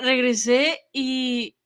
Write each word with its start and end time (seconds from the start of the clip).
regresé, 0.00 0.80
y. 0.92 1.56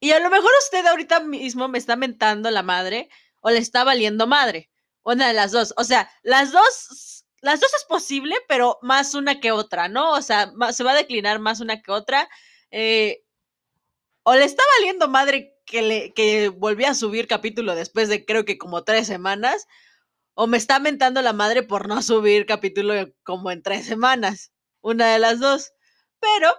Y 0.00 0.12
a 0.12 0.20
lo 0.20 0.30
mejor 0.30 0.50
usted 0.62 0.86
ahorita 0.86 1.20
mismo 1.20 1.68
me 1.68 1.78
está 1.78 1.96
mentando 1.96 2.50
la 2.50 2.62
madre 2.62 3.08
o 3.40 3.50
le 3.50 3.58
está 3.58 3.84
valiendo 3.84 4.26
madre. 4.26 4.70
Una 5.02 5.28
de 5.28 5.34
las 5.34 5.52
dos. 5.52 5.74
O 5.76 5.84
sea, 5.84 6.10
las 6.22 6.52
dos. 6.52 7.24
Las 7.40 7.60
dos 7.60 7.70
es 7.74 7.84
posible, 7.84 8.34
pero 8.48 8.78
más 8.82 9.14
una 9.14 9.40
que 9.40 9.52
otra, 9.52 9.88
¿no? 9.88 10.12
O 10.12 10.22
sea, 10.22 10.52
se 10.72 10.82
va 10.82 10.90
a 10.92 10.96
declinar 10.96 11.38
más 11.38 11.60
una 11.60 11.82
que 11.82 11.92
otra. 11.92 12.28
Eh, 12.70 13.22
o 14.24 14.34
le 14.34 14.44
está 14.44 14.62
valiendo 14.78 15.08
madre 15.08 15.56
que, 15.64 15.82
le, 15.82 16.12
que 16.14 16.48
volví 16.48 16.84
a 16.84 16.94
subir 16.94 17.28
capítulo 17.28 17.74
después 17.74 18.08
de 18.08 18.24
creo 18.24 18.44
que 18.44 18.58
como 18.58 18.84
tres 18.84 19.06
semanas, 19.06 19.66
o 20.34 20.46
me 20.46 20.56
está 20.56 20.80
mentando 20.80 21.22
la 21.22 21.32
madre 21.32 21.62
por 21.62 21.88
no 21.88 22.02
subir 22.02 22.46
capítulo 22.46 22.94
como 23.22 23.50
en 23.50 23.62
tres 23.62 23.86
semanas. 23.86 24.52
Una 24.80 25.12
de 25.12 25.18
las 25.18 25.40
dos. 25.40 25.72
Pero 26.20 26.52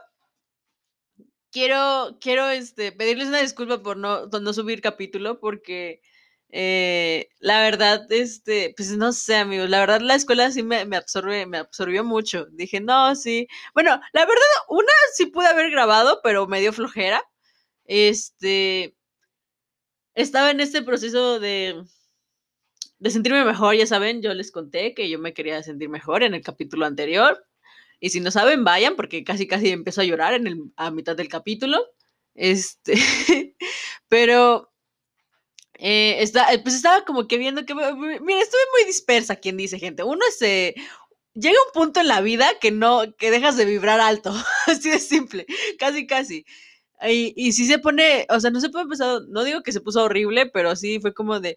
quiero, 1.52 2.17
quiero 2.21 2.49
este, 2.49 2.91
pedirles 2.91 3.27
una 3.30 3.41
disculpa 3.41 3.81
por 3.81 3.98
no, 3.98 4.27
no 4.27 4.53
subir 4.53 4.81
capítulo 4.81 5.40
porque 5.40 6.02
eh, 6.52 7.30
la 7.40 7.62
verdad, 7.62 8.12
este, 8.12 8.73
pues 8.76 8.91
no 8.98 9.12
sé, 9.13 9.35
amigos, 9.35 9.70
la 9.70 9.80
verdad 9.80 10.02
la 10.02 10.16
escuela 10.16 10.52
sí 10.52 10.63
me, 10.63 10.85
me, 10.85 10.98
absorbe, 10.98 11.45
me 11.45 11.57
absorbió 11.59 12.04
mucho. 12.04 12.48
Dije, 12.52 12.80
no, 12.81 13.16
sí. 13.16 13.48
Bueno, 13.73 13.99
la 14.13 14.21
verdad, 14.26 14.43
una 14.70 14.91
sí 15.13 15.27
pude 15.27 15.48
haber 15.48 15.71
grabado, 15.71 16.21
pero 16.23 16.48
me 16.48 16.59
dio 16.62 16.73
flojera. 16.73 17.23
Este, 17.85 18.95
estaba 20.16 20.52
en 20.52 20.59
este 20.59 20.81
proceso 20.84 21.40
de, 21.40 21.84
de 22.99 23.10
sentirme 23.10 23.45
mejor, 23.45 23.76
ya 23.76 23.85
saben, 23.85 24.21
yo 24.21 24.34
les 24.34 24.51
conté 24.51 24.93
que 24.93 25.10
yo 25.10 25.20
me 25.20 25.34
quería 25.34 25.63
sentir 25.63 25.90
mejor 25.90 26.23
en 26.23 26.34
el 26.34 26.43
capítulo 26.43 26.85
anterior. 26.85 27.45
Y 27.99 28.09
si 28.11 28.19
no 28.19 28.31
saben, 28.31 28.63
vayan, 28.63 28.95
porque 28.95 29.23
casi 29.23 29.47
casi 29.47 29.69
empezó 29.69 30.01
a 30.01 30.05
llorar 30.05 30.33
en 30.33 30.47
el, 30.47 30.57
a 30.77 30.91
mitad 30.91 31.15
del 31.15 31.29
capítulo. 31.29 31.85
Este, 32.35 32.93
pero 34.07 34.71
eh, 35.75 36.21
está, 36.21 36.47
pues 36.63 36.75
estaba 36.75 37.05
como 37.05 37.27
que 37.27 37.37
viendo 37.37 37.65
que, 37.65 37.73
mira, 37.75 38.41
estuve 38.41 38.61
muy 38.73 38.85
dispersa, 38.85 39.37
quien 39.37 39.57
dice, 39.57 39.79
gente. 39.79 40.03
Uno 40.03 40.23
se, 40.37 40.75
llega 41.33 41.57
un 41.67 41.71
punto 41.73 41.99
en 42.01 42.07
la 42.07 42.21
vida 42.21 42.47
que 42.59 42.71
no, 42.71 43.15
que 43.17 43.31
dejas 43.31 43.57
de 43.57 43.65
vibrar 43.65 43.99
alto, 43.99 44.33
así 44.67 44.89
de 44.89 44.99
simple, 44.99 45.45
casi, 45.79 46.07
casi. 46.07 46.45
Y, 47.01 47.33
y 47.35 47.53
si 47.53 47.65
se 47.65 47.79
pone, 47.79 48.27
o 48.29 48.39
sea, 48.39 48.51
no 48.51 48.59
se 48.59 48.70
puede 48.70 48.83
empezar, 48.83 49.21
no 49.29 49.43
digo 49.43 49.63
que 49.63 49.71
se 49.71 49.81
puso 49.81 50.03
horrible, 50.03 50.47
pero 50.47 50.75
sí 50.75 50.99
fue 50.99 51.13
como 51.13 51.39
de, 51.39 51.55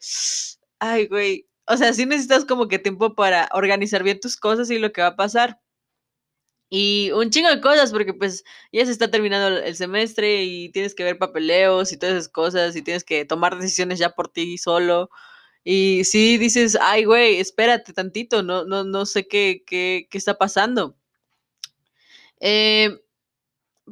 ay, 0.78 1.06
güey, 1.08 1.48
o 1.66 1.76
sea, 1.76 1.92
sí 1.92 2.06
necesitas 2.06 2.44
como 2.44 2.68
que 2.68 2.78
tiempo 2.78 3.14
para 3.14 3.48
organizar 3.52 4.02
bien 4.04 4.20
tus 4.20 4.36
cosas 4.36 4.70
y 4.70 4.78
lo 4.78 4.92
que 4.92 5.02
va 5.02 5.08
a 5.08 5.16
pasar. 5.16 5.58
Y 6.74 7.10
un 7.12 7.28
chingo 7.28 7.50
de 7.50 7.60
cosas, 7.60 7.92
porque 7.92 8.14
pues 8.14 8.44
ya 8.72 8.86
se 8.86 8.92
está 8.92 9.10
terminando 9.10 9.58
el 9.58 9.76
semestre 9.76 10.44
y 10.44 10.70
tienes 10.70 10.94
que 10.94 11.04
ver 11.04 11.18
papeleos 11.18 11.92
y 11.92 11.98
todas 11.98 12.14
esas 12.14 12.28
cosas 12.30 12.74
y 12.74 12.80
tienes 12.80 13.04
que 13.04 13.26
tomar 13.26 13.58
decisiones 13.58 13.98
ya 13.98 14.14
por 14.14 14.30
ti 14.30 14.56
solo. 14.56 15.10
Y 15.64 16.04
sí 16.04 16.38
dices, 16.38 16.78
ay, 16.80 17.04
güey, 17.04 17.40
espérate 17.40 17.92
tantito, 17.92 18.42
no, 18.42 18.64
no, 18.64 18.84
no 18.84 19.04
sé 19.04 19.28
qué, 19.28 19.62
qué, 19.66 20.08
qué 20.10 20.16
está 20.16 20.38
pasando. 20.38 20.96
Eh, 22.40 23.02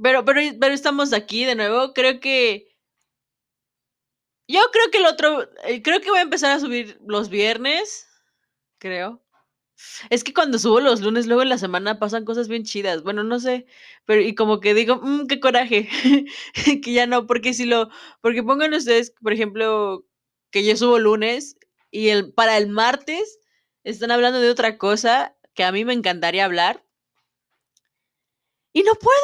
pero, 0.03 0.25
pero, 0.25 0.41
pero 0.59 0.75
estamos 0.75 1.13
aquí 1.13 1.45
de 1.45 1.57
nuevo. 1.57 1.93
Creo 1.93 2.19
que. 2.19 2.69
Yo 4.49 4.61
creo 4.73 4.91
que 4.91 4.99
el 4.99 5.07
otro. 5.07 5.43
Eh, 5.65 5.83
creo 5.83 6.01
que 6.01 6.09
voy 6.09 6.21
a 6.21 6.23
empezar 6.23 6.53
a 6.53 6.61
subir 6.61 6.99
los 7.07 7.29
viernes. 7.29 8.09
Creo. 8.79 9.23
Es 10.11 10.25
que 10.25 10.35
cuando 10.35 10.59
subo 10.59 10.81
los 10.81 11.01
lunes, 11.01 11.27
luego 11.27 11.43
en 11.43 11.49
la 11.49 11.59
semana 11.59 11.99
pasan 11.99 12.25
cosas 12.25 12.49
bien 12.49 12.65
chidas. 12.65 13.03
Bueno, 13.03 13.25
no 13.25 13.39
sé. 13.41 13.67
Pero, 14.07 14.23
y 14.23 14.35
como 14.35 14.61
que 14.61 14.75
digo, 14.75 15.01
mmm, 15.03 15.27
qué 15.27 15.41
coraje. 15.41 15.89
que 16.83 16.93
ya 16.93 17.07
no, 17.07 17.27
porque 17.27 17.55
si 17.55 17.67
lo. 17.67 17.89
Porque 18.21 18.43
pongan 18.43 18.75
ustedes, 18.75 19.13
por 19.23 19.33
ejemplo, 19.33 20.07
que 20.51 20.65
yo 20.65 20.77
subo 20.77 20.99
lunes 20.99 21.57
y 21.91 22.09
el, 22.09 22.33
para 22.33 22.57
el 22.59 22.69
martes 22.69 23.39
están 23.85 24.11
hablando 24.11 24.41
de 24.41 24.51
otra 24.51 24.79
cosa 24.79 25.37
que 25.55 25.65
a 25.65 25.73
mí 25.73 25.85
me 25.85 25.93
encantaría 25.95 26.45
hablar. 26.45 26.85
Y 28.73 28.83
no 28.83 28.95
puedo. 28.95 29.17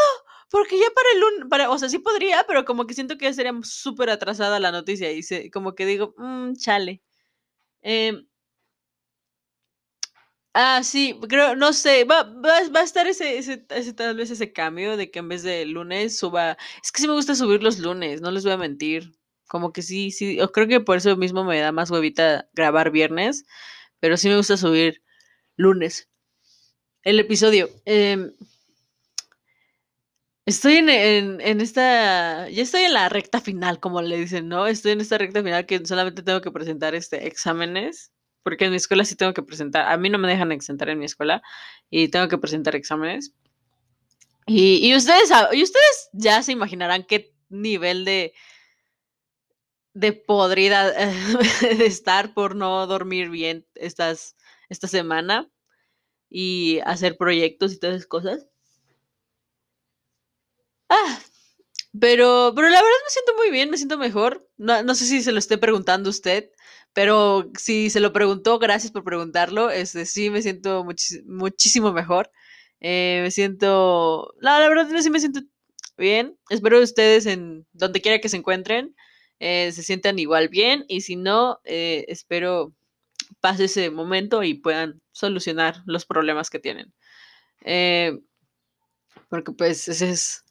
Porque 0.51 0.79
ya 0.79 0.87
para 0.95 1.09
el 1.15 1.21
lunes, 1.21 1.49
para, 1.51 1.71
o 1.71 1.79
sea, 1.79 1.89
sí 1.89 1.99
podría, 1.99 2.45
pero 2.47 2.65
como 2.65 2.87
que 2.87 2.95
siento 2.95 3.19
que 3.19 3.25
ya 3.27 3.33
sería 3.33 3.53
súper 3.65 4.11
atrasada 4.11 4.61
la 4.61 4.71
noticia 4.73 5.11
y 5.13 5.23
se, 5.23 5.51
como 5.51 5.75
que 5.75 5.87
digo, 5.87 6.15
mmm, 6.19 6.55
chale. 6.55 7.03
Eh, 7.83 8.25
ah, 10.57 10.83
sí, 10.83 11.19
creo, 11.29 11.55
no 11.57 11.73
sé, 11.73 12.05
va, 12.05 12.23
va, 12.25 12.69
va 12.75 12.81
a 12.81 12.85
estar 12.85 13.07
ese, 13.07 13.39
ese, 13.39 13.65
ese, 13.71 13.93
tal 13.93 14.17
vez 14.17 14.31
ese 14.31 14.53
cambio 14.53 14.97
de 14.97 15.11
que 15.11 15.21
en 15.21 15.29
vez 15.29 15.43
de 15.43 15.65
lunes 15.67 16.19
suba, 16.19 16.57
es 16.83 16.93
que 16.93 17.01
sí 17.03 17.09
me 17.09 17.15
gusta 17.15 17.35
subir 17.35 17.63
los 17.63 17.79
lunes, 17.79 18.21
no 18.21 18.31
les 18.31 18.45
voy 18.45 18.53
a 18.53 18.57
mentir, 18.57 19.13
como 19.49 19.73
que 19.73 19.83
sí, 19.83 20.11
sí, 20.11 20.39
creo 20.53 20.69
que 20.69 20.81
por 20.81 20.97
eso 20.99 21.17
mismo 21.17 21.45
me 21.45 21.61
da 21.61 21.73
más 21.73 21.91
huevita 21.91 22.49
grabar 22.55 22.91
viernes, 22.91 23.45
pero 24.01 24.17
sí 24.17 24.29
me 24.29 24.37
gusta 24.37 24.57
subir 24.57 25.03
lunes. 25.57 26.09
El 27.03 27.21
episodio. 27.21 27.71
Eh, 27.87 28.33
Estoy 30.47 30.77
en, 30.77 30.89
en, 30.89 31.41
en, 31.41 31.61
esta, 31.61 32.49
ya 32.49 32.63
estoy 32.63 32.83
en 32.83 32.95
la 32.95 33.09
recta 33.09 33.41
final, 33.41 33.81
como 33.81 34.01
le 34.01 34.17
dicen, 34.17 34.49
¿no? 34.49 34.69
Estoy 34.69 34.93
en 34.93 35.01
esta 35.01 35.19
recta 35.19 35.43
final 35.43 35.67
que 35.67 35.85
solamente 35.85 36.23
tengo 36.23 36.41
que 36.41 36.53
presentar 36.53 36.95
este 36.95 37.27
exámenes, 37.27 38.13
porque 38.47 38.67
en 38.67 38.71
mi 38.71 38.77
escuela 38.77 39.05
sí 39.05 39.17
tengo 39.17 39.35
que 39.35 39.43
presentar, 39.43 39.91
a 39.91 39.97
mí 39.97 40.09
no 40.09 40.19
me 40.19 40.29
dejan 40.29 40.53
exentar 40.53 40.89
en 40.89 41.01
mi 41.01 41.05
escuela 41.05 41.43
y 41.91 42.07
tengo 42.07 42.29
que 42.29 42.39
presentar 42.39 42.77
exámenes. 42.77 43.35
Y, 44.47 44.87
y 44.87 44.95
ustedes, 44.95 45.33
y 45.53 45.65
ustedes 45.65 46.11
ya 46.13 46.41
se 46.45 46.53
imaginarán 46.53 47.03
qué 47.03 47.35
nivel 47.49 48.05
de, 48.05 48.35
de 49.95 50.13
podrida 50.13 50.93
de 51.61 51.87
estar 51.87 52.35
por 52.35 52.55
no 52.55 52.87
dormir 52.87 53.31
bien 53.31 53.67
estas, 53.75 54.37
esta 54.69 54.87
semana 54.87 55.51
y 56.31 56.79
hacer 56.85 57.17
proyectos 57.17 57.73
y 57.73 57.81
todas 57.81 57.97
esas 57.97 58.07
cosas. 58.07 58.47
Ah, 60.89 61.19
pero, 61.99 62.53
pero 62.55 62.69
la 62.69 62.81
verdad 62.81 62.99
me 63.05 63.11
siento 63.11 63.35
muy 63.35 63.51
bien, 63.51 63.71
me 63.71 63.77
siento 63.77 63.99
mejor. 63.99 64.49
No, 64.57 64.85
no 64.85 64.95
sé 64.95 65.05
si 65.05 65.21
se 65.21 65.33
lo 65.33 65.41
esté 65.41 65.59
preguntando 65.59 66.11
usted, 66.11 66.53
pero 66.97 67.51
si 67.59 67.91
se 67.91 68.01
lo 68.01 68.11
preguntó, 68.11 68.59
gracias 68.59 68.91
por 68.91 69.05
preguntarlo. 69.05 69.69
Este, 69.69 70.07
sí, 70.07 70.31
me 70.31 70.41
siento 70.41 70.83
muchísimo 71.27 71.93
mejor. 71.93 72.31
Eh, 72.81 73.21
me 73.23 73.31
siento, 73.31 74.33
la, 74.41 74.59
la 74.61 74.69
verdad 74.71 74.89
sí 75.03 75.11
me 75.11 75.21
siento 75.21 75.41
bien. 75.99 76.39
Espero 76.49 76.81
ustedes 76.81 77.27
en 77.27 77.67
donde 77.75 78.01
quiera 78.01 78.19
que 78.19 78.31
se 78.31 78.39
encuentren 78.39 78.97
eh, 79.41 79.73
se 79.73 79.83
sientan 79.83 80.19
igual 80.19 80.49
bien 80.49 80.87
y 80.89 81.03
si 81.03 81.17
no, 81.17 81.61
eh, 81.65 82.07
espero 82.09 82.73
pase 83.41 83.65
ese 83.65 83.91
momento 83.91 84.43
y 84.43 84.55
puedan 84.55 85.03
solucionar 85.13 85.83
los 85.85 86.07
problemas 86.07 86.49
que 86.49 86.61
tienen. 86.61 86.95
Porque 89.29 89.53
pues 89.53 89.87
ese 89.89 90.09
es 90.09 90.46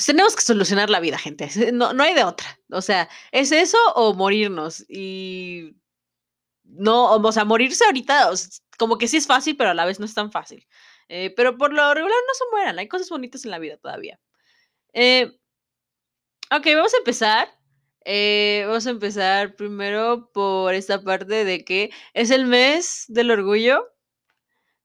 pues 0.00 0.06
tenemos 0.06 0.34
que 0.34 0.40
solucionar 0.40 0.88
la 0.88 0.98
vida, 0.98 1.18
gente. 1.18 1.50
No, 1.74 1.92
no 1.92 2.02
hay 2.02 2.14
de 2.14 2.24
otra. 2.24 2.58
O 2.72 2.80
sea, 2.80 3.10
es 3.32 3.52
eso 3.52 3.76
o 3.94 4.14
morirnos. 4.14 4.82
Y 4.88 5.76
no, 6.64 7.16
o 7.16 7.32
sea, 7.32 7.44
morirse 7.44 7.84
ahorita, 7.84 8.30
como 8.78 8.96
que 8.96 9.08
sí 9.08 9.18
es 9.18 9.26
fácil, 9.26 9.58
pero 9.58 9.68
a 9.68 9.74
la 9.74 9.84
vez 9.84 10.00
no 10.00 10.06
es 10.06 10.14
tan 10.14 10.32
fácil. 10.32 10.66
Eh, 11.08 11.34
pero 11.36 11.58
por 11.58 11.74
lo 11.74 11.92
regular 11.92 12.16
no 12.26 12.34
se 12.34 12.44
mueran, 12.50 12.78
hay 12.78 12.88
cosas 12.88 13.10
bonitas 13.10 13.44
en 13.44 13.50
la 13.50 13.58
vida 13.58 13.76
todavía. 13.76 14.18
Eh, 14.94 15.38
ok, 16.50 16.66
vamos 16.76 16.94
a 16.94 16.98
empezar. 16.98 17.48
Eh, 18.06 18.64
vamos 18.68 18.86
a 18.86 18.90
empezar 18.90 19.54
primero 19.54 20.30
por 20.32 20.72
esta 20.72 21.02
parte 21.02 21.44
de 21.44 21.62
que 21.62 21.90
es 22.14 22.30
el 22.30 22.46
mes 22.46 23.04
del 23.08 23.30
orgullo. 23.30 23.84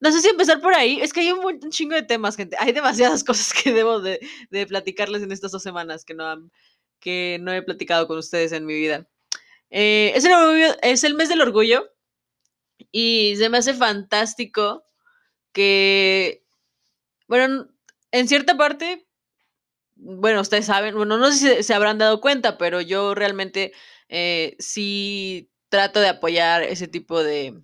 No 0.00 0.12
sé 0.12 0.20
si 0.20 0.28
empezar 0.28 0.60
por 0.60 0.74
ahí. 0.74 1.00
Es 1.00 1.12
que 1.12 1.20
hay 1.20 1.32
un, 1.32 1.70
chingo 1.70 1.94
de 1.94 2.02
temas, 2.02 2.36
gente. 2.36 2.56
Hay 2.58 2.72
demasiadas 2.72 3.24
cosas 3.24 3.52
que 3.52 3.72
debo 3.72 4.00
de, 4.00 4.20
de, 4.50 4.66
platicarles 4.66 5.22
en 5.22 5.32
estas 5.32 5.52
dos 5.52 5.62
semanas 5.62 6.04
que 6.04 6.14
no, 6.14 6.50
que 7.00 7.38
no 7.40 7.52
he 7.52 7.62
platicado 7.62 8.06
con 8.06 8.18
ustedes 8.18 8.52
en 8.52 8.66
mi 8.66 8.74
vida. 8.74 9.08
Eh, 9.70 10.12
es, 10.14 10.24
el 10.24 10.76
es 10.82 11.04
el 11.04 11.14
mes 11.14 11.28
del 11.28 11.42
orgullo 11.42 11.90
y 12.92 13.34
se 13.36 13.48
me 13.48 13.58
hace 13.58 13.74
fantástico 13.74 14.84
que, 15.52 16.44
bueno, 17.26 17.68
en 18.12 18.28
cierta 18.28 18.56
parte, 18.56 19.06
bueno, 19.96 20.42
ustedes 20.42 20.66
saben, 20.66 20.94
bueno, 20.94 21.18
no 21.18 21.32
sé 21.32 21.38
si 21.38 21.46
se, 21.46 21.62
se 21.62 21.74
habrán 21.74 21.98
dado 21.98 22.20
cuenta, 22.20 22.58
pero 22.58 22.80
yo 22.80 23.14
realmente 23.14 23.72
eh, 24.08 24.56
sí 24.58 25.50
trato 25.68 26.00
de 26.00 26.08
apoyar 26.08 26.62
ese 26.62 26.88
tipo 26.88 27.22
de, 27.22 27.60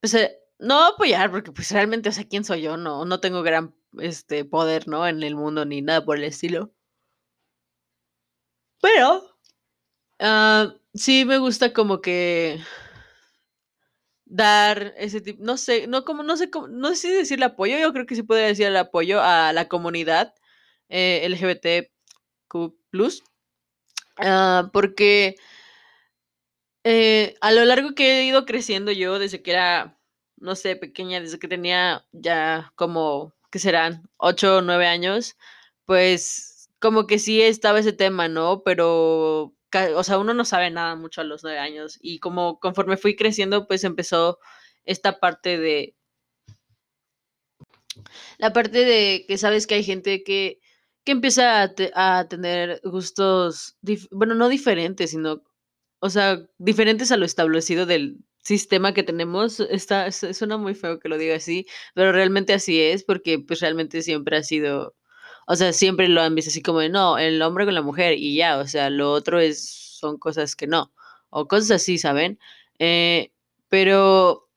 pues, 0.00 0.14
eh, 0.14 0.36
no 0.58 0.84
apoyar, 0.84 1.30
porque 1.30 1.52
pues 1.52 1.70
realmente, 1.72 2.08
o 2.10 2.12
sea, 2.12 2.24
¿quién 2.28 2.44
soy 2.44 2.62
yo? 2.62 2.76
No, 2.76 3.04
no 3.04 3.20
tengo 3.20 3.42
gran 3.42 3.74
este 3.98 4.44
poder, 4.44 4.88
¿no? 4.88 5.06
En 5.06 5.22
el 5.22 5.36
mundo 5.36 5.64
ni 5.64 5.82
nada 5.82 6.04
por 6.04 6.18
el 6.18 6.24
estilo. 6.24 6.72
Pero 8.82 9.22
uh, 10.20 10.72
sí 10.94 11.24
me 11.24 11.38
gusta 11.38 11.72
como 11.72 12.00
que 12.00 12.60
dar 14.26 14.94
ese 14.96 15.20
tipo, 15.20 15.42
no 15.42 15.56
sé, 15.56 15.86
no 15.88 16.04
como, 16.04 16.22
no 16.22 16.36
sé 16.36 16.50
cómo, 16.50 16.68
no 16.68 16.90
sé 16.90 16.96
si 16.96 17.10
decirle 17.10 17.46
apoyo, 17.46 17.78
yo 17.78 17.92
creo 17.92 18.06
que 18.06 18.14
sí 18.14 18.22
podría 18.22 18.46
decir 18.46 18.66
el 18.66 18.76
apoyo 18.76 19.20
a 19.20 19.52
la 19.52 19.68
comunidad 19.68 20.34
eh, 20.88 21.22
LGBTQ+, 21.28 21.90
ah, 24.18 24.70
porque 24.72 25.36
eh, 26.84 27.36
a 27.40 27.52
lo 27.52 27.64
largo 27.64 27.94
que 27.94 28.20
he 28.20 28.24
ido 28.24 28.46
creciendo 28.46 28.92
yo, 28.92 29.18
desde 29.18 29.42
que 29.42 29.52
era, 29.52 29.98
no 30.36 30.54
sé, 30.56 30.76
pequeña, 30.76 31.20
desde 31.20 31.38
que 31.38 31.48
tenía 31.48 32.06
ya 32.12 32.72
como, 32.76 33.34
¿qué 33.50 33.58
serán? 33.58 34.08
8 34.18 34.58
o 34.58 34.62
9 34.62 34.86
años, 34.86 35.36
pues 35.86 36.70
como 36.80 37.06
que 37.06 37.18
sí 37.18 37.42
estaba 37.42 37.80
ese 37.80 37.92
tema, 37.92 38.28
¿no? 38.28 38.62
Pero 38.64 39.54
o 39.94 40.04
sea, 40.04 40.18
uno 40.18 40.34
no 40.34 40.44
sabe 40.44 40.70
nada 40.70 40.96
mucho 40.96 41.20
a 41.20 41.24
los 41.24 41.42
nueve 41.44 41.58
años 41.58 41.98
y 42.02 42.18
como 42.18 42.58
conforme 42.60 42.96
fui 42.96 43.16
creciendo, 43.16 43.66
pues 43.66 43.84
empezó 43.84 44.38
esta 44.84 45.20
parte 45.20 45.58
de... 45.58 45.96
La 48.38 48.52
parte 48.52 48.84
de 48.84 49.24
que 49.28 49.38
sabes 49.38 49.66
que 49.66 49.74
hay 49.74 49.84
gente 49.84 50.22
que, 50.24 50.60
que 51.04 51.12
empieza 51.12 51.70
a, 51.94 52.28
tener 52.28 52.80
gustos, 52.84 53.76
bueno, 54.10 54.34
no 54.34 54.48
diferentes, 54.48 55.10
sino, 55.10 55.42
o 56.00 56.10
sea, 56.10 56.40
diferentes 56.58 57.12
a 57.12 57.16
lo 57.16 57.24
establecido 57.26 57.86
del 57.86 58.18
sistema 58.42 58.94
que 58.94 59.02
tenemos. 59.02 59.60
Está, 59.60 60.10
suena 60.12 60.56
muy 60.56 60.74
feo 60.74 60.98
que 60.98 61.08
lo 61.08 61.18
diga 61.18 61.36
así, 61.36 61.66
pero 61.94 62.12
realmente 62.12 62.54
así 62.54 62.80
es, 62.80 63.04
porque 63.04 63.38
pues 63.38 63.60
realmente 63.60 64.02
siempre 64.02 64.36
ha 64.38 64.42
sido 64.42 64.94
o 65.50 65.56
sea, 65.56 65.72
siempre 65.72 66.06
lo 66.08 66.22
han 66.22 66.36
visto 66.36 66.50
así 66.50 66.62
como 66.62 66.80
no, 66.82 67.18
el 67.18 67.42
hombre 67.42 67.64
con 67.64 67.74
la 67.74 67.82
mujer 67.82 68.14
y 68.16 68.36
ya, 68.36 68.58
o 68.58 68.68
sea, 68.68 68.88
lo 68.88 69.10
otro 69.12 69.40
es, 69.40 69.68
son 69.98 70.16
cosas 70.16 70.54
que 70.54 70.68
no, 70.68 70.92
o 71.30 71.48
cosas 71.48 71.72
así, 71.72 71.98
¿saben? 71.98 72.38
Eh, 72.78 73.32
pero, 73.68 74.48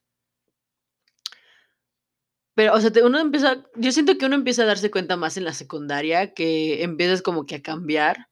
pero, 2.56 2.74
o 2.76 2.80
sea, 2.80 2.92
uno 3.04 3.20
empieza, 3.20 3.64
yo 3.76 3.92
siento 3.92 4.18
que 4.18 4.26
uno 4.28 4.36
empieza 4.36 4.64
a 4.64 4.66
darse 4.68 4.92
cuenta 4.92 5.18
más 5.18 5.36
en 5.38 5.46
la 5.46 5.54
secundaria, 5.54 6.34
que 6.36 6.84
empiezas 6.84 7.24
como 7.24 7.48
que 7.48 7.56
a 7.56 7.62
cambiar, 7.64 8.30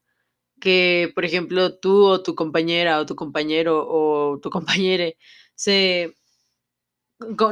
que, 0.61 1.11
por 1.15 1.25
ejemplo, 1.25 1.77
tú 1.77 2.05
o 2.05 2.23
tu 2.23 2.35
compañera 2.35 2.99
o 3.01 3.05
tu 3.05 3.15
compañero 3.17 3.85
o 3.89 4.39
tu 4.41 4.49
compañere 4.51 5.17
se 5.55 6.15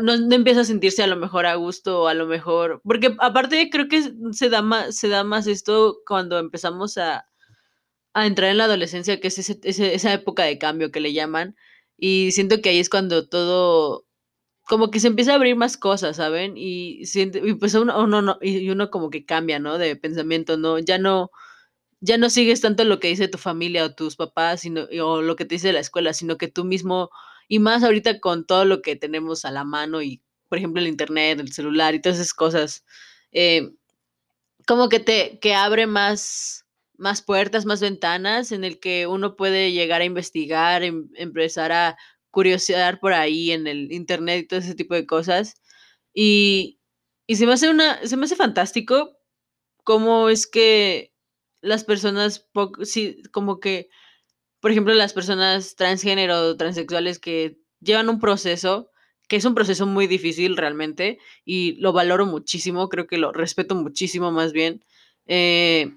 no, 0.02 0.14
empieza 0.36 0.62
a 0.62 0.66
sentirse 0.66 1.04
a 1.04 1.08
lo 1.08 1.16
mejor 1.16 1.46
a 1.46 1.56
gusto 1.56 2.04
o 2.04 2.08
a 2.08 2.14
lo 2.14 2.26
mejor, 2.26 2.82
porque 2.84 3.16
aparte 3.20 3.70
creo 3.72 3.88
que 3.88 4.12
se 4.32 4.50
da 4.50 4.62
más, 4.62 4.96
se 4.96 5.10
da 5.10 5.24
más 5.24 5.48
esto 5.48 6.00
cuando 6.08 6.40
empezamos 6.40 6.98
a, 6.98 7.26
a 8.14 8.28
entrar 8.28 8.52
en 8.52 8.58
la 8.58 8.66
adolescencia, 8.66 9.20
que 9.20 9.28
es 9.28 9.40
esa 9.40 10.14
época 10.14 10.44
de 10.44 10.58
cambio 10.58 10.92
que 10.92 11.00
le 11.02 11.14
llaman, 11.14 11.56
y 11.98 12.32
siento 12.32 12.62
que 12.62 12.70
ahí 12.70 12.80
es 12.80 12.90
cuando 12.90 13.28
todo, 13.28 14.06
como 14.68 14.92
que 14.92 15.00
se 15.00 15.08
empieza 15.08 15.34
a 15.34 15.36
abrir 15.36 15.56
más 15.56 15.78
cosas, 15.78 16.18
¿saben? 16.18 16.56
Y, 16.58 17.06
siente, 17.06 17.42
y 17.46 17.56
pues 17.56 17.74
uno, 17.76 18.04
uno, 18.04 18.38
y 18.42 18.70
uno 18.70 18.90
como 18.92 19.10
que 19.10 19.26
cambia, 19.26 19.60
¿no? 19.60 19.78
De 19.78 19.96
pensamiento, 19.96 20.58
¿no? 20.58 20.80
Ya 20.80 20.98
no, 21.00 21.32
ya 22.02 22.18
no 22.18 22.30
sigues 22.30 22.62
tanto 22.62 22.84
lo 22.86 23.00
que 23.00 23.10
dice 23.10 23.28
tu 23.28 23.38
familia 23.38 23.86
o 23.86 23.94
tus 23.96 24.16
papás, 24.16 24.62
sino, 24.62 24.88
o 25.02 25.22
lo 25.22 25.36
que 25.36 25.46
te 25.46 25.56
dice 25.56 25.74
la 25.74 25.80
escuela, 25.82 26.14
sino 26.14 26.38
que 26.38 26.48
tú 26.48 26.64
mismo 26.66 27.10
y 27.48 27.60
más 27.60 27.84
ahorita 27.84 28.20
con 28.20 28.46
todo 28.46 28.66
lo 28.66 28.82
que 28.82 28.96
tenemos 28.96 29.44
a 29.46 29.52
la 29.52 29.64
mano 29.64 30.02
y, 30.02 30.22
por 30.50 30.60
ejemplo, 30.60 30.82
el 30.82 30.88
internet, 30.88 31.40
el 31.40 31.52
celular 31.52 31.96
y 31.96 32.02
todas 32.02 32.20
esas 32.20 32.34
cosas, 32.34 32.86
eh, 33.32 33.72
como 34.68 34.90
que 34.90 35.00
te 35.00 35.40
que 35.40 35.56
abre 35.56 35.88
más, 35.88 36.66
más 36.98 37.22
puertas, 37.22 37.66
más 37.66 37.82
ventanas 37.82 38.52
en 38.52 38.64
el 38.64 38.80
que 38.80 39.08
uno 39.08 39.36
puede 39.36 39.72
llegar 39.72 40.02
a 40.02 40.06
investigar, 40.06 40.84
em, 40.84 41.10
empezar 41.16 41.72
a 41.72 41.98
curiosear 42.32 43.00
por 43.00 43.14
ahí 43.14 43.52
en 43.52 43.68
el 43.68 43.92
internet 43.92 44.44
y 44.44 44.48
todo 44.48 44.60
ese 44.60 44.76
tipo 44.76 44.94
de 44.96 45.06
cosas. 45.08 45.56
Y, 46.14 46.80
y 47.28 47.36
se 47.38 47.46
me 47.48 47.54
hace 47.54 47.70
una, 47.70 48.06
se 48.08 48.18
me 48.18 48.26
hace 48.26 48.36
fantástico 48.36 49.18
cómo 49.84 50.30
es 50.30 50.48
que 50.48 51.14
las 51.62 51.84
personas, 51.84 52.48
sí, 52.84 53.22
como 53.32 53.60
que 53.60 53.90
por 54.60 54.72
ejemplo, 54.72 54.94
las 54.94 55.14
personas 55.14 55.76
transgénero 55.76 56.58
transexuales 56.58 57.20
que 57.20 57.58
llevan 57.80 58.10
un 58.10 58.20
proceso, 58.20 58.92
que 59.28 59.38
es 59.38 59.46
un 59.46 59.56
proceso 59.56 59.86
muy 59.86 60.08
difícil 60.08 60.58
realmente, 60.58 61.20
y 61.46 61.74
lo 61.80 61.94
valoro 61.94 62.26
muchísimo, 62.26 62.90
creo 62.90 63.08
que 63.08 63.18
lo 63.18 63.32
respeto 63.32 63.76
muchísimo 63.76 64.32
más 64.32 64.52
bien, 64.52 64.84
eh, 65.28 65.96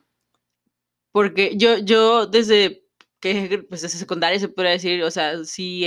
porque 1.11 1.55
yo, 1.57 1.79
yo 1.79 2.27
desde 2.27 2.85
que, 3.21 3.65
pues 3.69 3.83
desde 3.83 3.99
secundaria 3.99 4.39
se 4.39 4.49
puede 4.49 4.71
decir, 4.71 5.03
o 5.03 5.11
sea, 5.11 5.45
sí 5.45 5.85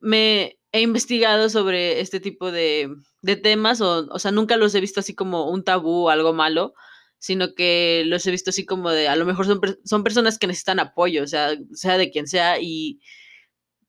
me 0.00 0.58
he 0.72 0.80
investigado 0.80 1.48
sobre 1.48 2.00
este 2.00 2.20
tipo 2.20 2.52
de, 2.52 2.94
de 3.22 3.36
temas, 3.36 3.80
o, 3.80 4.06
o 4.10 4.18
sea, 4.18 4.32
nunca 4.32 4.56
los 4.56 4.74
he 4.74 4.80
visto 4.80 5.00
así 5.00 5.14
como 5.14 5.50
un 5.50 5.64
tabú 5.64 6.06
o 6.06 6.10
algo 6.10 6.32
malo, 6.34 6.74
sino 7.18 7.54
que 7.54 8.04
los 8.06 8.26
he 8.26 8.30
visto 8.30 8.50
así 8.50 8.64
como 8.64 8.90
de, 8.90 9.08
a 9.08 9.16
lo 9.16 9.26
mejor 9.26 9.46
son, 9.46 9.60
son 9.84 10.04
personas 10.04 10.38
que 10.38 10.46
necesitan 10.46 10.80
apoyo, 10.80 11.24
o 11.24 11.26
sea, 11.26 11.56
sea 11.72 11.98
de 11.98 12.10
quien 12.10 12.26
sea, 12.28 12.60
y 12.60 13.00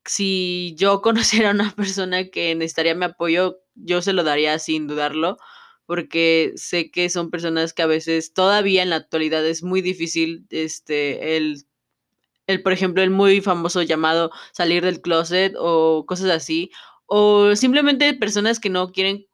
si 0.05 0.75
yo 0.77 1.01
conociera 1.01 1.49
a 1.51 1.53
una 1.53 1.71
persona 1.75 2.29
que 2.29 2.55
necesitaría 2.55 2.95
mi 2.95 3.05
apoyo, 3.05 3.59
yo 3.75 4.01
se 4.01 4.13
lo 4.13 4.23
daría 4.23 4.59
sin 4.59 4.87
dudarlo, 4.87 5.37
porque 5.85 6.53
sé 6.55 6.91
que 6.91 7.09
son 7.09 7.31
personas 7.31 7.73
que 7.73 7.81
a 7.81 7.87
veces 7.87 8.33
todavía 8.33 8.83
en 8.83 8.91
la 8.91 8.97
actualidad 8.97 9.45
es 9.45 9.63
muy 9.63 9.81
difícil, 9.81 10.45
este, 10.49 11.37
el, 11.37 11.65
el 12.47 12.63
por 12.63 12.73
ejemplo, 12.73 13.03
el 13.03 13.11
muy 13.11 13.41
famoso 13.41 13.81
llamado 13.83 14.31
salir 14.53 14.83
del 14.83 15.01
closet 15.01 15.53
o 15.57 16.05
cosas 16.07 16.29
así, 16.31 16.71
o 17.07 17.55
simplemente 17.55 18.13
personas 18.13 18.59
que 18.59 18.69
no 18.69 18.91
quieren 18.91 19.25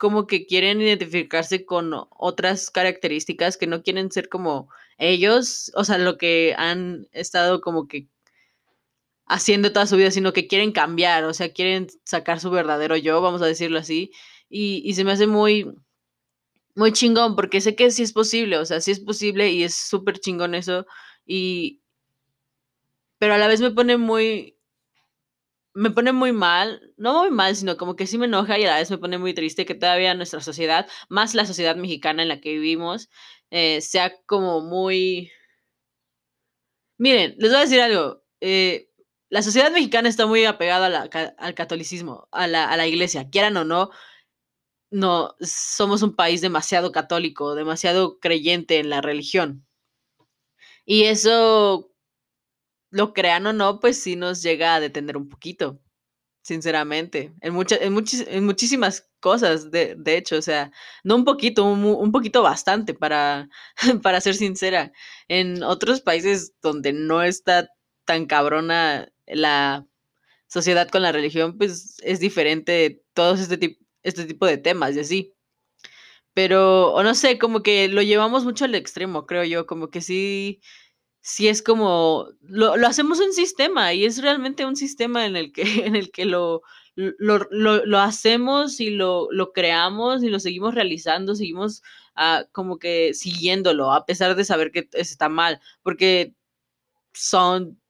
como 0.00 0.26
que 0.26 0.46
quieren 0.46 0.80
identificarse 0.80 1.66
con 1.66 1.92
otras 2.08 2.70
características 2.70 3.58
que 3.58 3.66
no 3.66 3.82
quieren 3.82 4.10
ser 4.10 4.30
como 4.30 4.70
ellos, 4.96 5.70
o 5.74 5.84
sea, 5.84 5.98
lo 5.98 6.16
que 6.16 6.54
han 6.56 7.06
estado 7.12 7.60
como 7.60 7.86
que 7.86 8.08
haciendo 9.26 9.74
toda 9.74 9.86
su 9.86 9.98
vida, 9.98 10.10
sino 10.10 10.32
que 10.32 10.46
quieren 10.46 10.72
cambiar, 10.72 11.24
o 11.24 11.34
sea, 11.34 11.52
quieren 11.52 11.88
sacar 12.06 12.40
su 12.40 12.50
verdadero 12.50 12.96
yo, 12.96 13.20
vamos 13.20 13.42
a 13.42 13.46
decirlo 13.46 13.78
así, 13.78 14.10
y, 14.48 14.80
y 14.86 14.94
se 14.94 15.04
me 15.04 15.12
hace 15.12 15.26
muy, 15.26 15.70
muy 16.74 16.92
chingón, 16.92 17.36
porque 17.36 17.60
sé 17.60 17.76
que 17.76 17.90
sí 17.90 18.02
es 18.02 18.14
posible, 18.14 18.56
o 18.56 18.64
sea, 18.64 18.80
sí 18.80 18.92
es 18.92 19.00
posible 19.00 19.50
y 19.50 19.64
es 19.64 19.74
súper 19.74 20.18
chingón 20.18 20.54
eso, 20.54 20.86
y, 21.26 21.82
pero 23.18 23.34
a 23.34 23.38
la 23.38 23.48
vez 23.48 23.60
me 23.60 23.70
pone 23.70 23.98
muy, 23.98 24.56
me 25.74 25.90
pone 25.90 26.12
muy 26.12 26.32
mal, 26.32 26.92
no 26.96 27.20
muy 27.20 27.30
mal, 27.30 27.54
sino 27.56 27.76
como 27.76 27.96
que 27.96 28.06
sí 28.06 28.18
me 28.18 28.26
enoja 28.26 28.58
y 28.58 28.64
a 28.64 28.68
la 28.70 28.76
vez 28.78 28.90
me 28.90 28.98
pone 28.98 29.18
muy 29.18 29.34
triste 29.34 29.66
que 29.66 29.74
todavía 29.74 30.14
nuestra 30.14 30.40
sociedad, 30.40 30.88
más 31.08 31.34
la 31.34 31.46
sociedad 31.46 31.76
mexicana 31.76 32.22
en 32.22 32.28
la 32.28 32.40
que 32.40 32.52
vivimos, 32.52 33.08
eh, 33.50 33.80
sea 33.80 34.12
como 34.26 34.60
muy... 34.60 35.30
Miren, 36.98 37.34
les 37.38 37.50
voy 37.50 37.58
a 37.58 37.62
decir 37.62 37.80
algo. 37.80 38.22
Eh, 38.40 38.90
la 39.30 39.42
sociedad 39.42 39.70
mexicana 39.72 40.08
está 40.08 40.26
muy 40.26 40.44
apegada 40.44 41.08
al 41.38 41.54
catolicismo, 41.54 42.28
a 42.32 42.46
la, 42.46 42.68
a 42.68 42.76
la 42.76 42.86
iglesia, 42.86 43.30
quieran 43.30 43.56
o 43.56 43.64
no. 43.64 43.90
No, 44.90 45.36
somos 45.40 46.02
un 46.02 46.16
país 46.16 46.40
demasiado 46.40 46.90
católico, 46.92 47.54
demasiado 47.54 48.18
creyente 48.18 48.78
en 48.80 48.90
la 48.90 49.00
religión. 49.00 49.66
Y 50.84 51.04
eso 51.04 51.90
lo 52.90 53.12
crean 53.14 53.46
o 53.46 53.52
no, 53.52 53.80
pues 53.80 54.02
sí 54.02 54.16
nos 54.16 54.42
llega 54.42 54.74
a 54.74 54.80
detener 54.80 55.16
un 55.16 55.28
poquito, 55.28 55.80
sinceramente, 56.42 57.34
en, 57.40 57.54
muchas 57.54 57.80
en, 57.82 58.44
muchísimas 58.44 59.08
cosas, 59.20 59.70
de, 59.70 59.94
de, 59.96 60.16
hecho, 60.16 60.36
o 60.36 60.42
sea, 60.42 60.72
no 61.04 61.16
un 61.16 61.24
poquito, 61.24 61.64
un, 61.64 62.12
poquito 62.12 62.42
bastante, 62.42 62.94
para, 62.94 63.48
para 64.02 64.20
ser 64.20 64.34
sincera. 64.34 64.92
En 65.28 65.62
otros 65.62 66.00
países 66.00 66.54
donde 66.62 66.92
no 66.92 67.22
está 67.22 67.68
tan 68.04 68.26
cabrona 68.26 69.12
la 69.26 69.86
sociedad 70.48 70.88
con 70.88 71.02
la 71.02 71.12
religión, 71.12 71.56
pues 71.58 71.98
es 72.02 72.20
diferente 72.20 73.02
todos 73.14 73.40
este, 73.40 73.78
este 74.02 74.26
tipo 74.26 74.46
de 74.46 74.58
temas 74.58 74.96
y 74.96 75.00
así. 75.00 75.34
Pero, 76.34 76.92
o 76.92 77.02
no 77.02 77.14
sé, 77.14 77.38
como 77.38 77.62
que 77.62 77.88
lo 77.88 78.02
llevamos 78.02 78.44
mucho 78.44 78.64
al 78.64 78.74
extremo, 78.74 79.26
creo 79.26 79.44
yo, 79.44 79.66
como 79.66 79.90
que 79.90 80.00
sí 80.00 80.60
si 81.20 81.48
es 81.48 81.62
como, 81.62 82.28
lo, 82.42 82.76
lo, 82.76 82.86
hacemos 82.86 83.20
un 83.20 83.32
sistema 83.32 83.92
y 83.92 84.04
es 84.04 84.22
realmente 84.22 84.64
un 84.64 84.76
sistema 84.76 85.26
en 85.26 85.36
el 85.36 85.52
que, 85.52 85.62
en 85.86 85.96
el 85.96 86.10
que 86.10 86.24
lo, 86.24 86.62
lo, 86.94 87.46
lo, 87.50 87.84
lo 87.84 87.98
hacemos 87.98 88.80
y 88.80 88.90
lo, 88.90 89.28
lo 89.30 89.52
creamos 89.52 90.22
y 90.22 90.28
lo 90.28 90.40
seguimos 90.40 90.74
realizando, 90.74 91.34
seguimos 91.34 91.82
uh, 92.16 92.44
como 92.52 92.78
que 92.78 93.14
siguiéndolo, 93.14 93.92
a 93.92 94.06
pesar 94.06 94.34
de 94.36 94.44
saber 94.44 94.72
que 94.72 94.88
está 94.92 95.28
mal, 95.28 95.60
porque 95.82 96.34
son 97.12 97.80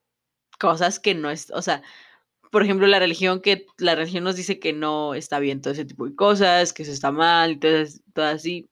cosas 0.58 1.00
que 1.00 1.14
no 1.14 1.30
es, 1.30 1.50
o 1.52 1.62
sea, 1.62 1.82
por 2.50 2.62
ejemplo, 2.64 2.86
la 2.86 2.98
religión, 2.98 3.40
que 3.40 3.66
la 3.78 3.94
religión 3.94 4.24
nos 4.24 4.36
dice 4.36 4.58
que 4.58 4.72
no 4.72 5.14
está 5.14 5.38
bien 5.38 5.60
todo 5.60 5.72
ese 5.72 5.84
tipo 5.84 6.06
de 6.06 6.16
cosas, 6.16 6.72
que 6.72 6.82
eso 6.82 6.92
está 6.92 7.12
mal, 7.12 7.60
todo, 7.60 7.84
todo 8.12 8.26
así. 8.26 8.68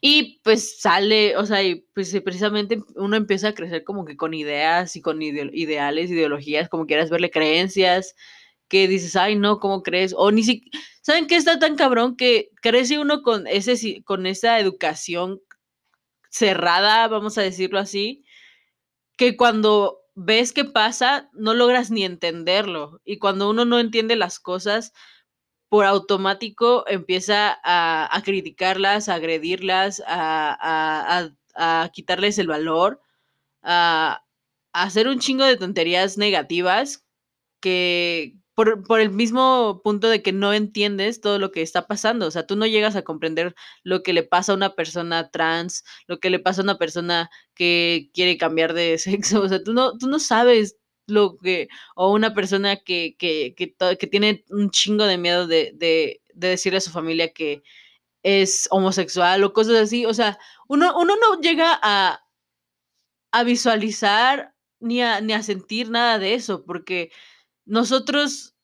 Y 0.00 0.40
pues 0.44 0.80
sale, 0.80 1.36
o 1.36 1.46
sea, 1.46 1.62
y 1.62 1.86
pues 1.94 2.14
precisamente 2.24 2.82
uno 2.96 3.16
empieza 3.16 3.48
a 3.48 3.54
crecer 3.54 3.84
como 3.84 4.04
que 4.04 4.16
con 4.16 4.34
ideas 4.34 4.96
y 4.96 5.00
con 5.02 5.22
ideales, 5.22 6.10
ideologías, 6.10 6.68
como 6.68 6.86
quieras 6.86 7.10
verle 7.10 7.30
creencias, 7.30 8.14
que 8.68 8.88
dices, 8.88 9.16
ay, 9.16 9.36
no, 9.36 9.60
¿cómo 9.60 9.82
crees? 9.82 10.14
O 10.16 10.30
ni 10.32 10.42
siquiera, 10.42 10.78
¿saben 11.02 11.26
qué 11.26 11.36
está 11.36 11.58
tan 11.58 11.76
cabrón 11.76 12.16
que 12.16 12.50
crece 12.62 12.98
uno 12.98 13.22
con, 13.22 13.46
ese, 13.46 14.02
con 14.04 14.26
esa 14.26 14.58
educación 14.60 15.40
cerrada, 16.30 17.08
vamos 17.08 17.38
a 17.38 17.42
decirlo 17.42 17.78
así, 17.78 18.24
que 19.16 19.36
cuando 19.36 20.00
ves 20.14 20.52
qué 20.52 20.64
pasa, 20.64 21.30
no 21.34 21.54
logras 21.54 21.90
ni 21.90 22.04
entenderlo. 22.04 23.00
Y 23.04 23.18
cuando 23.18 23.50
uno 23.50 23.64
no 23.64 23.78
entiende 23.78 24.16
las 24.16 24.40
cosas, 24.40 24.92
por 25.68 25.84
automático 25.84 26.84
empieza 26.88 27.58
a, 27.64 28.22
criticarlas, 28.24 29.08
a 29.08 29.14
agredirlas, 29.14 30.02
a, 30.06 31.30
a, 31.54 31.90
quitarles 31.92 32.38
el 32.38 32.46
valor, 32.46 33.00
a, 33.62 34.22
hacer 34.72 35.08
un 35.08 35.18
chingo 35.18 35.44
de 35.44 35.56
tonterías 35.56 36.18
negativas 36.18 37.06
que, 37.60 38.36
por, 38.54 39.00
el 39.00 39.10
mismo 39.10 39.82
punto 39.84 40.08
de 40.08 40.22
que 40.22 40.32
no 40.32 40.52
entiendes 40.54 41.20
todo 41.20 41.38
lo 41.38 41.52
que 41.52 41.62
está 41.62 41.86
pasando. 41.86 42.26
O 42.26 42.30
sea, 42.30 42.46
tú 42.46 42.56
no 42.56 42.66
llegas 42.66 42.96
a 42.96 43.02
comprender 43.02 43.54
lo 43.84 44.02
que 44.02 44.12
le 44.14 44.22
pasa 44.22 44.52
a 44.52 44.56
una 44.56 44.74
persona 44.74 45.30
trans, 45.30 45.84
lo 46.06 46.20
que 46.20 46.30
le 46.30 46.38
pasa 46.38 46.62
a 46.62 46.64
una 46.64 46.78
persona 46.78 47.30
que 47.54 48.10
quiere 48.14 48.38
cambiar 48.38 48.72
de 48.74 48.98
sexo. 48.98 49.42
O 49.42 49.48
sea, 49.48 49.62
tú 49.62 49.72
no, 49.74 49.98
tú 49.98 50.08
no 50.08 50.18
sabes 50.18 50.76
lo 51.06 51.38
que, 51.38 51.68
o 51.94 52.12
una 52.12 52.34
persona 52.34 52.76
que, 52.76 53.16
que, 53.18 53.54
que, 53.54 54.06
tiene 54.06 54.44
un 54.50 54.70
chingo 54.70 55.04
de 55.04 55.18
miedo 55.18 55.46
de, 55.46 55.72
de, 55.74 56.20
de, 56.34 56.48
decirle 56.48 56.78
a 56.78 56.80
su 56.80 56.90
familia 56.90 57.32
que 57.32 57.62
es 58.22 58.68
homosexual 58.70 59.44
o 59.44 59.52
cosas 59.52 59.76
así. 59.76 60.06
O 60.06 60.14
sea, 60.14 60.38
uno, 60.68 60.98
uno 60.98 61.14
no 61.16 61.40
llega 61.40 61.78
a, 61.82 62.24
a 63.32 63.44
visualizar 63.44 64.54
ni 64.80 65.02
a, 65.02 65.20
ni 65.20 65.32
a 65.32 65.42
sentir 65.42 65.90
nada 65.90 66.18
de 66.18 66.34
eso, 66.34 66.64
porque 66.64 67.10
nosotros 67.64 68.56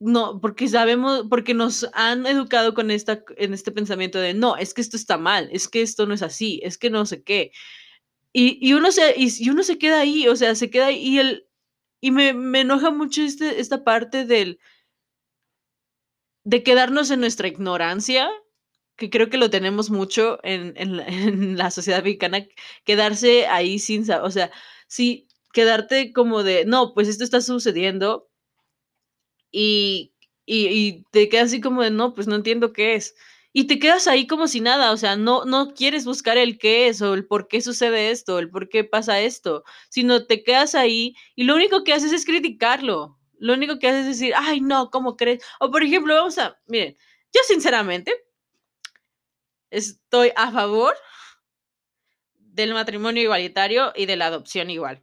no, 0.00 0.40
porque 0.40 0.68
sabemos, 0.68 1.24
porque 1.28 1.54
nos 1.54 1.88
han 1.92 2.26
educado 2.26 2.74
con 2.74 2.90
esta, 2.90 3.24
en 3.36 3.52
este 3.52 3.72
pensamiento 3.72 4.18
de 4.18 4.34
no, 4.34 4.56
es 4.56 4.74
que 4.74 4.80
esto 4.80 4.96
está 4.96 5.18
mal, 5.18 5.48
es 5.52 5.68
que 5.68 5.82
esto 5.82 6.06
no 6.06 6.14
es 6.14 6.22
así, 6.22 6.60
es 6.62 6.78
que 6.78 6.90
no 6.90 7.04
sé 7.06 7.22
qué. 7.22 7.52
Y, 8.32 8.58
y 8.60 8.74
uno 8.74 8.92
se, 8.92 9.14
y, 9.16 9.50
uno 9.50 9.62
se 9.64 9.78
queda 9.78 10.00
ahí, 10.00 10.28
o 10.28 10.36
sea, 10.36 10.54
se 10.54 10.70
queda 10.70 10.86
ahí 10.86 10.98
y 10.98 11.18
el, 11.18 11.47
y 12.00 12.10
me, 12.10 12.32
me 12.32 12.60
enoja 12.60 12.90
mucho 12.90 13.22
este, 13.22 13.60
esta 13.60 13.84
parte 13.84 14.24
del, 14.24 14.58
de 16.44 16.62
quedarnos 16.62 17.10
en 17.10 17.20
nuestra 17.20 17.48
ignorancia, 17.48 18.28
que 18.96 19.10
creo 19.10 19.30
que 19.30 19.38
lo 19.38 19.50
tenemos 19.50 19.90
mucho 19.90 20.38
en, 20.42 20.74
en, 20.76 21.56
la 21.58 21.70
sociedad 21.70 22.02
mexicana, 22.02 22.46
quedarse 22.84 23.46
ahí 23.46 23.78
sin, 23.78 24.10
o 24.10 24.30
sea, 24.30 24.50
sí, 24.86 25.28
quedarte 25.52 26.12
como 26.12 26.42
de, 26.42 26.64
no, 26.64 26.94
pues 26.94 27.08
esto 27.08 27.24
está 27.24 27.40
sucediendo 27.40 28.28
y, 29.50 30.14
y, 30.46 31.04
te 31.10 31.28
quedas 31.28 31.46
así 31.46 31.60
como 31.60 31.82
de, 31.82 31.90
no, 31.90 32.14
pues 32.14 32.26
no 32.26 32.36
entiendo 32.36 32.72
qué 32.72 32.94
es. 32.94 33.14
Y 33.52 33.66
te 33.66 33.78
quedas 33.78 34.06
ahí 34.06 34.26
como 34.26 34.46
si 34.46 34.60
nada, 34.60 34.92
o 34.92 34.96
sea, 34.96 35.16
no, 35.16 35.44
no 35.44 35.74
quieres 35.74 36.04
buscar 36.04 36.36
el 36.38 36.58
qué 36.58 36.88
es 36.88 37.00
o 37.02 37.14
el 37.14 37.26
por 37.26 37.48
qué 37.48 37.60
sucede 37.60 38.10
esto, 38.10 38.38
el 38.38 38.50
por 38.50 38.68
qué 38.68 38.84
pasa 38.84 39.20
esto, 39.20 39.64
sino 39.88 40.26
te 40.26 40.44
quedas 40.44 40.74
ahí 40.74 41.14
y 41.34 41.44
lo 41.44 41.54
único 41.54 41.82
que 41.84 41.92
haces 41.94 42.12
es 42.12 42.24
criticarlo. 42.24 43.18
Lo 43.38 43.54
único 43.54 43.78
que 43.78 43.88
haces 43.88 44.02
es 44.02 44.18
decir, 44.18 44.34
ay, 44.36 44.60
no, 44.60 44.90
¿cómo 44.90 45.16
crees? 45.16 45.42
O 45.60 45.70
por 45.70 45.82
ejemplo, 45.82 46.14
vamos 46.14 46.38
a, 46.38 46.58
miren, 46.66 46.96
yo 47.32 47.40
sinceramente 47.46 48.12
estoy 49.70 50.32
a 50.36 50.50
favor 50.52 50.94
del 52.34 52.74
matrimonio 52.74 53.22
igualitario 53.22 53.92
y 53.94 54.06
de 54.06 54.16
la 54.16 54.26
adopción 54.26 54.70
igual 54.70 55.02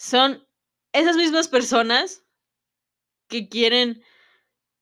son 0.00 0.48
esas 0.94 1.14
mismas 1.14 1.46
personas 1.46 2.24
que 3.28 3.50
quieren 3.50 4.02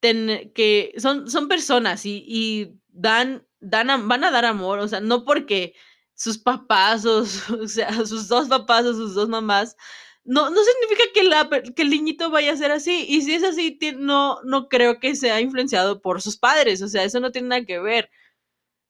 tener, 0.00 0.52
que 0.52 0.94
son, 0.98 1.30
son 1.30 1.48
personas 1.48 2.04
y, 2.06 2.74
dan, 2.88 3.46
dan, 3.60 4.08
van 4.08 4.24
a 4.24 4.30
dar 4.30 4.44
amor, 4.44 4.78
o 4.80 4.88
sea, 4.88 5.00
no 5.00 5.24
porque 5.24 5.74
sus 6.14 6.38
papás 6.38 7.04
o, 7.06 7.24
sea, 7.24 7.92
sus 8.06 8.28
dos 8.28 8.48
papás 8.48 8.84
o 8.86 8.94
sus 8.94 9.14
dos 9.14 9.28
mamás, 9.28 9.76
no, 10.24 10.50
no 10.50 10.60
significa 10.62 11.04
que, 11.14 11.24
la, 11.24 11.48
que 11.74 11.82
el 11.82 11.90
niñito 11.90 12.30
vaya 12.30 12.52
a 12.52 12.56
ser 12.56 12.70
así. 12.70 13.06
Y 13.08 13.22
si 13.22 13.34
es 13.34 13.42
así, 13.44 13.78
no, 13.96 14.42
no 14.44 14.68
creo 14.68 15.00
que 15.00 15.16
sea 15.16 15.40
influenciado 15.40 16.02
por 16.02 16.20
sus 16.20 16.36
padres, 16.36 16.82
o 16.82 16.88
sea, 16.88 17.04
eso 17.04 17.18
no 17.20 17.32
tiene 17.32 17.48
nada 17.48 17.64
que 17.64 17.78
ver. 17.78 18.10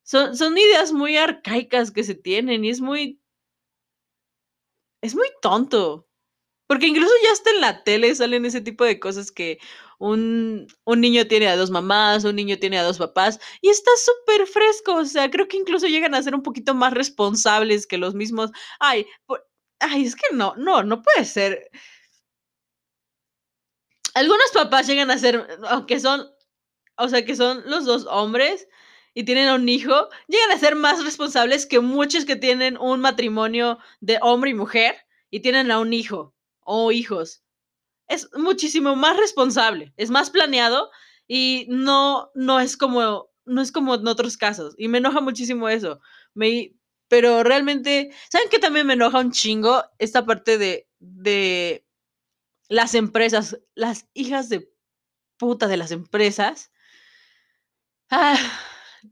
Son, 0.02 0.36
son 0.36 0.58
ideas 0.58 0.92
muy 0.92 1.16
arcaicas 1.16 1.92
que 1.92 2.02
se 2.02 2.14
tienen 2.16 2.64
y 2.64 2.70
es 2.70 2.80
muy... 2.80 3.20
Es 5.00 5.14
muy 5.14 5.28
tonto. 5.40 6.08
Porque 6.66 6.86
incluso 6.86 7.12
ya 7.22 7.32
hasta 7.32 7.50
en 7.50 7.60
la 7.60 7.84
tele 7.84 8.14
salen 8.14 8.44
ese 8.44 8.60
tipo 8.60 8.84
de 8.84 8.98
cosas 8.98 9.30
que 9.30 9.58
un, 9.98 10.66
un 10.84 11.00
niño 11.00 11.26
tiene 11.26 11.48
a 11.48 11.56
dos 11.56 11.70
mamás, 11.70 12.24
un 12.24 12.36
niño 12.36 12.58
tiene 12.58 12.78
a 12.78 12.82
dos 12.84 12.98
papás, 12.98 13.38
y 13.60 13.68
está 13.70 13.90
súper 13.96 14.46
fresco. 14.46 14.94
O 14.96 15.04
sea, 15.04 15.30
creo 15.30 15.48
que 15.48 15.56
incluso 15.56 15.86
llegan 15.86 16.14
a 16.14 16.22
ser 16.22 16.34
un 16.34 16.42
poquito 16.42 16.74
más 16.74 16.92
responsables 16.94 17.86
que 17.86 17.98
los 17.98 18.14
mismos. 18.14 18.50
Ay, 18.80 19.06
ay, 19.80 20.04
es 20.04 20.16
que 20.16 20.34
no, 20.34 20.54
no, 20.56 20.82
no 20.82 21.02
puede 21.02 21.24
ser. 21.24 21.70
Algunos 24.14 24.50
papás 24.52 24.86
llegan 24.86 25.10
a 25.10 25.18
ser, 25.18 25.46
aunque 25.68 26.00
son, 26.00 26.28
o 26.96 27.08
sea, 27.08 27.24
que 27.24 27.36
son 27.36 27.62
los 27.66 27.84
dos 27.84 28.06
hombres 28.06 28.68
y 29.14 29.24
tienen 29.24 29.50
un 29.52 29.68
hijo, 29.68 30.08
llegan 30.28 30.50
a 30.52 30.58
ser 30.58 30.76
más 30.76 31.04
responsables 31.04 31.66
que 31.66 31.80
muchos 31.80 32.24
que 32.24 32.36
tienen 32.36 32.76
un 32.78 33.00
matrimonio 33.00 33.78
de 34.00 34.18
hombre 34.22 34.50
y 34.50 34.54
mujer 34.54 34.96
y 35.30 35.40
tienen 35.40 35.70
a 35.70 35.78
un 35.80 35.92
hijo 35.92 36.34
o 36.60 36.92
hijos. 36.92 37.42
Es 38.08 38.28
muchísimo 38.34 38.96
más 38.96 39.16
responsable, 39.16 39.92
es 39.96 40.10
más 40.10 40.30
planeado 40.30 40.90
y 41.26 41.66
no, 41.68 42.30
no 42.34 42.58
es 42.60 42.76
como, 42.76 43.30
no 43.44 43.60
es 43.60 43.70
como 43.70 43.94
en 43.94 44.08
otros 44.08 44.36
casos. 44.36 44.74
Y 44.78 44.88
me 44.88 44.98
enoja 44.98 45.20
muchísimo 45.20 45.68
eso. 45.68 46.00
Me, 46.34 46.74
pero 47.08 47.42
realmente, 47.42 48.10
¿saben 48.30 48.48
qué 48.50 48.58
también 48.58 48.86
me 48.86 48.94
enoja 48.94 49.18
un 49.20 49.32
chingo? 49.32 49.84
Esta 49.98 50.24
parte 50.24 50.58
de, 50.58 50.88
de 50.98 51.86
las 52.68 52.94
empresas, 52.94 53.58
las 53.74 54.08
hijas 54.14 54.48
de 54.48 54.70
puta 55.38 55.68
de 55.68 55.76
las 55.76 55.90
empresas. 55.90 56.70
Ah, 58.10 58.38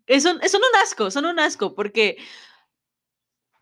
son, 0.09 0.41
son 0.49 0.61
un 0.61 0.81
asco, 0.83 1.11
son 1.11 1.27
un 1.27 1.39
asco, 1.39 1.75
porque 1.75 2.17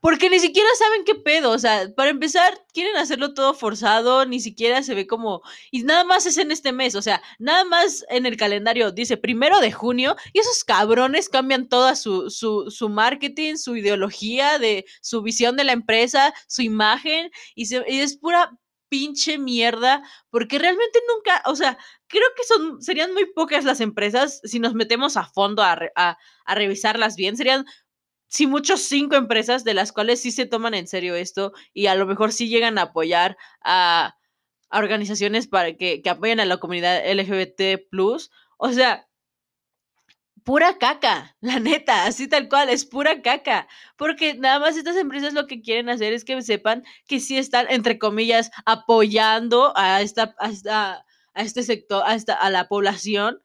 porque 0.05 0.29
ni 0.29 0.39
siquiera 0.39 0.69
saben 0.79 1.03
qué 1.07 1.15
pedo, 1.15 1.51
o 1.51 1.59
sea, 1.59 1.89
para 1.97 2.11
empezar, 2.11 2.61
quieren 2.75 2.95
hacerlo 2.99 3.33
todo 3.33 3.55
forzado, 3.55 4.27
ni 4.27 4.39
siquiera 4.39 4.83
se 4.83 4.95
ve 4.95 5.07
como... 5.07 5.41
Y 5.71 5.83
nada 5.83 6.05
más 6.05 6.27
es 6.27 6.37
en 6.37 6.51
este 6.51 6.73
mes, 6.73 6.95
o 6.95 7.01
sea, 7.01 7.23
nada 7.39 7.65
más 7.65 8.05
en 8.11 8.27
el 8.27 8.37
calendario 8.37 8.93
dice 8.93 9.17
primero 9.17 9.61
de 9.61 9.73
junio 9.73 10.15
y 10.35 10.41
esos 10.41 10.63
cabrones 10.63 11.31
cambian 11.31 11.71
toda 11.71 11.97
su, 11.97 12.29
su, 12.29 12.71
su 12.71 12.91
marketing, 12.91 13.57
su 13.57 13.77
ideología, 13.77 14.59
de 14.59 14.85
su 15.01 15.23
visión 15.23 15.57
de 15.57 15.65
la 15.65 15.73
empresa, 15.73 16.35
su 16.49 16.61
imagen, 16.61 17.31
y, 17.55 17.65
se, 17.65 17.83
es 17.87 18.19
pura 18.19 18.51
pinche 18.91 19.39
mierda, 19.39 20.03
porque 20.29 20.59
realmente 20.59 21.01
nunca, 21.09 21.43
o 21.47 21.57
sea, 21.57 21.79
creo 22.09 22.29
que 22.37 22.45
son, 22.45 22.83
serían 22.83 23.15
muy 23.15 23.25
pocas 23.33 23.65
las 23.65 23.81
empresas 23.81 24.43
si 24.45 24.59
nos 24.59 24.75
metemos 24.75 25.17
a 25.17 25.25
fondo 25.25 25.63
a, 25.63 25.79
a, 25.97 26.19
a 26.45 26.55
revisarlas 26.55 27.17
bien, 27.17 27.39
serían 27.39 27.65
sí, 28.35 28.47
muchos 28.49 28.81
cinco 28.83 29.15
empresas 29.15 29.63
de 29.63 29.75
las 29.75 29.93
cuales 29.93 30.21
sí 30.21 30.33
se 30.33 30.47
toman 30.47 30.75
en 30.75 30.89
serio 30.89 31.15
esto 31.15 31.53
y 31.73 31.87
a 31.87 31.95
lo 31.95 32.05
mejor 32.05 32.33
sí 32.33 32.49
llegan 32.49 32.79
a 32.79 32.83
apoyar 32.83 33.37
a, 33.63 34.17
organizaciones 34.73 35.47
para 35.47 35.77
que, 35.77 36.03
que 36.03 36.11
apoyen 36.11 36.41
a 36.41 36.45
la 36.45 36.57
comunidad 36.57 37.01
LGBT. 37.09 37.87
O 38.59 38.73
sea, 38.73 39.07
pura 40.43 40.79
caca, 40.79 41.37
la 41.41 41.61
neta, 41.61 42.07
así 42.07 42.27
tal 42.27 42.49
cual, 42.49 42.71
es 42.71 42.85
pura 42.85 43.23
caca. 43.23 43.69
Porque 43.97 44.35
nada 44.35 44.59
más 44.59 44.77
estas 44.77 44.97
empresas 44.97 45.33
lo 45.33 45.47
que 45.47 45.63
quieren 45.63 45.89
hacer 45.89 46.13
es 46.13 46.25
que 46.25 46.43
sepan 46.43 46.83
que 47.07 47.21
sí 47.21 47.39
están, 47.39 47.67
entre 47.71 48.01
comillas, 48.01 48.51
apoyando 48.67 49.73
a 49.77 50.03
esta, 50.03 50.35
a 50.41 51.05
a 51.35 51.43
este 51.43 51.63
sector, 51.63 52.03
a, 52.07 52.15
esta, 52.15 52.35
a 52.35 52.49
la 52.49 52.69
población 52.69 53.43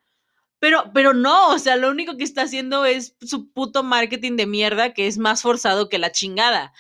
pero, 0.59 0.91
pero 0.93 1.13
no, 1.13 1.49
o 1.53 1.59
sea, 1.59 1.77
lo 1.77 1.89
único 1.89 2.17
que 2.17 2.23
está 2.23 2.43
haciendo 2.43 2.85
es 2.85 3.15
su 3.21 3.51
puto 3.51 3.83
marketing 3.83 4.35
de 4.35 4.45
mierda 4.45 4.93
que 4.93 5.07
es 5.07 5.17
más 5.17 5.41
forzado 5.41 5.89
que 5.89 5.99
la 5.99 6.11
chingada. 6.11 6.73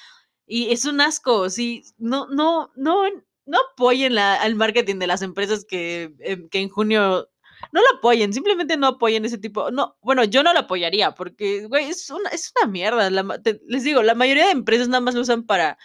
Y 0.45 0.71
es 0.71 0.85
un 0.85 1.01
asco, 1.01 1.49
sí, 1.49 1.83
no, 1.97 2.27
no, 2.27 2.71
no, 2.75 3.03
no 3.45 3.57
apoyen 3.73 4.15
la, 4.15 4.35
al 4.35 4.55
marketing 4.55 4.97
de 4.97 5.07
las 5.07 5.21
empresas 5.21 5.65
que, 5.65 6.13
em, 6.19 6.49
que 6.49 6.59
en 6.59 6.69
junio 6.69 7.29
no 7.71 7.81
lo 7.81 7.97
apoyen, 7.97 8.33
simplemente 8.33 8.77
no 8.77 8.87
apoyen 8.87 9.25
ese 9.25 9.37
tipo. 9.37 9.71
No, 9.71 9.97
bueno, 10.01 10.23
yo 10.23 10.43
no 10.43 10.53
lo 10.53 10.59
apoyaría 10.59 11.13
porque, 11.15 11.65
güey, 11.67 11.89
es 11.89 12.09
una, 12.09 12.29
es 12.29 12.51
una 12.57 12.71
mierda. 12.71 13.09
les 13.67 13.83
digo, 13.83 14.01
la 14.03 14.15
mayoría 14.15 14.45
de 14.45 14.51
empresas 14.51 14.87
nada 14.87 15.01
más 15.01 15.15
lo 15.15 15.21
usan 15.21 15.45
para 15.45 15.77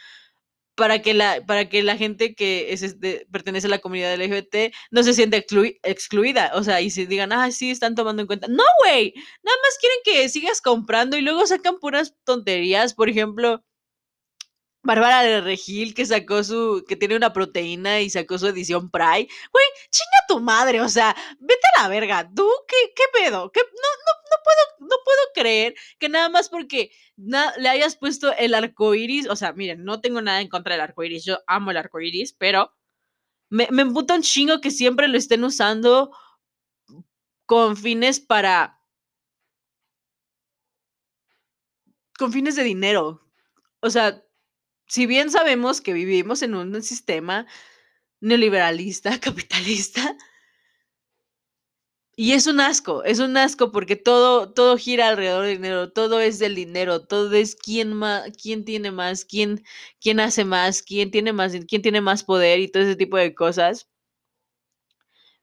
para 0.75 1.03
que 1.03 1.15
la, 1.15 1.45
para 1.47 1.69
que 1.69 1.83
la 1.83 1.97
gente 1.97 2.35
que 2.35 2.73
es 2.73 2.83
este, 2.83 3.27
pertenece 3.31 3.67
a 3.67 3.71
la 3.71 3.79
comunidad 3.79 4.15
LGBT 4.15 4.75
no 4.91 5.03
se 5.03 5.15
sienta 5.15 5.37
excluida. 5.37 6.53
O 6.55 6.63
sea, 6.63 6.81
y 6.81 6.91
se 6.91 7.07
digan, 7.07 7.33
ah, 7.33 7.51
sí, 7.51 7.71
están 7.71 7.95
tomando 7.95 8.23
en 8.23 8.27
cuenta. 8.27 8.49
No, 8.49 8.65
güey, 8.81 9.15
nada 9.43 9.57
más 9.63 9.79
quieren 9.81 9.99
que 10.05 10.29
sigas 10.29 10.61
comprando 10.61 11.17
y 11.17 11.23
luego 11.23 11.47
sacan 11.47 11.79
puras 11.79 12.15
tonterías. 12.25 12.95
Por 12.95 13.09
ejemplo, 13.09 13.63
Bárbara 14.85 15.23
de 15.23 15.41
Regil 15.41 15.95
que 15.95 16.07
sacó 16.07 16.45
su, 16.45 16.85
que 16.87 16.97
tiene 16.97 17.17
una 17.17 17.33
proteína 17.33 18.01
y 18.01 18.11
sacó 18.11 18.39
su 18.39 18.47
edición 18.47 18.91
Pride. 18.91 19.29
Güey, 19.53 19.67
chinga 19.91 20.27
tu 20.29 20.41
madre, 20.41 20.81
o 20.81 20.89
sea, 20.89 21.17
vete 21.41 21.67
a 21.77 21.83
la 21.83 21.89
verga. 21.89 22.31
¿Tú 22.35 22.49
qué, 22.69 22.93
qué 22.95 23.05
pedo? 23.13 23.51
No, 23.55 23.63
no, 23.65 24.13
no 24.31 24.37
puedo, 24.45 24.89
no 24.91 24.97
puedo 25.05 25.21
creer 25.35 25.75
que 25.99 26.09
nada 26.09 26.29
más 26.29 26.49
porque 26.49 26.91
le 27.17 27.69
hayas 27.69 27.97
puesto 27.97 28.33
el 28.37 28.55
arco 28.55 28.95
iris, 28.95 29.29
o 29.29 29.37
sea, 29.37 29.53
miren, 29.53 29.85
no 29.85 30.01
tengo 30.01 30.21
nada 30.21 30.41
en 30.41 30.49
contra 30.49 30.75
del 30.75 30.83
arco 30.83 31.03
iris, 31.03 31.25
yo 31.25 31.39
amo 31.47 31.71
el 31.71 31.77
arco 31.79 32.01
iris, 32.01 32.35
pero 32.35 32.73
me, 33.51 33.69
me 33.71 33.83
emputa 33.83 34.15
un 34.15 34.23
chingo 34.23 34.61
que 34.61 34.71
siempre 34.71 35.09
lo 35.09 35.17
estén 35.17 35.45
usando 35.45 36.11
con 37.47 37.77
fines 37.77 38.21
para. 38.21 38.81
con 42.19 42.33
fines 42.33 42.57
de 42.57 42.63
dinero. 42.63 43.21
O 43.81 43.91
sea, 43.91 44.24
si 44.87 45.07
bien 45.07 45.31
sabemos 45.31 45.81
que 45.81 45.93
vivimos 45.93 46.43
en 46.43 46.55
un 46.55 46.83
sistema 46.83 47.47
neoliberalista, 48.21 49.19
capitalista, 49.21 50.17
y 52.17 52.33
es 52.33 52.47
un 52.47 52.61
asco, 52.61 53.03
es 53.05 53.19
un 53.19 53.37
asco 53.37 53.73
porque 53.73 53.97
todo, 53.97 54.53
todo 54.53 54.77
gira 54.77 55.09
alrededor 55.09 55.47
del 55.47 55.57
dinero, 55.57 55.93
todo 55.93 56.21
es 56.21 56.39
del 56.39 56.55
dinero, 56.55 57.05
todo 57.07 57.33
es 57.35 57.57
quién 57.57 58.01
quién 58.41 58.65
tiene 58.65 58.93
más, 58.93 59.25
quién, 59.25 59.65
quién 60.01 60.21
hace 60.21 60.45
más, 60.45 60.83
quién 60.83 61.11
tiene 61.11 61.33
más, 61.33 61.53
quién 61.69 61.83
tiene 61.83 62.01
más 62.01 62.23
poder 62.25 62.61
y 62.61 62.69
todo 62.69 62.85
ese 62.85 62.97
tipo 62.97 63.17
de 63.17 63.35
cosas. 63.35 63.89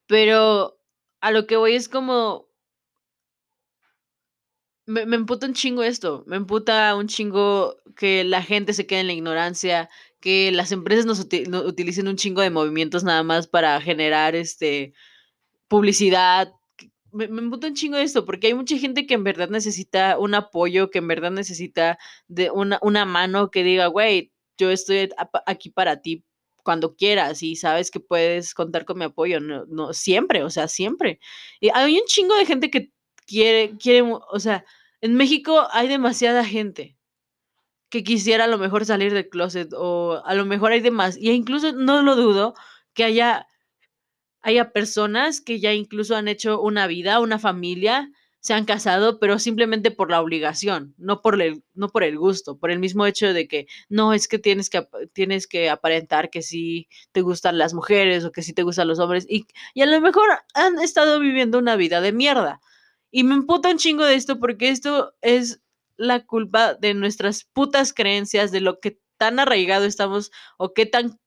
Pero 0.07 0.79
a 1.21 1.31
lo 1.31 1.47
que 1.47 1.57
voy 1.57 1.75
es 1.75 1.89
como 1.89 2.50
me, 4.91 5.15
emputa 5.15 5.47
un 5.47 5.53
chingo 5.53 5.83
esto, 5.83 6.23
me 6.27 6.35
emputa 6.35 6.95
un 6.95 7.07
chingo 7.07 7.77
que 7.95 8.23
la 8.23 8.43
gente 8.43 8.73
se 8.73 8.85
quede 8.85 9.01
en 9.01 9.07
la 9.07 9.13
ignorancia, 9.13 9.89
que 10.19 10.51
las 10.51 10.71
empresas 10.71 11.05
nos, 11.05 11.19
utilicen 11.19 12.07
un 12.07 12.15
chingo 12.17 12.41
de 12.41 12.49
movimientos 12.49 13.03
nada 13.03 13.23
más 13.23 13.47
para 13.47 13.79
generar 13.81 14.35
este 14.35 14.93
publicidad. 15.67 16.53
Me, 17.11 17.27
me 17.27 17.41
emputa 17.41 17.67
un 17.67 17.75
chingo 17.75 17.97
esto, 17.97 18.25
porque 18.25 18.47
hay 18.47 18.53
mucha 18.53 18.77
gente 18.77 19.05
que 19.07 19.15
en 19.15 19.23
verdad 19.23 19.49
necesita 19.49 20.17
un 20.19 20.35
apoyo, 20.35 20.89
que 20.91 20.99
en 20.99 21.07
verdad 21.07 21.31
necesita 21.31 21.97
de 22.27 22.51
una, 22.51 22.79
una 22.81 23.05
mano 23.05 23.51
que 23.51 23.63
diga, 23.63 23.87
güey, 23.87 24.31
yo 24.57 24.71
estoy 24.71 25.09
aquí 25.45 25.69
para 25.69 26.01
ti 26.01 26.25
cuando 26.63 26.95
quieras 26.95 27.41
y 27.43 27.55
sabes 27.55 27.91
que 27.91 27.99
puedes 27.99 28.53
contar 28.53 28.85
con 28.85 28.99
mi 28.99 29.05
apoyo, 29.05 29.39
no, 29.39 29.65
no 29.65 29.93
siempre, 29.93 30.43
o 30.43 30.49
sea, 30.49 30.67
siempre. 30.67 31.19
Y 31.59 31.69
hay 31.73 31.97
un 31.97 32.05
chingo 32.05 32.35
de 32.35 32.45
gente 32.45 32.69
que 32.69 32.91
quiere, 33.25 33.77
quiere, 33.77 34.03
o 34.03 34.39
sea, 34.39 34.65
en 35.01 35.15
México 35.15 35.67
hay 35.71 35.87
demasiada 35.87 36.45
gente 36.45 36.97
que 37.89 38.03
quisiera 38.03 38.45
a 38.45 38.47
lo 38.47 38.57
mejor 38.57 38.85
salir 38.85 39.13
del 39.13 39.29
closet 39.29 39.73
o 39.73 40.21
a 40.25 40.33
lo 40.33 40.45
mejor 40.45 40.71
hay 40.71 40.79
demás, 40.79 41.17
y 41.17 41.29
incluso 41.31 41.73
no 41.73 42.01
lo 42.01 42.15
dudo 42.15 42.53
que 42.93 43.03
haya, 43.03 43.47
haya 44.41 44.71
personas 44.71 45.41
que 45.41 45.59
ya 45.59 45.73
incluso 45.73 46.15
han 46.15 46.27
hecho 46.27 46.61
una 46.61 46.87
vida, 46.87 47.19
una 47.19 47.39
familia, 47.39 48.11
se 48.39 48.53
han 48.55 48.65
casado, 48.65 49.19
pero 49.19 49.37
simplemente 49.39 49.91
por 49.91 50.09
la 50.09 50.21
obligación, 50.21 50.95
no 50.97 51.21
por 51.21 51.39
el, 51.41 51.63
no 51.75 51.89
por 51.89 52.03
el 52.03 52.17
gusto, 52.17 52.57
por 52.57 52.71
el 52.71 52.79
mismo 52.79 53.05
hecho 53.05 53.33
de 53.33 53.47
que 53.47 53.67
no 53.89 54.13
es 54.13 54.27
que 54.27 54.39
tienes 54.39 54.69
que, 54.69 54.87
tienes 55.13 55.45
que 55.45 55.69
aparentar 55.69 56.29
que 56.31 56.41
sí 56.41 56.87
te 57.11 57.21
gustan 57.21 57.57
las 57.59 57.73
mujeres 57.73 58.25
o 58.25 58.31
que 58.31 58.41
sí 58.41 58.53
te 58.53 58.63
gustan 58.63 58.87
los 58.87 58.99
hombres 58.99 59.25
y, 59.29 59.45
y 59.75 59.81
a 59.83 59.85
lo 59.85 60.01
mejor 60.01 60.27
han 60.55 60.79
estado 60.79 61.19
viviendo 61.19 61.59
una 61.59 61.75
vida 61.75 62.01
de 62.01 62.13
mierda. 62.13 62.61
Y 63.11 63.23
me 63.23 63.35
emputa 63.35 63.69
un 63.69 63.77
chingo 63.77 64.05
de 64.05 64.15
esto 64.15 64.39
porque 64.39 64.69
esto 64.69 65.13
es 65.21 65.61
la 65.97 66.25
culpa 66.25 66.73
de 66.73 66.93
nuestras 66.93 67.43
putas 67.43 67.93
creencias, 67.93 68.51
de 68.51 68.61
lo 68.61 68.79
que 68.79 68.99
tan 69.17 69.39
arraigado 69.39 69.85
estamos 69.85 70.31
o 70.57 70.73
qué 70.73 70.85
tan 70.85 71.19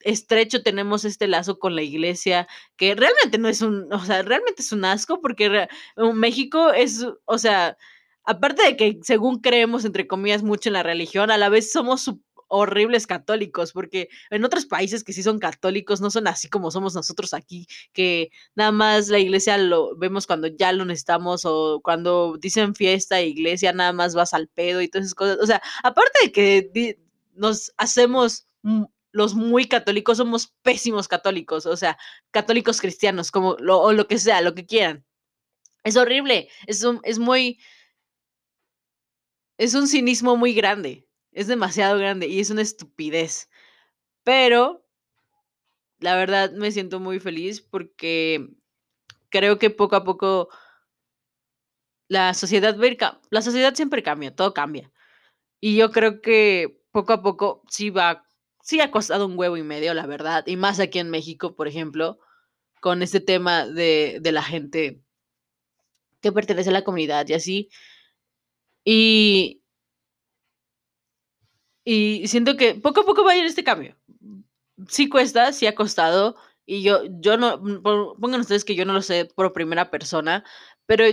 estrecho 0.00 0.62
tenemos 0.62 1.04
este 1.04 1.28
lazo 1.28 1.58
con 1.58 1.74
la 1.76 1.82
iglesia, 1.82 2.46
que 2.76 2.94
realmente 2.94 3.38
no 3.38 3.48
es 3.48 3.62
un, 3.62 3.92
o 3.92 4.00
sea, 4.00 4.22
realmente 4.22 4.62
es 4.62 4.72
un 4.72 4.84
asco 4.84 5.20
porque 5.20 5.68
México 6.14 6.72
es, 6.72 7.06
o 7.24 7.38
sea, 7.38 7.76
aparte 8.24 8.62
de 8.64 8.76
que 8.76 8.98
según 9.02 9.40
creemos, 9.40 9.84
entre 9.84 10.06
comillas, 10.06 10.42
mucho 10.42 10.68
en 10.68 10.74
la 10.74 10.82
religión, 10.82 11.30
a 11.30 11.38
la 11.38 11.48
vez 11.48 11.72
somos 11.72 12.12
horribles 12.48 13.06
católicos, 13.06 13.72
porque 13.72 14.08
en 14.30 14.44
otros 14.44 14.66
países 14.66 15.04
que 15.04 15.12
sí 15.12 15.22
son 15.22 15.38
católicos 15.38 16.00
no 16.00 16.10
son 16.10 16.26
así 16.26 16.48
como 16.48 16.70
somos 16.70 16.94
nosotros 16.94 17.34
aquí, 17.34 17.66
que 17.92 18.30
nada 18.54 18.72
más 18.72 19.08
la 19.08 19.18
iglesia 19.18 19.58
lo 19.58 19.96
vemos 19.96 20.26
cuando 20.26 20.48
ya 20.48 20.72
lo 20.72 20.84
necesitamos 20.84 21.44
o 21.44 21.80
cuando 21.82 22.36
dicen 22.38 22.74
fiesta, 22.74 23.20
iglesia, 23.22 23.72
nada 23.72 23.92
más 23.92 24.14
vas 24.14 24.34
al 24.34 24.48
pedo 24.48 24.80
y 24.82 24.88
todas 24.88 25.06
esas 25.06 25.14
cosas. 25.14 25.38
O 25.40 25.46
sea, 25.46 25.62
aparte 25.82 26.18
de 26.22 26.32
que 26.32 26.98
nos 27.34 27.72
hacemos 27.76 28.46
los 29.12 29.34
muy 29.34 29.66
católicos, 29.66 30.18
somos 30.18 30.54
pésimos 30.62 31.06
católicos, 31.08 31.66
o 31.66 31.76
sea, 31.76 31.96
católicos 32.30 32.80
cristianos, 32.80 33.30
como 33.30 33.56
lo, 33.60 33.80
o 33.80 33.92
lo 33.92 34.08
que 34.08 34.18
sea, 34.18 34.40
lo 34.40 34.54
que 34.54 34.66
quieran. 34.66 35.04
Es 35.84 35.96
horrible, 35.96 36.48
es, 36.66 36.84
es 37.04 37.18
muy... 37.18 37.58
Es 39.56 39.74
un 39.74 39.86
cinismo 39.86 40.36
muy 40.36 40.52
grande. 40.52 41.06
Es 41.34 41.48
demasiado 41.48 41.98
grande 41.98 42.28
y 42.28 42.40
es 42.40 42.50
una 42.50 42.62
estupidez. 42.62 43.50
Pero, 44.24 44.86
la 45.98 46.16
verdad, 46.16 46.52
me 46.52 46.70
siento 46.72 47.00
muy 47.00 47.20
feliz 47.20 47.60
porque 47.60 48.48
creo 49.30 49.58
que 49.58 49.70
poco 49.70 49.96
a 49.96 50.04
poco 50.04 50.48
la 52.08 52.34
sociedad, 52.34 52.76
la 53.30 53.42
sociedad 53.42 53.74
siempre 53.74 54.02
cambia, 54.02 54.34
todo 54.34 54.54
cambia. 54.54 54.92
Y 55.60 55.76
yo 55.76 55.90
creo 55.90 56.20
que 56.20 56.80
poco 56.92 57.12
a 57.12 57.22
poco 57.22 57.62
sí 57.68 57.90
va, 57.90 58.26
sí 58.62 58.80
ha 58.80 58.90
costado 58.90 59.26
un 59.26 59.38
huevo 59.38 59.56
y 59.56 59.62
medio, 59.62 59.94
la 59.94 60.06
verdad. 60.06 60.46
Y 60.46 60.56
más 60.56 60.78
aquí 60.80 61.00
en 61.00 61.10
México, 61.10 61.56
por 61.56 61.68
ejemplo, 61.68 62.18
con 62.80 63.02
este 63.02 63.20
tema 63.20 63.66
de, 63.66 64.18
de 64.20 64.32
la 64.32 64.42
gente 64.42 65.02
que 66.20 66.32
pertenece 66.32 66.70
a 66.70 66.72
la 66.72 66.84
comunidad 66.84 67.26
y 67.28 67.34
así. 67.34 67.70
Y, 68.84 69.63
y 71.84 72.26
siento 72.28 72.56
que 72.56 72.74
poco 72.74 73.00
a 73.02 73.04
poco 73.04 73.24
va 73.24 73.32
a 73.32 73.36
ir 73.36 73.44
este 73.44 73.64
cambio. 73.64 73.96
Sí 74.88 75.08
cuesta, 75.08 75.52
sí 75.52 75.66
ha 75.66 75.74
costado. 75.74 76.36
Y 76.66 76.82
yo, 76.82 77.02
yo 77.20 77.36
no, 77.36 77.58
mm, 77.58 77.82
pongan 78.20 78.40
ustedes 78.40 78.64
que 78.64 78.74
yo 78.74 78.86
no 78.86 78.94
lo 78.94 79.02
sé 79.02 79.26
por 79.26 79.52
primera 79.52 79.90
persona, 79.90 80.44
pero 80.86 81.04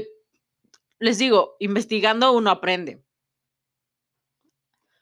les 1.00 1.18
digo, 1.18 1.58
investigando 1.60 2.32
uno 2.32 2.52
aprende. 2.52 3.04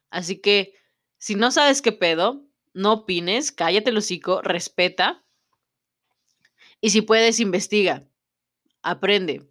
Así 0.09 0.41
que, 0.41 0.73
si 1.19 1.35
no 1.35 1.51
sabes 1.51 1.81
qué 1.81 1.91
pedo, 1.91 2.45
no 2.73 2.93
opines, 2.93 3.51
cállate 3.51 3.91
el 3.91 3.97
hocico, 3.97 4.41
respeta. 4.41 5.23
Y 6.81 6.89
si 6.89 7.01
puedes, 7.01 7.39
investiga, 7.39 8.07
aprende. 8.81 9.47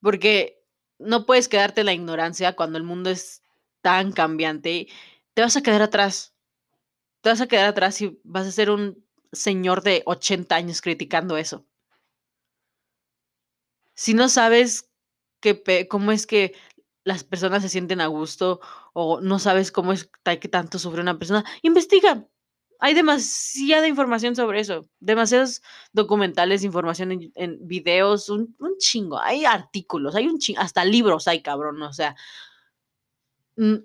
Porque 0.00 0.64
no 0.98 1.24
puedes 1.24 1.48
quedarte 1.48 1.82
en 1.82 1.86
la 1.86 1.92
ignorancia 1.92 2.56
cuando 2.56 2.78
el 2.78 2.84
mundo 2.84 3.10
es 3.10 3.43
tan 3.84 4.12
cambiante, 4.12 4.88
te 5.34 5.42
vas 5.42 5.58
a 5.58 5.62
quedar 5.62 5.82
atrás. 5.82 6.34
Te 7.20 7.28
vas 7.28 7.42
a 7.42 7.46
quedar 7.46 7.66
atrás 7.66 8.00
y 8.00 8.18
vas 8.24 8.46
a 8.46 8.50
ser 8.50 8.70
un 8.70 9.04
señor 9.30 9.82
de 9.82 10.02
80 10.06 10.56
años 10.56 10.80
criticando 10.80 11.36
eso. 11.36 11.66
Si 13.94 14.14
no 14.14 14.30
sabes 14.30 14.90
cómo 15.90 16.12
es 16.12 16.26
que 16.26 16.54
las 17.04 17.24
personas 17.24 17.62
se 17.62 17.68
sienten 17.68 18.00
a 18.00 18.06
gusto 18.06 18.60
o 18.94 19.20
no 19.20 19.38
sabes 19.38 19.70
cómo 19.70 19.92
es 19.92 20.08
que 20.24 20.48
tanto 20.48 20.78
sufre 20.78 21.02
una 21.02 21.18
persona, 21.18 21.44
investiga. 21.60 22.26
Hay 22.80 22.94
demasiada 22.94 23.86
información 23.86 24.34
sobre 24.34 24.60
eso, 24.60 24.88
demasiados 24.98 25.60
documentales, 25.92 26.64
información 26.64 27.30
en, 27.34 27.68
videos, 27.68 28.30
un, 28.30 28.56
un, 28.58 28.78
chingo. 28.78 29.18
Hay 29.18 29.44
artículos, 29.44 30.14
hay 30.14 30.26
un 30.26 30.38
chingo, 30.38 30.60
hasta 30.60 30.84
libros 30.86 31.28
hay, 31.28 31.42
cabrón. 31.42 31.82
O 31.82 31.92
sea, 31.92 32.16
Mm. 33.56 33.76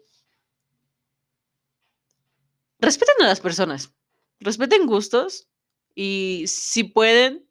respeten 2.79 3.15
a 3.21 3.27
las 3.27 3.39
personas, 3.39 3.93
respeten 4.39 4.87
gustos 4.87 5.47
y 5.93 6.45
si 6.47 6.83
pueden 6.83 7.47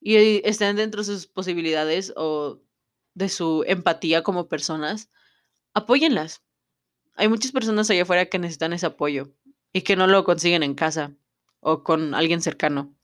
y 0.00 0.46
estén 0.48 0.76
dentro 0.76 1.02
de 1.02 1.06
sus 1.06 1.26
posibilidades 1.26 2.12
o 2.16 2.60
de 3.14 3.28
su 3.28 3.64
empatía 3.66 4.22
como 4.22 4.48
personas, 4.48 5.10
apóyenlas. 5.74 6.42
Hay 7.16 7.28
muchas 7.28 7.52
personas 7.52 7.90
allá 7.90 8.02
afuera 8.02 8.26
que 8.26 8.38
necesitan 8.38 8.72
ese 8.72 8.86
apoyo 8.86 9.32
y 9.72 9.82
que 9.82 9.96
no 9.96 10.06
lo 10.06 10.24
consiguen 10.24 10.62
en 10.62 10.74
casa 10.74 11.14
o 11.60 11.84
con 11.84 12.14
alguien 12.14 12.40
cercano. 12.40 12.94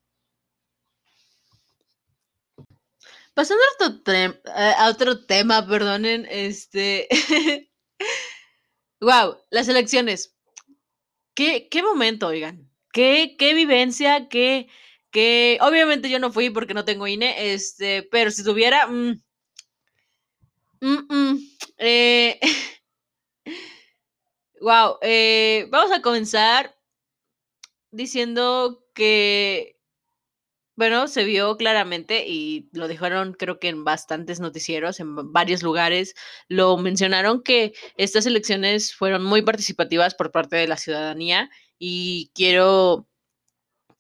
Pasando 3.35 3.63
a 3.63 3.87
otro, 3.89 4.15
a 4.55 4.89
otro 4.89 5.27
tema, 5.27 5.67
perdonen, 5.67 6.27
este 6.31 7.07
Wow, 9.01 9.39
las 9.51 9.69
elecciones. 9.69 10.37
¿Qué, 11.35 11.69
qué 11.71 11.83
momento, 11.83 12.29
oigan? 12.29 12.69
¿Qué, 12.93 13.37
qué 13.39 13.55
vivencia? 13.55 14.29
¿Qué, 14.29 14.69
qué? 15.11 15.59
Obviamente 15.61 16.09
yo 16.11 16.19
no 16.19 16.33
fui 16.33 16.51
porque 16.51 16.75
no 16.75 16.85
tengo 16.85 17.07
INE, 17.07 17.53
este, 17.53 18.03
pero 18.05 18.31
si 18.31 18.43
tuviera. 18.45 18.87
Mm, 18.87 19.21
mm, 20.81 21.07
mm, 21.11 21.37
eh, 21.79 22.39
Wow, 24.61 24.99
eh, 25.03 25.67
vamos 25.71 25.93
a 25.93 26.03
comenzar 26.03 26.75
diciendo 27.91 28.85
que, 28.95 29.76
bueno, 30.77 31.09
se 31.09 31.25
vio 31.25 31.57
claramente 31.57 32.27
y 32.27 32.69
lo 32.73 32.87
dijeron 32.89 33.33
creo 33.33 33.59
que 33.59 33.69
en 33.69 33.85
bastantes 33.85 34.41
noticieros, 34.41 35.01
en 35.01 35.33
varios 35.33 35.63
lugares, 35.63 36.15
lo 36.49 36.77
mencionaron 36.77 37.43
que 37.43 37.73
estas 37.97 38.27
elecciones 38.27 38.95
fueron 38.95 39.25
muy 39.25 39.43
participativas 39.43 40.15
por 40.15 40.33
parte 40.33 40.57
de 40.57 40.69
la 40.69 40.77
ciudadanía 40.77 41.51
y 41.79 42.31
quiero, 42.35 43.09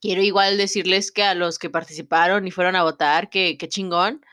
quiero 0.00 0.22
igual 0.22 0.58
decirles 0.58 1.12
que 1.12 1.22
a 1.24 1.34
los 1.34 1.58
que 1.58 1.70
participaron 1.70 2.46
y 2.46 2.50
fueron 2.50 2.76
a 2.76 2.82
votar, 2.82 3.30
que, 3.30 3.56
que 3.58 3.68
chingón, 3.68 4.24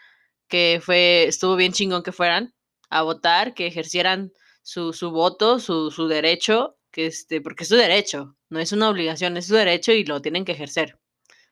que 0.48 0.82
fue, 0.84 1.26
estuvo 1.28 1.56
bien 1.56 1.74
chingón 1.74 2.04
que 2.04 2.12
fueran 2.12 2.54
a 2.90 3.04
votar, 3.04 3.54
que 3.54 3.68
ejercieran 3.68 4.34
su, 4.64 4.94
su 4.94 5.12
voto, 5.12 5.60
su, 5.60 5.92
su 5.92 6.08
derecho, 6.08 6.78
que 6.92 7.08
este, 7.08 7.42
porque 7.42 7.64
es 7.64 7.70
su 7.70 7.76
derecho, 7.76 8.36
no 8.50 8.60
es 8.60 8.72
una 8.72 8.90
obligación, 8.90 9.38
es 9.38 9.48
su 9.48 9.56
derecho 9.56 9.94
y 9.94 10.06
lo 10.06 10.22
tienen 10.22 10.46
que 10.46 10.52
ejercer. 10.54 11.00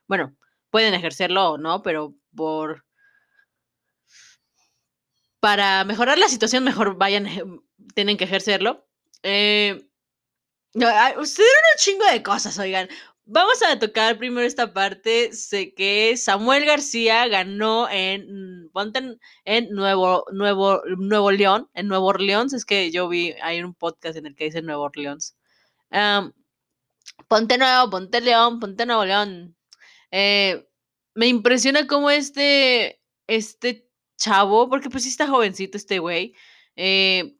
Bueno, 0.06 0.36
pueden 0.72 0.94
ejercerlo 0.94 1.52
o 1.52 1.58
no, 1.58 1.82
pero 1.82 2.14
por 2.34 2.84
para 5.38 5.84
mejorar 5.84 6.18
la 6.18 6.28
situación, 6.28 6.64
mejor 6.64 6.96
vayan, 6.96 7.26
tienen 7.94 8.16
que 8.16 8.24
ejercerlo. 8.24 8.86
Eh, 9.22 9.88
sucedieron 10.72 11.62
un 11.72 11.78
chingo 11.78 12.06
de 12.06 12.22
cosas, 12.22 12.58
oigan. 12.58 12.88
Vamos 13.24 13.62
a 13.62 13.78
tocar 13.78 14.18
primero 14.18 14.46
esta 14.46 14.72
parte. 14.72 15.32
Sé 15.32 15.74
que 15.74 16.16
Samuel 16.16 16.64
García 16.64 17.26
ganó 17.28 17.88
en, 17.90 18.70
en, 19.44 19.70
Nuevo, 19.70 20.24
Nuevo, 20.32 20.82
Nuevo 20.96 21.30
León, 21.32 21.68
en 21.74 21.88
Nuevo 21.88 22.06
Orleans. 22.06 22.52
Es 22.52 22.64
que 22.64 22.90
yo 22.90 23.08
vi, 23.08 23.34
hay 23.42 23.62
un 23.62 23.74
podcast 23.74 24.16
en 24.16 24.26
el 24.26 24.36
que 24.36 24.44
dice 24.44 24.62
Nuevo 24.62 24.84
Orleans. 24.84 25.36
Ponte 27.28 27.58
Nuevo, 27.58 27.90
Ponte 27.90 28.20
León, 28.20 28.60
Ponte 28.60 28.86
Nuevo 28.86 29.04
León. 29.04 29.56
Eh, 30.12 30.68
me 31.14 31.26
impresiona 31.26 31.86
cómo 31.86 32.10
este, 32.10 33.02
este 33.26 33.88
chavo, 34.16 34.68
porque 34.68 34.90
pues 34.90 35.02
sí 35.04 35.10
está 35.10 35.26
jovencito 35.26 35.76
este 35.76 35.98
güey. 35.98 36.34
Eh, 36.76 37.36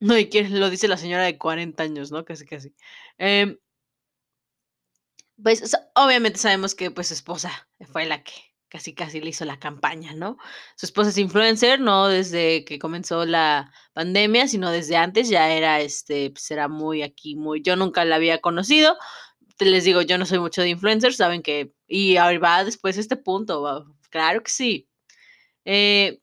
no, 0.00 0.16
y 0.16 0.30
que 0.30 0.48
lo 0.48 0.70
dice 0.70 0.88
la 0.88 0.96
señora 0.96 1.24
de 1.24 1.36
40 1.38 1.82
años, 1.82 2.10
¿no? 2.10 2.24
Casi, 2.24 2.46
casi. 2.46 2.74
Eh, 3.18 3.58
pues 5.42 5.76
obviamente 5.94 6.38
sabemos 6.38 6.74
que 6.74 6.90
pues 6.90 7.08
su 7.08 7.14
esposa 7.14 7.68
fue 7.92 8.06
la 8.06 8.22
que 8.22 8.32
casi 8.68 8.94
casi 8.94 9.20
le 9.20 9.30
hizo 9.30 9.44
la 9.44 9.58
campaña, 9.58 10.14
¿no? 10.14 10.38
Su 10.76 10.86
esposa 10.86 11.10
es 11.10 11.18
influencer, 11.18 11.80
no 11.80 12.08
desde 12.08 12.64
que 12.64 12.78
comenzó 12.78 13.26
la 13.26 13.72
pandemia, 13.92 14.48
sino 14.48 14.70
desde 14.70 14.96
antes, 14.96 15.28
ya 15.28 15.50
era 15.52 15.80
este, 15.80 16.30
pues 16.30 16.48
muy 16.68 17.02
aquí, 17.02 17.36
muy, 17.36 17.62
yo 17.62 17.76
nunca 17.76 18.04
la 18.04 18.16
había 18.16 18.40
conocido, 18.40 18.96
les 19.64 19.84
digo, 19.84 20.02
yo 20.02 20.18
no 20.18 20.26
soy 20.26 20.38
mucho 20.38 20.62
de 20.62 20.70
influencers, 20.70 21.16
saben 21.16 21.42
que, 21.42 21.72
y 21.86 22.16
ahora 22.16 22.38
va 22.38 22.64
después 22.64 22.96
este 22.98 23.16
punto, 23.16 23.86
claro 24.10 24.42
que 24.42 24.50
sí. 24.50 24.88
Eh, 25.64 26.20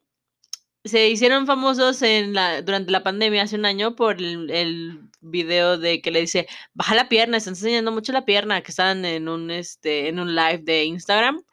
se 0.87 1.09
hicieron 1.09 1.45
famosos 1.45 2.01
en 2.01 2.33
la, 2.33 2.61
durante 2.61 2.91
la 2.91 3.03
pandemia 3.03 3.43
hace 3.43 3.55
un 3.55 3.65
año 3.65 3.95
por 3.95 4.21
el, 4.21 5.01
video 5.19 5.77
de 5.77 6.01
que 6.01 6.11
le 6.11 6.21
dice, 6.21 6.47
baja 6.73 6.95
la 6.95 7.09
pierna, 7.09 7.37
están 7.37 7.53
enseñando 7.53 7.91
mucho 7.91 8.13
la 8.13 8.23
pierna, 8.23 8.61
que 8.61 8.71
están 8.71 9.03
en 9.03 9.27
un, 9.27 9.51
este, 9.51 10.07
en 10.07 10.19
un 10.19 10.35
live 10.35 10.59
de 10.59 10.85
Instagram. 10.85 11.43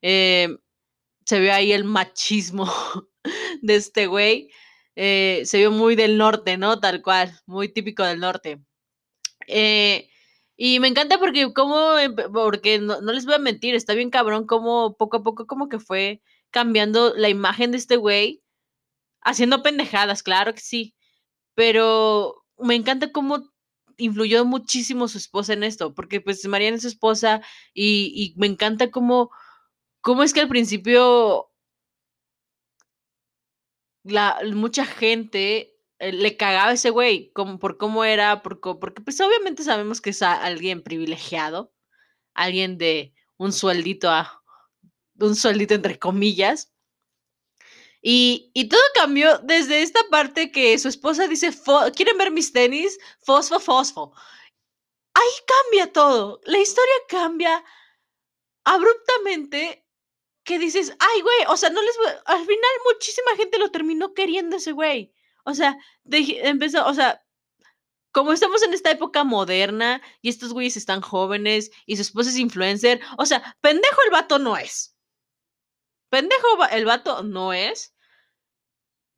Eh, 0.00 0.48
se 1.26 1.40
ve 1.40 1.50
ahí 1.52 1.72
el 1.72 1.84
machismo 1.84 2.72
de 3.62 3.76
este 3.76 4.06
güey. 4.06 4.48
Eh, 4.96 5.42
se 5.44 5.58
vio 5.58 5.70
muy 5.70 5.94
del 5.94 6.16
norte, 6.16 6.56
¿no? 6.56 6.80
Tal 6.80 7.02
cual, 7.02 7.38
muy 7.46 7.68
típico 7.68 8.02
del 8.04 8.20
norte. 8.20 8.60
Eh, 9.46 10.07
y 10.60 10.80
me 10.80 10.88
encanta 10.88 11.18
porque 11.18 11.52
como, 11.54 11.94
porque 12.32 12.80
no, 12.80 13.00
no, 13.00 13.12
les 13.12 13.24
voy 13.26 13.36
a 13.36 13.38
mentir, 13.38 13.76
está 13.76 13.94
bien 13.94 14.10
cabrón 14.10 14.44
como 14.46 14.96
poco 14.96 15.18
a 15.18 15.22
poco 15.22 15.46
como 15.46 15.68
que 15.68 15.78
fue 15.78 16.20
cambiando 16.50 17.14
la 17.16 17.28
imagen 17.28 17.70
de 17.70 17.78
este 17.78 17.96
güey 17.96 18.42
haciendo 19.22 19.62
pendejadas, 19.62 20.22
claro 20.24 20.54
que 20.54 20.60
sí, 20.60 20.96
pero 21.54 22.44
me 22.58 22.74
encanta 22.74 23.12
cómo 23.12 23.52
influyó 23.98 24.44
muchísimo 24.44 25.08
su 25.08 25.18
esposa 25.18 25.52
en 25.52 25.62
esto, 25.64 25.94
porque 25.94 26.20
pues 26.20 26.44
Mariana 26.46 26.76
es 26.76 26.82
su 26.82 26.88
esposa 26.88 27.40
y, 27.72 28.12
y 28.16 28.38
me 28.40 28.48
encanta 28.48 28.90
cómo, 28.90 29.30
cómo 30.00 30.24
es 30.24 30.32
que 30.34 30.40
al 30.40 30.48
principio 30.48 31.50
la, 34.02 34.40
mucha 34.54 34.84
gente 34.84 35.77
le 35.98 36.36
cagaba 36.36 36.72
ese 36.72 36.90
güey 36.90 37.32
como, 37.32 37.58
por 37.58 37.76
cómo 37.76 38.04
era, 38.04 38.42
por, 38.42 38.60
porque 38.60 39.02
pues 39.02 39.20
obviamente 39.20 39.62
sabemos 39.62 40.00
que 40.00 40.10
es 40.10 40.22
alguien 40.22 40.82
privilegiado, 40.82 41.72
alguien 42.34 42.78
de 42.78 43.14
un 43.36 43.52
sueldito 43.52 44.10
a 44.10 44.42
un 45.20 45.34
sueldito 45.34 45.74
entre 45.74 45.98
comillas, 45.98 46.72
y, 48.00 48.50
y, 48.54 48.68
todo 48.68 48.80
cambió 48.94 49.38
desde 49.38 49.82
esta 49.82 50.00
parte 50.08 50.52
que 50.52 50.78
su 50.78 50.88
esposa 50.88 51.26
dice, 51.26 51.50
¿quieren 51.96 52.16
ver 52.16 52.30
mis 52.30 52.52
tenis? 52.52 52.96
Fosfo, 53.20 53.58
fosfo. 53.58 54.12
Ahí 55.14 55.32
cambia 55.46 55.92
todo. 55.92 56.40
La 56.44 56.58
historia 56.58 56.94
cambia 57.08 57.64
abruptamente 58.64 59.84
que 60.44 60.58
dices, 60.58 60.94
ay, 60.98 61.22
güey, 61.22 61.38
o 61.48 61.56
sea, 61.56 61.70
no 61.70 61.82
les 61.82 61.96
voy... 61.96 62.06
Al 62.26 62.46
final 62.46 62.70
muchísima 62.92 63.36
gente 63.36 63.58
lo 63.58 63.70
terminó 63.70 64.14
queriendo 64.14 64.56
ese 64.56 64.72
güey. 64.72 65.12
O 65.48 65.54
sea, 65.54 65.78
empezó, 66.04 66.86
o 66.86 66.92
sea, 66.92 67.22
como 68.12 68.32
estamos 68.32 68.62
en 68.62 68.74
esta 68.74 68.90
época 68.90 69.24
moderna 69.24 70.02
y 70.20 70.28
estos 70.28 70.52
güeyes 70.52 70.76
están 70.76 71.00
jóvenes 71.00 71.70
y 71.86 71.96
su 71.96 72.02
esposa 72.02 72.28
es 72.30 72.36
influencer, 72.36 73.00
o 73.16 73.24
sea, 73.24 73.56
pendejo 73.62 74.02
el 74.04 74.10
vato 74.10 74.38
no 74.38 74.58
es. 74.58 74.94
Pendejo 76.10 76.48
el 76.70 76.84
vato 76.84 77.22
no 77.22 77.54
es. 77.54 77.94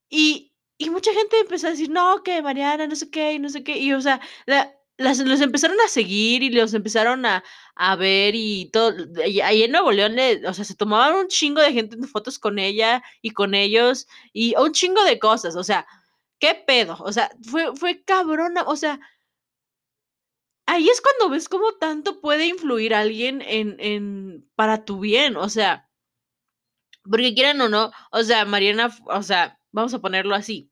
Y, 0.08 0.54
y 0.78 0.90
mucha 0.90 1.12
gente 1.12 1.40
empezó 1.40 1.66
a 1.66 1.70
decir, 1.70 1.90
no, 1.90 2.22
que 2.22 2.42
Mariana, 2.42 2.86
no 2.86 2.94
sé 2.96 3.10
qué, 3.10 3.34
y 3.34 3.38
no 3.40 3.48
sé 3.48 3.64
qué. 3.64 3.78
Y, 3.78 3.92
o 3.92 4.00
sea, 4.00 4.20
la, 4.46 4.72
las, 5.00 5.18
los 5.18 5.40
empezaron 5.40 5.80
a 5.80 5.88
seguir 5.88 6.42
y 6.42 6.50
los 6.50 6.74
empezaron 6.74 7.24
a, 7.26 7.42
a 7.74 7.96
ver 7.96 8.34
y 8.36 8.70
todo. 8.70 8.94
Y 9.26 9.40
ahí 9.40 9.62
en 9.62 9.72
Nuevo 9.72 9.92
León, 9.92 10.14
le, 10.14 10.46
o 10.46 10.54
sea, 10.54 10.64
se 10.64 10.74
tomaban 10.74 11.14
un 11.16 11.28
chingo 11.28 11.60
de 11.62 11.72
gente 11.72 11.96
en 11.96 12.04
fotos 12.04 12.38
con 12.38 12.58
ella 12.58 13.02
y 13.22 13.30
con 13.30 13.54
ellos 13.54 14.06
y 14.32 14.54
un 14.56 14.72
chingo 14.72 15.02
de 15.04 15.18
cosas. 15.18 15.56
O 15.56 15.64
sea, 15.64 15.86
¿qué 16.40 16.54
pedo? 16.66 16.96
O 17.00 17.12
sea, 17.12 17.30
fue, 17.42 17.74
fue 17.76 18.02
cabrona. 18.04 18.64
O 18.64 18.76
sea, 18.76 19.00
ahí 20.66 20.88
es 20.88 21.00
cuando 21.02 21.28
ves 21.30 21.48
cómo 21.48 21.72
tanto 21.74 22.20
puede 22.20 22.46
influir 22.46 22.94
alguien 22.94 23.42
en, 23.42 23.76
en, 23.78 24.50
para 24.54 24.84
tu 24.84 25.00
bien. 25.00 25.36
O 25.36 25.48
sea, 25.48 25.88
porque 27.04 27.34
quieran 27.34 27.60
o 27.60 27.68
no, 27.68 27.90
o 28.12 28.22
sea, 28.22 28.44
Mariana, 28.44 28.90
o 29.06 29.22
sea, 29.22 29.58
vamos 29.72 29.92
a 29.94 30.00
ponerlo 30.00 30.34
así. 30.34 30.70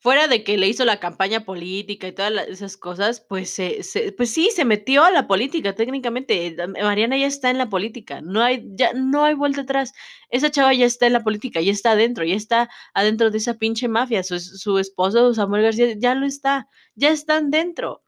Fuera 0.00 0.28
de 0.28 0.44
que 0.44 0.56
le 0.56 0.68
hizo 0.68 0.84
la 0.84 1.00
campaña 1.00 1.44
política 1.44 2.06
y 2.06 2.12
todas 2.12 2.32
esas 2.46 2.76
cosas, 2.76 3.20
pues, 3.20 3.50
se, 3.50 3.82
pues 4.16 4.30
sí, 4.32 4.48
se 4.54 4.64
metió 4.64 5.02
a 5.02 5.10
la 5.10 5.26
política 5.26 5.74
técnicamente. 5.74 6.56
Mariana 6.80 7.16
ya 7.18 7.26
está 7.26 7.50
en 7.50 7.58
la 7.58 7.68
política, 7.68 8.20
no 8.20 8.40
hay, 8.42 8.64
ya 8.76 8.92
no 8.92 9.24
hay 9.24 9.34
vuelta 9.34 9.62
atrás. 9.62 9.92
Esa 10.30 10.52
chava 10.52 10.72
ya 10.72 10.86
está 10.86 11.06
en 11.08 11.14
la 11.14 11.24
política, 11.24 11.60
ya 11.60 11.72
está 11.72 11.92
adentro, 11.92 12.24
ya 12.24 12.36
está 12.36 12.68
adentro 12.94 13.30
de 13.32 13.38
esa 13.38 13.54
pinche 13.54 13.88
mafia. 13.88 14.22
Su, 14.22 14.38
su 14.38 14.78
esposo, 14.78 15.34
Samuel 15.34 15.64
García, 15.64 15.94
ya 15.98 16.14
lo 16.14 16.26
está, 16.26 16.68
ya 16.94 17.10
están 17.10 17.50
dentro. 17.50 18.04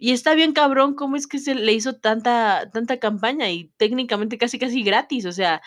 Y 0.00 0.12
está 0.12 0.34
bien 0.34 0.52
cabrón 0.52 0.94
cómo 0.94 1.16
es 1.16 1.26
que 1.26 1.38
se 1.38 1.54
le 1.56 1.72
hizo 1.72 1.94
tanta, 1.96 2.70
tanta 2.72 2.98
campaña 3.00 3.50
y 3.50 3.72
técnicamente 3.78 4.38
casi 4.38 4.58
casi 4.58 4.82
gratis, 4.84 5.26
o 5.26 5.32
sea, 5.32 5.60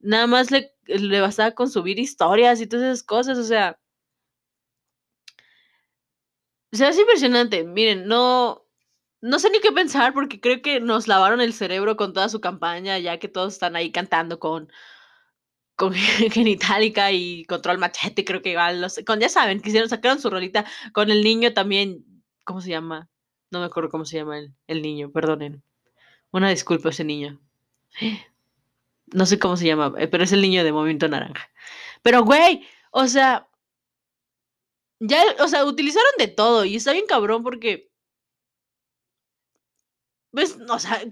nada 0.00 0.26
más 0.28 0.50
le, 0.52 0.74
le 0.86 1.20
bastaba 1.22 1.52
con 1.52 1.70
subir 1.70 1.98
historias 2.00 2.60
y 2.60 2.68
todas 2.68 2.86
esas 2.86 3.04
cosas, 3.04 3.38
o 3.38 3.44
sea. 3.44 3.78
O 6.72 6.76
sea, 6.76 6.88
es 6.88 6.98
impresionante. 6.98 7.64
Miren, 7.64 8.06
no, 8.06 8.64
no 9.20 9.38
sé 9.38 9.50
ni 9.50 9.60
qué 9.60 9.72
pensar 9.72 10.14
porque 10.14 10.40
creo 10.40 10.62
que 10.62 10.80
nos 10.80 11.06
lavaron 11.06 11.40
el 11.40 11.52
cerebro 11.52 11.96
con 11.96 12.12
toda 12.12 12.28
su 12.28 12.40
campaña, 12.40 12.98
ya 12.98 13.18
que 13.18 13.28
todos 13.28 13.54
están 13.54 13.76
ahí 13.76 13.92
cantando 13.92 14.38
con, 14.38 14.72
con 15.76 15.92
Genitalica 16.32 17.12
y 17.12 17.44
Control 17.44 17.78
Machete, 17.78 18.24
creo 18.24 18.42
que 18.42 18.50
igual, 18.50 18.86
con, 19.06 19.20
ya 19.20 19.28
saben, 19.28 19.60
quisieron 19.60 19.88
sacaron 19.88 20.20
su 20.20 20.30
rolita 20.30 20.64
con 20.92 21.10
el 21.10 21.22
niño 21.22 21.52
también, 21.54 22.04
¿cómo 22.44 22.60
se 22.60 22.70
llama? 22.70 23.10
No 23.50 23.60
me 23.60 23.66
acuerdo 23.66 23.90
cómo 23.90 24.04
se 24.04 24.16
llama 24.16 24.38
el, 24.38 24.54
el 24.66 24.82
niño, 24.82 25.12
perdonen. 25.12 25.62
Una 26.32 26.50
disculpa 26.50 26.90
ese 26.90 27.04
niño. 27.04 27.40
No 29.14 29.26
sé 29.26 29.38
cómo 29.38 29.58
se 29.58 29.66
llama, 29.66 29.92
eh, 29.98 30.08
pero 30.08 30.24
es 30.24 30.32
el 30.32 30.40
niño 30.40 30.64
de 30.64 30.72
Movimiento 30.72 31.06
Naranja. 31.06 31.50
Pero, 32.00 32.24
güey, 32.24 32.66
o 32.92 33.06
sea, 33.08 33.46
ya, 35.02 35.22
o 35.40 35.48
sea, 35.48 35.64
utilizaron 35.64 36.12
de 36.18 36.28
todo 36.28 36.64
y 36.64 36.76
está 36.76 36.92
bien 36.92 37.06
cabrón 37.06 37.42
porque... 37.42 37.90
Pues, 40.30 40.56
o 40.68 40.78
sea, 40.78 41.02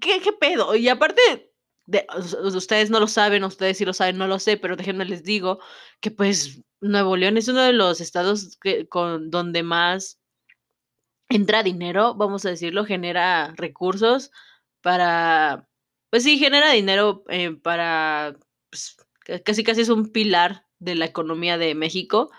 ¿qué, 0.00 0.20
qué 0.20 0.32
pedo? 0.32 0.76
Y 0.76 0.88
aparte, 0.88 1.52
de, 1.86 2.06
ustedes 2.54 2.90
no 2.90 3.00
lo 3.00 3.08
saben, 3.08 3.42
ustedes 3.42 3.78
sí 3.78 3.84
lo 3.84 3.92
saben, 3.92 4.18
no 4.18 4.28
lo 4.28 4.38
sé, 4.38 4.56
pero 4.56 4.76
déjenme 4.76 5.04
les 5.04 5.24
digo 5.24 5.58
que 6.00 6.12
pues 6.12 6.62
Nuevo 6.80 7.16
León 7.16 7.36
es 7.36 7.48
uno 7.48 7.62
de 7.62 7.72
los 7.72 8.00
estados 8.00 8.56
que, 8.60 8.88
con, 8.88 9.30
donde 9.30 9.62
más 9.64 10.20
entra 11.28 11.62
dinero, 11.62 12.14
vamos 12.14 12.44
a 12.44 12.50
decirlo, 12.50 12.84
genera 12.84 13.54
recursos 13.56 14.30
para, 14.82 15.68
pues 16.10 16.24
sí, 16.24 16.38
genera 16.38 16.70
dinero 16.72 17.24
eh, 17.28 17.52
para, 17.52 18.36
pues, 18.70 18.96
casi 19.44 19.64
casi 19.64 19.80
es 19.80 19.88
un 19.88 20.12
pilar 20.12 20.66
de 20.78 20.94
la 20.94 21.06
economía 21.06 21.58
de 21.58 21.74
México. 21.74 22.30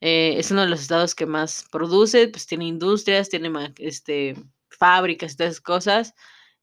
Eh, 0.00 0.36
es 0.38 0.50
uno 0.50 0.62
de 0.62 0.68
los 0.68 0.80
estados 0.80 1.14
que 1.14 1.26
más 1.26 1.66
produce, 1.70 2.28
pues 2.28 2.46
tiene 2.46 2.66
industrias, 2.66 3.28
tiene 3.28 3.50
este, 3.78 4.36
fábricas, 4.70 5.32
estas 5.32 5.60
cosas, 5.60 6.14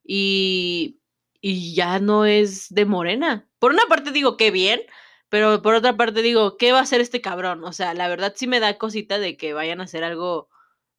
y, 0.03 0.99
y 1.41 1.75
ya 1.75 1.99
no 1.99 2.25
es 2.25 2.73
de 2.73 2.85
Morena. 2.85 3.47
Por 3.59 3.71
una 3.71 3.85
parte 3.89 4.11
digo, 4.11 4.37
qué 4.37 4.51
bien, 4.51 4.81
pero 5.29 5.61
por 5.61 5.75
otra 5.75 5.97
parte 5.97 6.21
digo, 6.21 6.57
¿qué 6.57 6.71
va 6.71 6.79
a 6.79 6.83
hacer 6.83 7.01
este 7.01 7.21
cabrón? 7.21 7.63
O 7.63 7.73
sea, 7.73 7.93
la 7.93 8.07
verdad 8.07 8.33
sí 8.35 8.47
me 8.47 8.59
da 8.59 8.77
cosita 8.77 9.19
de 9.19 9.37
que 9.37 9.53
vayan 9.53 9.81
a 9.81 9.85
hacer 9.85 10.03
algo 10.03 10.49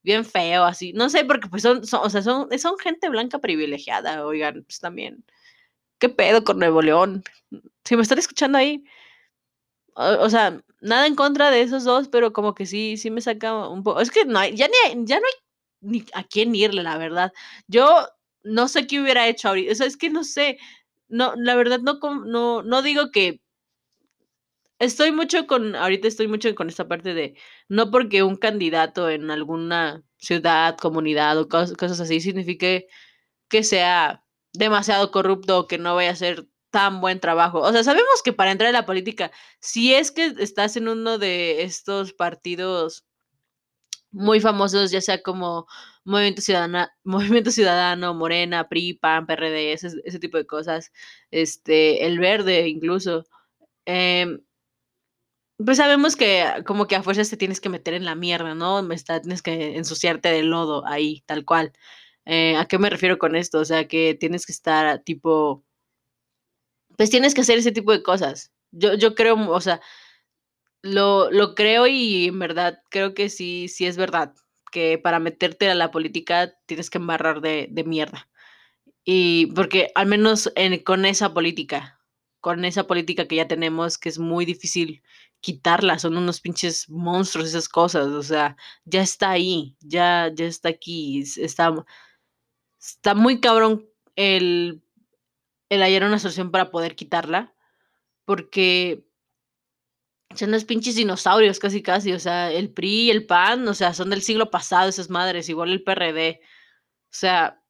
bien 0.03 0.25
feo, 0.25 0.65
así. 0.65 0.93
No 0.93 1.09
sé, 1.11 1.25
porque 1.25 1.49
pues 1.49 1.63
son, 1.63 1.79
o 1.79 2.11
sea, 2.11 2.23
son, 2.23 2.49
son 2.59 2.79
gente 2.79 3.09
blanca 3.09 3.39
privilegiada, 3.41 4.25
oigan, 4.27 4.65
pues 4.65 4.81
también. 4.81 5.25
¿Qué 5.99 6.09
pedo 6.09 6.45
con 6.45 6.59
Nuevo 6.59 6.83
León? 6.83 7.25
Si 7.85 7.97
me 7.97 8.03
están 8.03 8.19
escuchando 8.19 8.59
ahí. 8.59 8.85
O, 9.97 10.29
sea, 10.31 10.63
nada 10.81 11.07
en 11.07 11.17
contra 11.17 11.51
de 11.51 11.63
esos 11.63 11.85
dos, 11.85 12.09
pero 12.09 12.33
como 12.33 12.55
que 12.55 12.67
sí, 12.67 12.97
sí 12.99 13.11
me 13.11 13.21
saca 13.23 13.69
un 13.69 13.83
poco. 13.83 14.01
Es 14.01 14.11
que 14.11 14.25
no 14.27 14.39
hay, 14.39 14.55
ya 14.57 14.69
ni 14.69 15.07
ya 15.07 15.21
no 15.21 15.27
hay 15.27 15.33
ni 15.81 16.05
a 16.15 16.25
quién 16.25 16.55
irle, 16.55 16.83
la 16.83 16.99
verdad. 16.99 17.33
Yo 17.69 18.09
no 18.45 18.69
sé 18.69 18.87
qué 18.87 19.01
hubiera 19.01 19.27
hecho 19.29 19.49
ahorita. 19.49 19.73
O 19.73 19.75
sea, 19.75 19.87
es 19.87 19.97
que 19.97 20.11
no 20.11 20.25
sé. 20.25 20.59
No, 21.09 21.35
la 21.37 21.55
verdad 21.57 21.81
no, 21.81 21.99
no, 22.27 22.63
no 22.63 22.83
digo 22.83 23.11
que 23.11 23.41
Estoy 24.79 25.11
mucho 25.11 25.47
con, 25.47 25.75
ahorita 25.75 26.07
estoy 26.07 26.29
mucho 26.29 26.55
con 26.55 26.69
esta 26.69 26.87
parte 26.87 27.15
de, 27.15 27.35
no 27.69 27.91
porque 27.91 28.23
un 28.23 28.37
candidato 28.37 29.09
en 29.09 29.31
alguna 29.31 30.03
ciudad, 30.19 30.77
comunidad 30.77 31.39
o 31.39 31.49
cosas, 31.49 32.01
así 32.01 32.21
signifique 32.21 32.87
que 33.49 33.65
sea 33.65 34.25
demasiado 34.53 35.11
corrupto 35.13 35.61
o 35.61 35.67
que 35.69 35.79
no 35.79 35.95
vaya 35.95 36.11
a 36.11 36.13
hacer 36.15 36.47
tan 36.71 37.01
buen 37.01 37.21
trabajo. 37.21 37.61
O 37.61 37.73
sea, 37.73 37.85
sabemos 37.85 38.23
que 38.25 38.33
para 38.33 38.53
entrar 38.53 38.71
a 38.71 38.73
la 38.73 38.87
política, 38.87 39.31
si 39.61 39.95
es 39.95 40.11
que 40.11 40.35
estás 40.39 40.77
en 40.77 40.89
uno 40.89 41.19
de 41.19 41.63
estos 41.63 42.13
partidos 42.13 43.07
muy 44.11 44.41
famosos, 44.41 44.91
ya 44.91 45.01
sea 45.01 45.23
como 45.23 45.67
Movimiento 46.05 46.43
Ciudadano, 46.43 46.89
Movimiento 47.05 47.51
Ciudadano, 47.51 48.15
Morena, 48.15 48.69
PRI, 48.69 48.95
PAN, 48.95 49.27
PRD, 49.27 49.73
ese, 49.73 50.19
tipo 50.21 50.39
de 50.39 50.47
cosas, 50.47 50.93
este, 51.31 52.07
el 52.07 52.19
verde 52.19 52.69
incluso. 52.69 53.25
Eh, 53.87 54.39
pues 55.59 55.79
sabemos 55.79 56.17
que 56.17 56.45
como 56.67 56.87
que 56.87 56.97
a 56.97 57.03
fuerzas 57.03 57.31
te 57.31 57.37
tienes 57.37 57.61
que 57.61 57.69
meter 57.71 57.95
en 57.95 58.05
la 58.05 58.15
mierda, 58.15 58.55
¿no? 58.55 58.91
Está, 58.93 59.21
tienes 59.23 59.43
que 59.43 59.77
ensuciarte 59.77 60.29
de 60.29 60.43
lodo 60.43 60.87
ahí, 60.87 61.23
tal 61.27 61.45
cual. 61.45 61.73
Eh, 62.27 62.57
¿A 62.57 62.67
qué 62.67 62.79
me 62.79 62.91
refiero 62.91 63.19
con 63.19 63.37
esto? 63.37 63.61
O 63.61 63.65
sea, 63.65 63.89
que 63.89 64.15
tienes 64.15 64.45
que 64.47 64.53
estar 64.53 65.03
tipo, 65.05 65.65
pues 66.97 67.11
tienes 67.11 67.35
que 67.35 67.43
hacer 67.43 67.59
ese 67.59 67.73
tipo 67.73 67.93
de 67.93 68.03
cosas. 68.03 68.53
Yo, 68.73 68.95
yo 68.95 69.15
creo, 69.15 69.51
o 69.51 69.61
sea, 69.61 69.81
lo, 70.83 71.31
lo 71.31 71.55
creo 71.55 71.87
y 71.87 72.27
en 72.27 72.39
verdad 72.39 72.81
creo 72.91 73.15
que 73.15 73.29
sí, 73.29 73.69
sí 73.69 73.87
es 73.87 73.97
verdad, 73.97 74.35
que 74.73 74.99
para 74.99 75.19
meterte 75.19 75.69
a 75.71 75.75
la 75.75 75.91
política 75.91 76.55
tienes 76.67 76.91
que 76.91 76.99
embarrar 76.99 77.41
de, 77.41 77.69
de 77.71 77.85
mierda. 77.85 78.29
Y 79.05 79.47
porque 79.55 79.93
al 79.95 80.07
menos 80.07 80.53
en, 80.57 80.83
con 80.83 81.05
esa 81.07 81.33
política, 81.33 82.01
con 82.41 82.65
esa 82.65 82.87
política 82.87 83.27
que 83.29 83.37
ya 83.37 83.49
tenemos, 83.49 83.99
que 83.99 84.09
es 84.09 84.19
muy 84.19 84.45
difícil 84.45 85.03
quitarla, 85.41 85.99
son 85.99 86.17
unos 86.17 86.41
pinches 86.41 86.89
monstruos 86.89 87.49
esas 87.49 87.69
cosas, 87.69 88.09
o 88.09 88.23
sea, 88.23 88.57
ya 88.85 89.03
está 89.03 89.31
ahí, 89.31 89.77
ya, 89.81 90.31
ya 90.35 90.47
está 90.47 90.71
aquí, 90.71 91.21
está, 91.37 91.73
está 92.81 93.15
muy 93.15 93.41
cabrón 93.41 93.89
el, 94.17 94.83
el 95.69 95.83
hallar 95.83 96.05
una 96.05 96.19
solución 96.19 96.51
para 96.51 96.71
poder 96.71 96.97
quitarla, 96.97 97.55
porque 98.25 99.05
son 100.35 100.51
los 100.51 100.65
pinches 100.65 100.97
dinosaurios 100.97 101.59
casi 101.59 101.83
casi, 101.83 102.13
o 102.13 102.19
sea, 102.19 102.53
el 102.53 102.73
PRI 102.73 103.11
el 103.11 103.27
PAN, 103.27 103.67
o 103.69 103.75
sea, 103.75 103.95
son 103.95 104.11
del 104.11 104.23
siglo 104.23 104.51
pasado 104.51 104.89
esas 104.89 105.11
madres, 105.11 105.49
igual 105.49 105.71
el 105.71 105.83
PRD, 105.85 106.41
o 106.43 107.09
sea, 107.11 107.63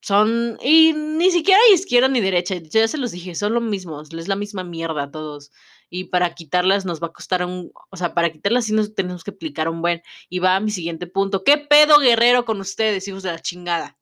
son, 0.00 0.58
y 0.62 0.92
ni 0.92 1.30
siquiera 1.30 1.60
hay 1.66 1.74
izquierda 1.74 2.08
ni 2.08 2.20
derecha, 2.20 2.56
ya 2.56 2.88
se 2.88 2.98
los 2.98 3.12
dije, 3.12 3.34
son 3.34 3.54
lo 3.54 3.60
mismo, 3.60 4.00
es 4.00 4.28
la 4.28 4.36
misma 4.36 4.64
mierda 4.64 5.10
todos 5.10 5.52
y 5.90 6.04
para 6.04 6.34
quitarlas 6.34 6.84
nos 6.84 7.02
va 7.02 7.08
a 7.08 7.12
costar 7.12 7.44
un, 7.44 7.72
o 7.90 7.96
sea, 7.96 8.14
para 8.14 8.30
quitarlas 8.30 8.66
sí 8.66 8.72
nos 8.72 8.94
tenemos 8.94 9.24
que 9.24 9.30
aplicar 9.32 9.68
un 9.68 9.82
buen. 9.82 10.02
Y 10.28 10.38
va 10.40 10.56
a 10.56 10.60
mi 10.60 10.70
siguiente 10.70 11.06
punto. 11.06 11.44
¿Qué 11.44 11.58
pedo 11.58 11.98
guerrero 11.98 12.44
con 12.44 12.60
ustedes, 12.60 13.08
hijos 13.08 13.22
de 13.22 13.32
la 13.32 13.40
chingada? 13.40 13.98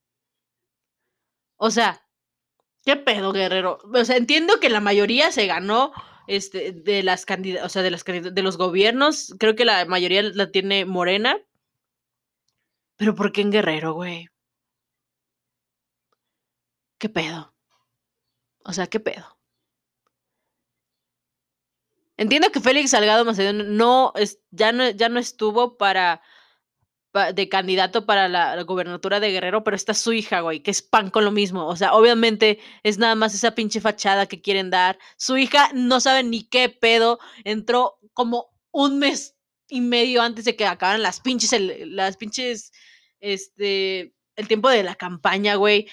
O 1.59 1.71
sea, 1.71 2.06
¿qué 2.87 2.96
pedo 2.96 3.33
guerrero? 3.33 3.79
O 3.92 4.05
sea, 4.05 4.16
entiendo 4.16 4.61
que 4.61 4.70
la 4.70 4.81
mayoría 4.81 5.33
se 5.33 5.46
ganó 5.46 5.92
este, 6.29 6.72
de 6.72 7.03
las 7.03 7.27
candidatas, 7.27 7.66
o 7.66 7.68
sea, 7.68 7.83
de 7.83 7.90
las 7.90 8.05
de 8.05 8.42
los 8.42 8.57
gobiernos, 8.57 9.35
creo 9.38 9.57
que 9.57 9.64
la 9.64 9.85
mayoría 9.87 10.22
la 10.22 10.51
tiene 10.53 10.85
Morena. 10.87 11.37
Pero 12.96 13.14
¿por 13.14 13.33
qué 13.33 13.42
en 13.42 13.51
Guerrero, 13.51 13.92
güey? 13.94 14.29
¿Qué 16.99 17.09
pedo? 17.09 17.53
O 18.64 18.72
sea, 18.72 18.87
¿qué 18.87 19.01
pedo? 19.01 19.37
Entiendo 22.16 22.51
que 22.51 22.61
Félix 22.61 22.90
Salgado 22.90 23.25
Macedonio 23.25 23.64
no 23.64 24.12
es, 24.14 24.40
ya 24.51 24.72
no, 24.72 24.88
ya 24.90 25.09
no 25.09 25.18
estuvo 25.18 25.77
para, 25.77 26.22
de 27.35 27.49
candidato 27.49 28.05
para 28.05 28.29
la, 28.29 28.62
gobernatura 28.62 29.21
de 29.21 29.31
Guerrero, 29.31 29.64
pero 29.64 29.77
está 29.77 29.95
su 29.95 30.12
hija, 30.12 30.40
güey, 30.40 30.61
que 30.61 30.71
es 30.71 30.83
pan 30.83 31.11
con 31.11 31.25
lo 31.25 31.33
mismo. 31.33 31.66
O 31.66 31.77
sea, 31.77 31.95
obviamente 31.95 32.59
es 32.83 32.99
nada 32.99 33.14
más 33.14 33.35
esa 33.35 33.55
pinche 33.55 33.81
fachada 33.81 34.27
que 34.27 34.40
quieren 34.40 34.71
dar. 34.71 34.99
Su 35.16 35.37
hija 35.37 35.71
no 35.73 36.01
sabe 36.01 36.23
ni 36.23 36.45
qué 36.45 36.69
pedo. 36.69 37.19
Entró 37.45 37.99
como 38.12 38.49
un 38.71 38.99
mes 38.99 39.37
y 39.69 39.81
medio 39.81 40.23
antes 40.23 40.45
de 40.45 40.57
que 40.57 40.66
acabaran 40.66 41.03
las 41.03 41.21
pinches, 41.21 41.55
las 41.87 42.16
pinches, 42.16 42.73
este, 43.21 44.14
el 44.37 44.49
tiempo 44.49 44.69
de 44.69 44.83
la 44.83 44.95
campaña, 44.95 45.55
güey. 45.57 45.88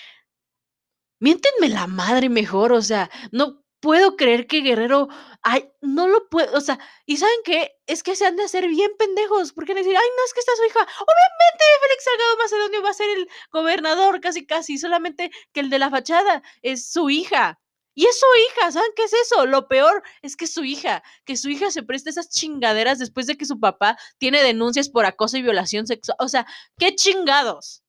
Miéntenme 1.20 1.70
la 1.70 1.88
madre 1.88 2.28
mejor, 2.28 2.74
o 2.74 2.82
sea, 2.82 3.10
no 3.32 3.63
puedo 3.84 4.16
creer 4.16 4.48
que 4.48 4.62
Guerrero, 4.62 5.10
ay, 5.42 5.70
no 5.82 6.08
lo 6.08 6.30
puedo, 6.30 6.58
o 6.58 6.62
sea, 6.62 6.80
y 7.06 7.18
¿saben 7.18 7.36
qué? 7.44 7.74
Es 7.86 8.02
que 8.02 8.16
se 8.16 8.26
han 8.26 8.38
de 8.38 8.44
hacer 8.44 8.66
bien 8.70 8.92
pendejos, 8.98 9.52
porque 9.52 9.76
decir, 9.76 9.94
ay, 9.94 10.08
no, 10.18 10.26
es 10.26 10.34
que 10.34 10.40
está 10.40 10.56
su 10.56 10.64
hija, 10.64 10.80
obviamente 10.80 11.66
Félix 11.82 12.04
Salgado 12.06 12.38
Macedonio 12.38 12.82
va 12.82 12.90
a 12.92 12.94
ser 12.94 13.10
el 13.10 13.28
gobernador, 13.52 14.22
casi, 14.22 14.46
casi, 14.46 14.78
solamente 14.78 15.32
que 15.52 15.60
el 15.60 15.70
de 15.70 15.80
la 15.80 15.90
fachada 15.90 16.42
es 16.62 16.90
su 16.90 17.10
hija. 17.10 17.60
Y 17.94 18.06
es 18.06 18.18
su 18.20 18.26
hija, 18.48 18.72
¿saben 18.72 18.90
qué 18.96 19.04
es 19.04 19.14
eso? 19.14 19.46
Lo 19.46 19.68
peor 19.68 20.02
es 20.22 20.38
que 20.38 20.48
su 20.48 20.64
hija, 20.64 21.04
que 21.26 21.36
su 21.38 21.50
hija 21.50 21.70
se 21.70 21.84
preste 21.84 22.10
esas 22.10 22.30
chingaderas 22.30 23.00
después 23.00 23.28
de 23.28 23.36
que 23.38 23.46
su 23.46 23.60
papá 23.60 23.98
tiene 24.18 24.42
denuncias 24.42 24.90
por 24.90 25.06
acoso 25.06 25.38
y 25.38 25.44
violación 25.44 25.86
sexual. 25.88 26.18
O 26.20 26.30
sea, 26.30 26.48
qué 26.80 26.96
chingados. 26.96 27.84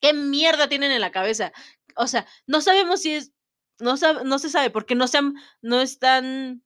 ¿Qué 0.00 0.12
mierda 0.12 0.68
tienen 0.68 0.92
en 0.92 1.00
la 1.00 1.10
cabeza? 1.10 1.52
O 1.96 2.06
sea, 2.06 2.26
no 2.46 2.60
sabemos 2.60 3.02
si 3.02 3.14
es 3.16 3.32
no, 3.80 3.94
no 4.24 4.38
se 4.38 4.50
sabe 4.50 4.70
porque 4.70 4.94
no, 4.94 5.08
se 5.08 5.20
no 5.62 5.80
están 5.80 6.62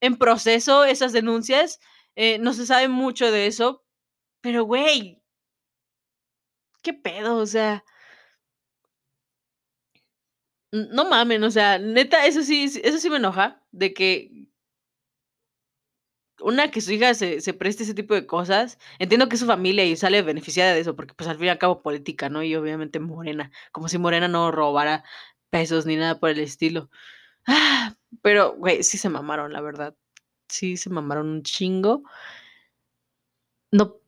en 0.00 0.16
proceso 0.16 0.84
esas 0.84 1.12
denuncias. 1.12 1.80
Eh, 2.16 2.38
no 2.38 2.52
se 2.52 2.66
sabe 2.66 2.88
mucho 2.88 3.30
de 3.30 3.46
eso. 3.46 3.84
Pero, 4.40 4.64
güey, 4.64 5.22
¿qué 6.82 6.92
pedo? 6.94 7.36
O 7.38 7.46
sea, 7.46 7.84
no 10.72 11.04
mamen, 11.08 11.42
o 11.44 11.50
sea, 11.50 11.78
neta, 11.78 12.26
eso 12.26 12.42
sí, 12.42 12.64
eso 12.82 12.98
sí 12.98 13.08
me 13.10 13.16
enoja, 13.16 13.62
de 13.70 13.94
que 13.94 14.48
una 16.40 16.70
que 16.70 16.80
su 16.80 16.92
hija 16.92 17.14
se, 17.14 17.40
se, 17.40 17.54
preste 17.54 17.84
ese 17.84 17.94
tipo 17.94 18.14
de 18.14 18.26
cosas. 18.26 18.78
Entiendo 18.98 19.28
que 19.28 19.36
su 19.36 19.46
familia 19.46 19.84
y 19.84 19.96
sale 19.96 20.22
beneficiada 20.22 20.74
de 20.74 20.80
eso, 20.80 20.96
porque 20.96 21.14
pues 21.14 21.28
al 21.28 21.36
fin 21.38 21.46
y 21.46 21.48
al 21.50 21.58
cabo 21.58 21.82
política, 21.82 22.28
¿no? 22.28 22.42
Y 22.42 22.54
obviamente 22.56 23.00
Morena, 23.00 23.50
como 23.72 23.88
si 23.88 23.98
Morena 23.98 24.28
no 24.28 24.50
robara 24.50 25.04
pesos 25.54 25.86
ni 25.86 25.94
nada 25.94 26.18
por 26.18 26.30
el 26.30 26.40
estilo. 26.40 26.90
Ah, 27.46 27.94
pero, 28.22 28.56
güey, 28.56 28.82
sí 28.82 28.98
se 28.98 29.08
mamaron, 29.08 29.52
la 29.52 29.60
verdad. 29.60 29.94
Sí 30.48 30.76
se 30.76 30.90
mamaron 30.90 31.28
un 31.28 31.42
chingo. 31.44 32.02
No. 33.70 34.00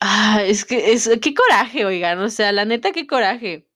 Ah, 0.00 0.42
es 0.44 0.64
que, 0.64 0.92
es, 0.92 1.08
qué 1.22 1.32
coraje, 1.32 1.84
oigan, 1.84 2.18
o 2.18 2.28
sea, 2.28 2.50
la 2.50 2.64
neta, 2.64 2.90
qué 2.90 3.06
coraje. 3.06 3.68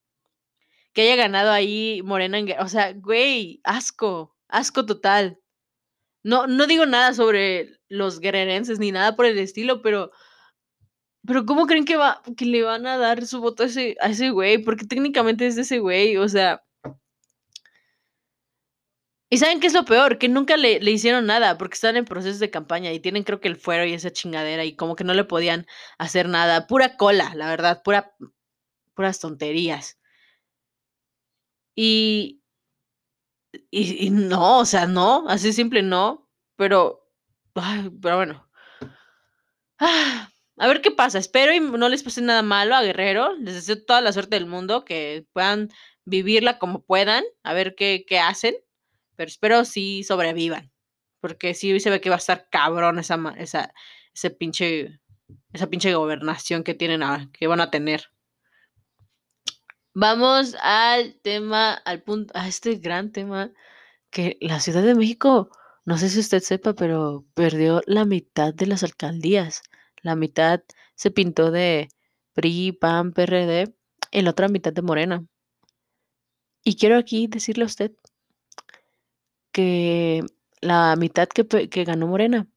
Que 0.93 1.03
haya 1.03 1.17
ganado 1.17 1.53
ahí 1.53 2.03
Morena, 2.05 2.39
en, 2.39 2.51
o 2.59 2.69
sea, 2.69 2.93
güey, 2.93 3.61
asco, 3.63 4.37
asco 4.49 4.85
total. 4.87 5.39
No, 6.25 6.49
no 6.49 6.67
digo 6.67 6.85
nada 6.87 7.15
sobre 7.15 7.79
los 7.89 8.19
guerrerenses 8.19 8.81
ni 8.81 8.91
nada 8.91 9.15
por 9.15 9.27
el 9.27 9.39
estilo, 9.39 9.83
pero 9.83 10.11
Pero 11.27 11.45
¿cómo 11.45 11.67
creen 11.67 11.85
que 11.85 11.97
va 11.97 12.23
que 12.37 12.47
le 12.47 12.63
van 12.63 12.87
a 12.87 12.97
dar 12.97 13.27
su 13.27 13.41
voto 13.41 13.63
a 13.63 13.67
ese 13.67 13.97
a 14.01 14.09
ese 14.11 14.31
güey? 14.31 14.59
Porque 14.59 14.87
técnicamente 14.87 15.47
es 15.47 15.57
de 15.57 15.63
ese 15.63 15.79
güey, 15.79 16.17
o 16.17 16.29
sea 16.29 16.63
¿Y 19.33 19.39
saben 19.39 19.61
qué 19.61 19.69
es 19.69 19.75
lo 19.75 19.85
peor? 19.85 20.19
Que 20.19 20.29
nunca 20.29 20.57
le 20.57 20.81
le 20.81 20.91
hicieron 20.91 21.25
nada, 21.27 21.57
porque 21.57 21.75
están 21.75 21.97
en 21.97 22.05
proceso 22.05 22.41
de 22.41 22.51
campaña 22.51 22.93
y 22.93 22.99
tienen, 22.99 23.23
creo 23.23 23.41
que 23.41 23.47
el 23.47 23.55
fuero 23.57 23.85
y 23.85 23.93
esa 23.93 24.11
chingadera, 24.13 24.65
y 24.65 24.75
como 24.75 24.97
que 24.97 25.05
no 25.05 25.15
le 25.15 25.23
podían 25.25 25.67
hacer 25.99 26.29
nada. 26.29 26.67
Pura 26.67 26.97
cola, 26.97 27.33
la 27.37 27.49
verdad, 27.49 27.83
pura 27.85 28.13
puras 28.95 29.21
tonterías. 29.21 29.97
Y 31.77 32.41
y 33.71 34.07
y 34.07 34.11
no, 34.11 34.59
o 34.61 34.65
sea, 34.65 34.87
no, 34.87 35.29
así 35.29 35.53
simple 35.53 35.83
no, 35.83 36.29
pero, 36.57 37.09
ay, 37.55 37.91
pero 38.01 38.17
bueno. 38.17 38.47
A 40.61 40.69
ver 40.69 40.83
qué 40.83 40.91
pasa, 40.91 41.19
espero 41.19 41.55
y 41.55 41.61
no 41.61 41.89
les 41.89 42.03
pase 42.03 42.21
nada 42.21 42.43
malo 42.43 42.75
a 42.75 42.83
Guerrero, 42.83 43.35
les 43.39 43.55
deseo 43.55 43.83
toda 43.83 44.03
la 44.03 44.13
suerte 44.13 44.37
del 44.37 44.45
mundo, 44.45 44.85
que 44.85 45.25
puedan 45.33 45.71
vivirla 46.05 46.59
como 46.59 46.83
puedan, 46.83 47.25
a 47.43 47.55
ver 47.55 47.75
qué 47.75 48.05
qué 48.07 48.19
hacen, 48.19 48.55
pero 49.17 49.29
espero 49.29 49.65
sí 49.65 50.05
sobrevivan, 50.05 50.71
porque 51.23 51.55
sí 51.55 51.81
se 51.81 51.89
ve 51.89 52.03
que 52.03 52.11
va 52.11 52.17
a 52.17 52.19
estar 52.19 52.49
cabrón 52.51 52.99
esa 52.99 53.19
esa 53.39 53.73
ese 54.15 54.31
pinche 54.31 55.01
esa 55.55 55.69
pinche 55.69 55.95
gobernación 55.95 56.63
que 56.63 56.75
tienen 56.75 57.03
ahora, 57.03 57.31
que 57.33 57.47
van 57.47 57.63
a 57.63 57.71
tener. 57.71 58.11
Vamos 59.95 60.57
al 60.61 61.15
tema, 61.23 61.73
al 61.73 62.03
punto 62.03 62.35
a 62.37 62.47
este 62.49 62.75
gran 62.75 63.13
tema, 63.13 63.51
que 64.11 64.37
la 64.43 64.61
Ciudad 64.61 64.83
de 64.83 64.95
México, 64.95 65.51
no 65.87 65.97
sé 65.97 66.11
si 66.11 66.21
usted 66.21 66.43
sepa, 66.43 66.75
pero 66.75 67.25
perdió 67.33 67.81
la 67.87 68.05
mitad 68.05 68.53
de 68.53 68.67
las 68.67 68.83
alcaldías. 68.83 69.63
La 70.03 70.17
mitad 70.17 70.63
se 70.95 71.11
pintó 71.11 71.51
de 71.51 71.89
PRI, 72.35 72.73
PAN, 72.73 73.13
PRD, 73.13 73.75
y 74.11 74.23
la 74.23 74.31
otra 74.31 74.49
mitad 74.49 74.73
de 74.73 74.83
Morena. 74.83 75.27
Y 76.65 76.77
quiero 76.77 76.97
aquí 76.97 77.27
decirle 77.27 77.65
a 77.65 77.67
usted 77.67 77.93
que 79.53 80.23
la 80.61 80.95
mitad 80.97 81.29
que 81.29 81.47
que 81.69 81.85
ganó 81.85 82.07
Morena 82.07 82.49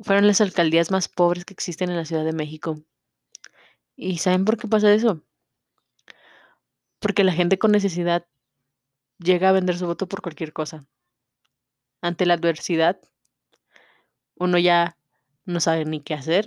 fueron 0.00 0.26
las 0.26 0.40
alcaldías 0.40 0.90
más 0.90 1.08
pobres 1.08 1.44
que 1.44 1.54
existen 1.54 1.90
en 1.90 1.96
la 1.96 2.04
Ciudad 2.04 2.24
de 2.24 2.32
México. 2.32 2.76
¿Y 3.96 4.18
saben 4.18 4.44
por 4.44 4.58
qué 4.58 4.68
pasa 4.68 4.92
eso? 4.92 5.22
Porque 6.98 7.24
la 7.24 7.32
gente 7.32 7.58
con 7.58 7.72
necesidad 7.72 8.26
llega 9.18 9.48
a 9.48 9.52
vender 9.52 9.78
su 9.78 9.86
voto 9.86 10.06
por 10.08 10.22
cualquier 10.22 10.52
cosa. 10.52 10.86
Ante 12.02 12.26
la 12.26 12.34
adversidad 12.34 13.00
uno 14.38 14.58
ya 14.58 14.95
no 15.46 15.60
sabe 15.60 15.84
ni 15.84 16.00
qué 16.02 16.14
hacer. 16.14 16.46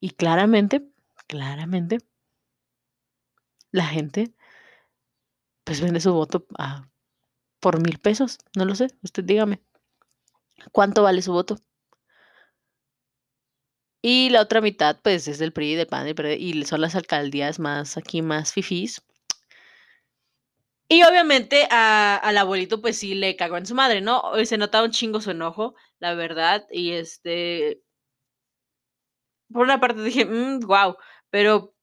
Y 0.00 0.10
claramente, 0.10 0.88
claramente 1.26 1.98
la 3.72 3.86
gente 3.86 4.34
pues 5.64 5.80
vende 5.80 6.00
su 6.00 6.12
voto 6.14 6.46
a 6.58 6.88
por 7.60 7.82
1000 7.82 7.98
pesos, 7.98 8.38
no 8.56 8.64
lo 8.64 8.74
sé, 8.74 8.88
usted 9.02 9.24
dígame. 9.24 9.60
¿Cuánto 10.72 11.02
vale 11.02 11.22
su 11.22 11.32
voto? 11.32 11.58
Y 14.02 14.30
la 14.30 14.42
otra 14.42 14.60
mitad, 14.60 14.98
pues, 15.02 15.28
es 15.28 15.38
del 15.38 15.52
PRI, 15.52 15.74
del 15.74 15.86
PAN, 15.86 16.04
del 16.04 16.14
PRD, 16.14 16.36
y 16.38 16.64
son 16.64 16.80
las 16.80 16.94
alcaldías 16.94 17.58
más 17.58 17.96
aquí, 17.96 18.22
más 18.22 18.52
fifís. 18.52 19.02
Y 20.90 21.02
obviamente 21.02 21.68
a 21.70 22.16
al 22.16 22.38
abuelito, 22.38 22.80
pues 22.80 22.98
sí 22.98 23.14
le 23.14 23.36
cagó 23.36 23.58
en 23.58 23.66
su 23.66 23.74
madre, 23.74 24.00
¿no? 24.00 24.22
Se 24.44 24.56
notaba 24.56 24.84
un 24.86 24.90
chingo 24.90 25.20
su 25.20 25.30
enojo, 25.30 25.74
la 26.00 26.14
verdad, 26.14 26.66
y 26.70 26.92
este 26.92 27.82
por 29.52 29.64
una 29.64 29.80
parte 29.80 30.02
dije: 30.02 30.24
"Mm, 30.26 30.60
guau", 30.60 30.96
pero, 31.30 31.74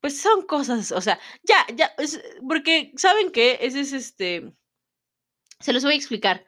pues, 0.00 0.20
son 0.20 0.46
cosas, 0.46 0.92
o 0.92 1.00
sea, 1.00 1.18
ya 1.44 1.56
ya, 1.76 1.92
es 1.98 2.20
porque, 2.48 2.92
¿saben 2.96 3.30
qué? 3.32 3.58
Ese 3.62 3.80
es, 3.80 3.92
este 3.92 4.52
se 5.60 5.72
los 5.72 5.84
voy 5.84 5.94
a 5.94 5.96
explicar, 5.96 6.44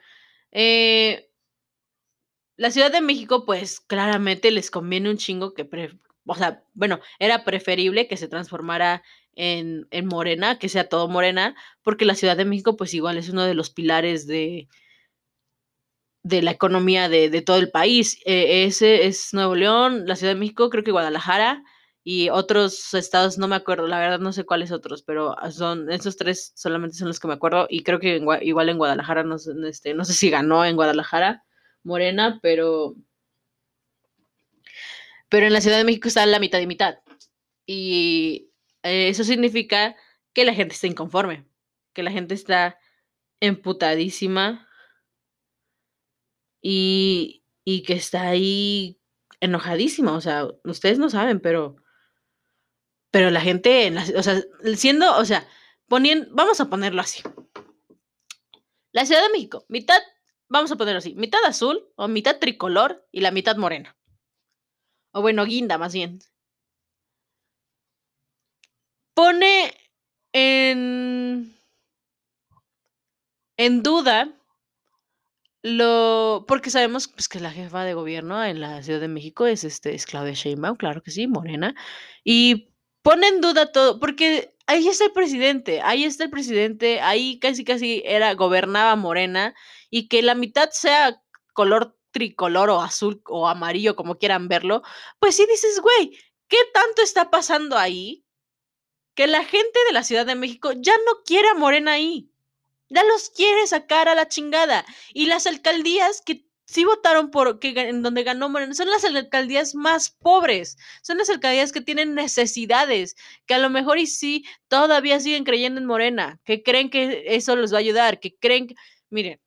eh 0.53 1.29
la 2.59 2.71
Ciudad 2.71 2.93
de 2.93 3.01
México, 3.01 3.45
pues, 3.45 3.81
claramente 3.81 4.51
les 4.53 4.71
conviene 4.71 5.11
un 5.11 5.17
chingo 5.19 5.55
que 5.55 5.65
pref 5.65 5.95
o 6.27 6.35
sea, 6.37 6.63
bueno, 6.73 7.01
era 7.19 7.45
preferible 7.45 8.09
que 8.09 8.17
se 8.17 8.29
transformara 8.29 9.03
en 9.35 9.87
en 9.91 10.07
Morena, 10.07 10.59
que 10.59 10.71
sea 10.71 10.89
todo 10.89 11.07
Morena, 11.09 11.55
porque 11.83 12.07
la 12.07 12.15
Ciudad 12.15 12.35
de 12.37 12.47
México, 12.47 12.77
pues, 12.77 12.95
igual 12.95 13.19
es 13.19 13.29
uno 13.29 13.45
de 13.45 13.53
los 13.55 13.69
pilares 13.71 14.27
de 14.27 14.69
de 16.25 16.43
la 16.43 16.51
economía 16.53 17.09
de 17.09 17.31
de 17.31 17.43
todo 17.43 17.59
el 17.59 17.71
país, 17.71 18.19
eh, 18.25 18.65
ese 18.65 19.07
es 19.07 19.33
Nuevo 19.35 19.55
León, 19.55 20.07
la 20.07 20.17
Ciudad 20.17 20.33
de 20.35 20.41
México, 20.41 20.71
creo 20.71 20.83
que 20.83 20.91
Guadalajara 20.91 21.63
y 22.03 22.31
otros 22.31 22.93
estados, 22.95 23.39
no 23.39 23.49
me 23.49 23.57
acuerdo, 23.57 23.87
la 23.87 23.99
verdad 23.99 24.19
no 24.21 24.33
sé 24.33 24.45
cuáles 24.45 24.73
otros, 24.73 25.03
pero 25.03 25.37
son 25.51 25.91
esos 25.91 26.17
3 26.17 26.53
solamente 26.57 26.97
son 26.97 27.09
los 27.09 27.21
que 27.21 27.29
me 27.29 27.35
acuerdo, 27.35 27.67
y 27.71 27.83
creo 27.85 28.01
que 28.01 28.23
igual 28.43 28.69
en 28.69 28.79
Guadalajara, 28.79 29.23
no 29.25 29.37
este, 29.69 29.95
no 29.95 30.05
sé 30.05 30.15
si 30.15 30.31
ganó 30.31 30.65
en 30.65 30.77
Guadalajara 30.77 31.45
Morena, 31.83 32.41
pero 32.43 32.97
pero 35.29 35.47
en 35.47 35.53
la 35.53 35.61
Ciudad 35.61 35.79
de 35.79 35.85
México 35.85 36.09
está 36.09 36.25
la 36.27 36.39
mitad 36.39 36.61
y 36.61 36.67
mitad. 36.67 36.99
Y 37.67 38.51
eso 38.83 39.25
significa 39.25 39.97
que 40.33 40.45
la 40.45 40.55
gente 40.55 40.75
está 40.75 40.87
inconforme, 40.87 41.47
que 41.93 42.03
la 42.03 42.11
gente 42.11 42.35
está 42.35 42.79
emputadísima 43.41 44.69
y 46.64 47.44
y 47.64 47.83
que 47.83 47.94
está 47.94 48.29
ahí 48.29 49.00
enojadísima, 49.40 50.12
o 50.14 50.20
sea, 50.20 50.48
ustedes 50.64 50.98
no 50.98 51.11
saben, 51.11 51.40
pero 51.40 51.77
pero 53.11 53.31
la 53.31 53.40
gente 53.40 53.87
en 53.87 53.94
la 53.96 54.05
o 54.16 54.22
sea, 54.22 54.42
siendo, 54.77 55.16
o 55.18 55.24
sea, 55.24 55.46
ponien 55.88 56.29
vamos 56.33 56.61
a 56.61 56.70
ponerlo 56.70 57.03
así. 57.03 57.22
La 58.92 59.05
Ciudad 59.07 59.22
de 59.22 59.33
México, 59.33 59.66
mitad, 59.68 60.00
vamos 60.48 60.72
a 60.72 60.77
ponerlo 60.77 60.98
así, 60.98 61.14
mitad 61.14 61.44
azul 61.44 61.92
o 61.96 62.09
mitad 62.09 62.38
tricolor 62.38 63.07
y 63.12 63.20
la 63.20 63.31
mitad 63.31 63.57
morena. 63.57 63.96
O 65.12 65.20
bueno, 65.20 65.44
guinda, 65.44 65.79
más 65.79 65.92
bien. 65.92 66.20
Pone 69.14 69.74
en 70.33 71.55
en 73.57 73.83
duda 73.83 74.35
lo 75.64 76.44
porque 76.46 76.68
sabemos, 76.70 77.09
pues, 77.09 77.27
que 77.29 77.40
la 77.40 77.50
jefa 77.50 77.85
de 77.85 77.94
gobierno 77.94 78.44
en 78.44 78.61
la 78.61 78.83
Ciudad 78.83 79.00
de 79.00 79.09
México 79.09 79.46
es, 79.46 79.64
este, 79.64 79.94
es 79.94 80.05
Claudia 80.07 80.35
Sheinbaum, 80.35 80.77
claro 80.77 81.03
que 81.03 81.11
sí, 81.11 81.27
morena, 81.27 81.74
y 82.22 82.70
pone 83.03 83.29
en 83.29 83.40
duda 83.40 83.72
todo, 83.72 83.98
porque 83.98 84.55
ahí 84.66 84.87
está 84.88 85.07
el 85.07 85.12
presidente, 85.12 85.81
ahí 85.83 86.05
está 86.05 86.24
el 86.24 86.31
presidente, 86.31 87.00
ahí 87.00 87.38
casi, 87.40 87.64
casi 87.64 88.03
era 88.05 88.35
gobernaba 88.35 88.94
Morena, 88.96 89.55
y 89.88 90.09
que 90.09 90.22
la 90.22 90.35
mitad 90.35 90.68
sea 90.70 91.18
color 91.55 91.96
tricolor 92.12 92.68
o 92.70 92.83
azul 92.83 93.22
o 93.27 93.48
amarillo, 93.48 93.96
como 93.96 94.18
quieran 94.18 94.48
verlo, 94.48 94.83
pues 95.18 95.35
sí 95.37 95.46
dices: 95.48 95.81
"Güey, 95.81 96.11
¿qué 96.48 96.59
tanto 96.74 97.03
está 97.03 97.31
pasando 97.31 97.79
ahí?". 97.79 98.24
Que 99.16 99.27
la 99.29 99.44
gente 99.44 99.79
de 99.88 99.92
la 99.94 100.05
Ciudad 100.05 100.27
de 100.27 100.35
México 100.37 100.72
ya 100.77 100.94
no 101.07 101.22
quiere 101.24 101.48
a 101.48 101.55
Morena 101.55 101.92
ahí. 101.92 102.31
Ya 102.90 103.03
los 103.05 103.31
quiere 103.31 103.66
sacar 103.66 104.09
a 104.09 104.14
la 104.14 104.29
chingada. 104.29 104.85
Y 105.12 105.27
las 105.27 105.47
alcaldías 105.47 106.23
que 106.25 106.47
sí 106.66 106.85
votaron 106.85 107.31
por 107.31 107.59
que 107.61 107.68
en 107.77 108.03
donde 108.03 108.23
ganó 108.23 108.49
Morena, 108.49 108.75
son 108.75 108.90
las 108.90 109.05
alcaldías 109.05 109.75
más 109.75 110.11
pobres, 110.11 110.77
son 111.03 111.18
las 111.18 111.29
alcaldías 111.31 111.73
que 111.73 111.81
tienen 111.81 112.14
necesidades, 112.14 113.16
que 113.47 113.55
a 113.55 113.59
lo 113.59 113.70
mejor 113.70 113.99
y 113.99 114.07
sí, 114.07 114.44
todavía 114.68 115.20
siguen 115.20 115.44
creyendo 115.44 115.81
en 115.81 115.87
Morena, 115.87 116.40
que 116.44 116.62
creen 116.62 116.90
que 116.90 117.25
eso 117.27 117.57
les 117.57 117.73
va 117.73 117.77
a 117.79 117.81
ayudar, 117.81 118.18
que 118.20 118.37
creen 118.38 118.68
que 118.68 118.75
miren 119.11 119.38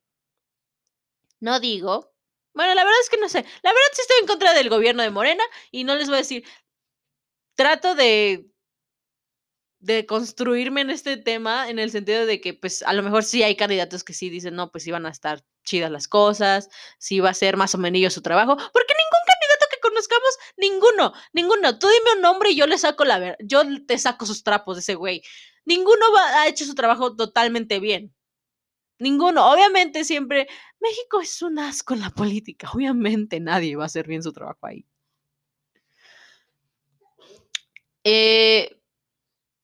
no 1.42 1.60
digo 1.60 2.12
bueno, 2.54 2.74
la 2.74 2.84
verdad 2.84 3.00
es 3.02 3.10
que 3.12 3.18
no 3.18 3.30
sé, 3.30 3.46
la 3.62 3.70
verdad 3.70 3.88
sí 3.94 4.02
estoy 4.02 4.18
en 4.22 4.28
contra 4.28 4.54
del 4.54 4.70
gobierno 4.70 5.04
de 5.04 5.12
Morena 5.12 5.44
y 5.70 5.84
no 5.84 5.96
les 5.96 6.08
voy 6.08 6.16
a 6.16 6.20
decir 6.20 6.44
trato 7.56 7.94
de 7.96 8.46
de 9.80 10.06
construirme 10.08 10.82
en 10.82 10.90
este 10.90 11.18
tema, 11.18 11.70
en 11.70 11.80
el 11.80 11.92
sentido 11.92 12.26
de 12.26 12.42
que, 12.42 12.54
pues, 12.54 12.84
a 12.84 12.94
lo 12.94 13.04
mejor 13.04 13.24
sí 13.24 13.44
hay 13.44 13.56
candidatos 13.56 14.04
que 14.04 14.14
sí 14.14 14.30
dicen: 14.30 14.56
"No, 14.56 14.72
pues 14.72 14.88
van 14.90 15.06
a 15.06 15.10
estar 15.10 15.44
chidas 15.66 15.92
las 15.92 16.08
cosas, 16.08 16.70
sí 17.00 17.20
va 17.20 17.30
a 17.32 17.34
ser 17.36 17.58
más 17.58 17.76
o 17.76 17.78
menos 17.78 18.14
su 18.14 18.22
trabajo", 18.22 18.56
porque 18.58 18.94
ningún 18.96 19.24
candidato 19.28 19.66
que 19.72 19.80
conozcamos, 19.82 20.38
ninguno, 20.58 21.14
ninguno, 21.34 21.80
tú 21.80 21.88
dime 21.88 22.16
un 22.16 22.22
nombre 22.22 22.52
y 22.52 22.56
yo 22.58 22.68
le 22.68 22.78
saco 22.78 23.06
la 23.06 23.20
ver 23.20 23.38
yo 23.44 23.64
te 23.88 23.98
saco 24.00 24.26
sus 24.26 24.44
trapos 24.44 24.78
de 24.78 24.82
ese 24.82 24.96
güey. 24.96 25.22
Ninguno 25.66 26.06
va 26.16 26.42
ha 26.44 26.48
hecho 26.48 26.66
su 26.66 26.76
trabajo 26.76 27.16
totalmente 27.16 27.80
bien. 27.80 28.14
Ninguno. 29.00 29.52
Obviamente, 29.52 30.06
siempre 30.06 30.48
México 30.82 31.22
es 31.22 31.42
un 31.44 31.60
asco 31.60 31.94
en 31.96 32.02
la 32.02 32.12
política, 32.12 32.72
obviamente 32.74 33.40
nadie 33.42 33.76
va 33.78 33.84
a 33.86 33.88
hacer 33.88 34.08
bien 34.08 34.24
su 34.24 34.34
trabajo 34.34 34.68
ahí. 34.68 34.86
Eh 38.06 38.70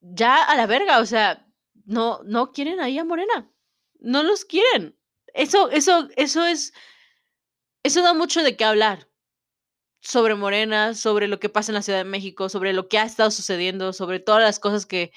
ya 0.04 0.44
a 0.44 0.56
la 0.58 0.68
verga, 0.68 1.00
o 1.00 1.06
sea, 1.06 1.48
no 1.86 2.22
no 2.26 2.52
quieren 2.52 2.80
ahí 2.82 2.98
a 3.00 3.06
Morena, 3.06 3.52
no 4.00 4.24
los 4.24 4.46
quieren. 4.46 4.98
Eso 5.34 5.70
eso 5.72 6.10
eso 6.18 6.46
es 6.46 6.74
eso 7.84 8.02
da 8.02 8.14
mucho 8.14 8.44
de 8.44 8.58
qué 8.58 8.66
hablar. 8.66 9.08
sobre 10.02 10.36
Morena, 10.36 10.94
sobre 10.96 11.28
lo 11.28 11.40
que 11.40 11.50
pasa 11.50 11.72
en 11.72 11.76
la 11.76 11.82
Ciudad 11.82 12.00
de 12.00 12.04
México, 12.06 12.50
sobre 12.50 12.74
lo 12.74 12.90
que 12.90 12.98
ha 13.00 13.06
estado 13.06 13.32
sucediendo, 13.32 13.94
sobre 13.94 14.20
todas 14.20 14.42
las 14.44 14.60
cosas 14.60 14.86
que 14.86 15.12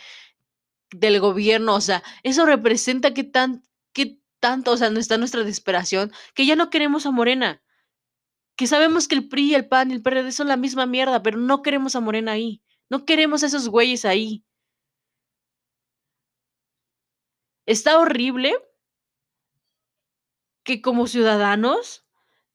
del 0.92 1.20
gobierno, 1.20 1.74
o 1.76 1.80
sea, 1.80 2.02
eso 2.24 2.46
representa 2.46 3.14
que 3.14 3.24
tan 3.24 3.62
que 3.94 4.20
tanto, 4.40 4.72
o 4.72 4.78
sea, 4.78 4.88
está 4.88 5.18
nuestra 5.18 5.42
desesperación, 5.44 6.12
que 6.34 6.46
ya 6.46 6.56
no 6.56 6.70
queremos 6.70 7.06
a 7.06 7.10
Morena. 7.12 7.62
Que 8.56 8.68
sabemos 8.68 9.08
que 9.08 9.16
el 9.16 9.28
PRI, 9.28 9.54
el 9.54 9.68
PAN 9.68 9.90
y 9.90 9.94
el 9.94 10.02
PRD 10.02 10.32
son 10.32 10.48
la 10.48 10.56
misma 10.58 10.86
mierda, 10.86 11.22
pero 11.22 11.38
no 11.38 11.62
queremos 11.62 11.96
a 11.96 12.00
Morena 12.00 12.32
ahí. 12.32 12.62
No 12.90 13.04
queremos 13.06 13.44
a 13.44 13.48
esos 13.48 13.68
güeyes 13.68 14.06
ahí. 14.06 14.45
Está 17.66 17.98
horrible 17.98 18.54
que 20.62 20.80
como 20.80 21.06
ciudadanos 21.06 22.04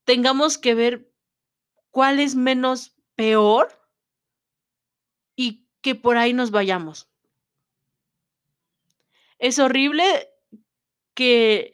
tengamos 0.05 0.57
que 0.57 0.73
ver 0.73 1.11
cuál 1.91 2.19
es 2.19 2.35
menos 2.35 2.95
peor 3.15 3.77
y 5.35 5.67
que 5.81 5.95
por 5.95 6.17
ahí 6.17 6.33
nos 6.33 6.51
vayamos. 6.51 7.09
Es 9.37 9.59
horrible 9.59 10.29
que 11.13 11.73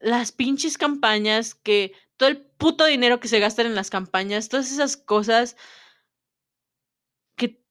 las 0.00 0.32
pinches 0.32 0.78
campañas, 0.78 1.54
que 1.54 1.92
todo 2.16 2.28
el 2.28 2.40
puto 2.40 2.84
dinero 2.84 3.20
que 3.20 3.28
se 3.28 3.38
gastan 3.38 3.66
en 3.66 3.74
las 3.74 3.90
campañas, 3.90 4.48
todas 4.48 4.72
esas 4.72 4.96
cosas, 4.96 5.56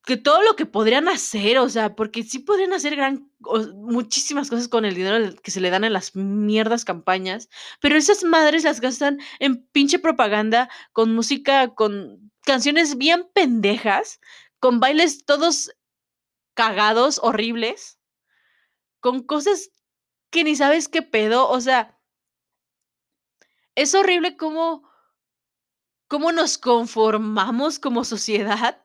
que, 0.04 0.18
todo 0.18 0.42
lo 0.42 0.56
que 0.56 0.66
podrían 0.66 1.08
hacer, 1.08 1.58
o 1.60 1.70
sea, 1.70 1.96
porque 1.96 2.24
sí 2.24 2.40
podrían 2.40 2.74
hacer 2.74 2.96
gran, 2.96 3.32
muchísimas 3.76 4.50
cosas 4.50 4.68
con 4.68 4.86
el 4.86 4.96
dinero 4.96 5.36
que 5.44 5.52
se 5.52 5.62
le 5.62 5.70
dan 5.70 5.84
en 5.84 5.94
las 5.94 6.16
mierdas 6.16 6.86
campañas, 6.86 7.50
pero 7.80 7.96
esas 7.96 8.24
madres 8.24 8.64
las 8.64 8.82
gastan 8.82 9.20
en 9.40 9.66
pinche 9.68 10.00
propaganda, 10.00 10.70
con 10.94 11.14
música, 11.16 11.74
con 11.76 12.32
canciones 12.44 12.98
bien 12.98 13.30
pendejas, 13.34 14.20
con 14.60 14.80
bailes 14.80 15.26
todos 15.26 15.72
cagados, 16.54 17.20
horribles 17.24 18.00
con 19.02 19.24
cosas 19.24 19.72
que 20.30 20.46
ni 20.46 20.56
sabes 20.56 20.88
qué 20.88 21.02
pedo, 21.02 21.50
o 21.50 21.60
sea, 21.60 22.00
es 23.76 23.94
horrible 23.94 24.38
cómo, 24.38 24.90
cómo 26.08 26.32
nos 26.32 26.58
conformamos 26.58 27.80
como 27.80 28.06
sociedad 28.06 28.82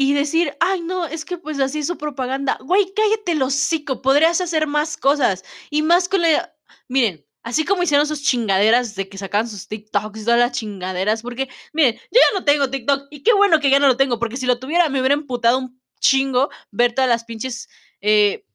y 0.00 0.14
decir, 0.14 0.56
ay, 0.60 0.80
no, 0.80 1.06
es 1.06 1.26
que 1.26 1.36
pues 1.36 1.60
así 1.60 1.80
es 1.80 1.86
su 1.86 1.98
propaganda. 1.98 2.56
Güey, 2.62 2.90
cállate 2.96 3.32
el 3.32 3.42
hocico, 3.42 4.00
podrías 4.00 4.40
hacer 4.40 4.66
más 4.66 4.96
cosas 4.96 5.44
y 5.68 5.82
más 5.82 6.08
con 6.08 6.22
la... 6.22 6.56
Miren, 6.88 7.26
así 7.42 7.66
como 7.66 7.82
hicieron 7.82 8.06
sus 8.06 8.22
chingaderas 8.22 8.94
de 8.94 9.10
que 9.10 9.18
sacan 9.18 9.46
sus 9.46 9.68
TikToks 9.68 10.24
todas 10.24 10.40
las 10.40 10.52
chingaderas, 10.52 11.20
porque, 11.20 11.50
miren, 11.74 11.96
yo 11.96 12.18
ya 12.18 12.38
no 12.38 12.46
tengo 12.46 12.70
TikTok 12.70 13.08
y 13.10 13.22
qué 13.22 13.34
bueno 13.34 13.60
que 13.60 13.68
ya 13.68 13.78
no 13.78 13.88
lo 13.88 13.98
tengo, 13.98 14.18
porque 14.18 14.38
si 14.38 14.46
lo 14.46 14.58
tuviera 14.58 14.88
me 14.88 15.00
hubiera 15.00 15.12
emputado 15.12 15.58
un 15.58 15.78
chingo 16.00 16.48
ver 16.70 16.94
todas 16.94 17.10
las 17.10 17.24
pinches 17.24 17.68
eh, 18.00 18.46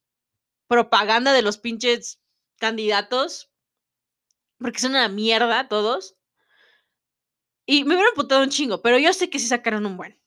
propaganda 0.68 1.32
de 1.32 1.44
los 1.44 1.60
pinches 1.60 2.20
candidatos, 2.58 3.52
porque 4.58 4.80
son 4.80 4.92
una 4.92 5.10
mierda 5.10 5.68
todos. 5.68 6.16
Y 7.68 7.84
me 7.84 7.94
hubieran 7.94 8.16
putado 8.16 8.42
un 8.42 8.50
chingo, 8.50 8.82
pero 8.82 8.98
yo 8.98 9.14
sé 9.14 9.30
que 9.30 9.38
sí 9.38 9.46
sacaron 9.46 9.86
un 9.86 9.96
buen. 9.96 10.25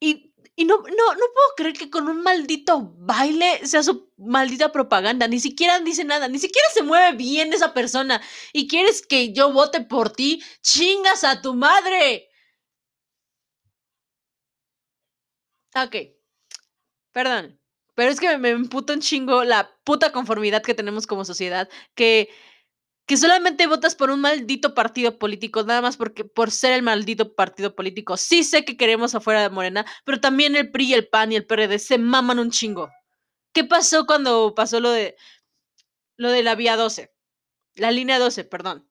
Y, 0.00 0.32
y 0.56 0.64
no, 0.64 0.78
no, 0.78 0.84
no 0.84 1.26
puedo 1.34 1.54
creer 1.56 1.74
que 1.76 1.90
con 1.90 2.08
un 2.08 2.22
maldito 2.22 2.94
baile 2.98 3.66
sea 3.66 3.82
su 3.82 4.10
maldita 4.16 4.72
propaganda. 4.72 5.28
Ni 5.28 5.40
siquiera 5.40 5.80
dice 5.80 6.04
nada, 6.04 6.28
ni 6.28 6.38
siquiera 6.38 6.68
se 6.72 6.82
mueve 6.82 7.16
bien 7.16 7.52
esa 7.52 7.74
persona. 7.74 8.20
Y 8.52 8.68
quieres 8.68 9.06
que 9.06 9.32
yo 9.32 9.52
vote 9.52 9.80
por 9.82 10.10
ti, 10.10 10.42
chingas 10.62 11.24
a 11.24 11.40
tu 11.42 11.54
madre. 11.54 12.28
Ok, 15.74 15.94
Perdón. 17.12 17.58
Pero 17.94 18.10
es 18.10 18.20
que 18.20 18.28
me, 18.28 18.38
me 18.38 18.50
emputa 18.50 18.92
un 18.92 19.00
chingo 19.00 19.42
la 19.44 19.70
puta 19.84 20.12
conformidad 20.12 20.62
que 20.62 20.74
tenemos 20.74 21.06
como 21.06 21.24
sociedad. 21.24 21.68
Que, 21.94 22.28
que 23.08 23.16
solamente 23.16 23.66
votas 23.66 23.94
por 23.94 24.10
un 24.10 24.20
maldito 24.20 24.74
partido 24.74 25.18
político, 25.18 25.62
nada 25.62 25.80
más 25.80 25.96
porque 25.96 26.26
por 26.26 26.50
ser 26.50 26.74
el 26.74 26.82
maldito 26.82 27.34
partido 27.34 27.74
político. 27.74 28.18
Sí 28.18 28.44
sé 28.44 28.66
que 28.66 28.76
queremos 28.76 29.14
afuera 29.14 29.40
de 29.40 29.48
Morena, 29.48 29.86
pero 30.04 30.20
también 30.20 30.54
el 30.54 30.70
PRI, 30.70 30.92
el 30.92 31.08
PAN 31.08 31.32
y 31.32 31.36
el 31.36 31.46
PRD 31.46 31.78
se 31.78 31.96
maman 31.96 32.38
un 32.38 32.50
chingo. 32.50 32.90
¿Qué 33.54 33.64
pasó 33.64 34.04
cuando 34.04 34.54
pasó 34.54 34.78
lo 34.78 34.90
de 34.90 35.16
lo 36.18 36.30
de 36.30 36.42
la 36.42 36.54
vía 36.54 36.76
12? 36.76 37.10
La 37.76 37.90
línea 37.90 38.18
12, 38.18 38.44
perdón. 38.44 38.86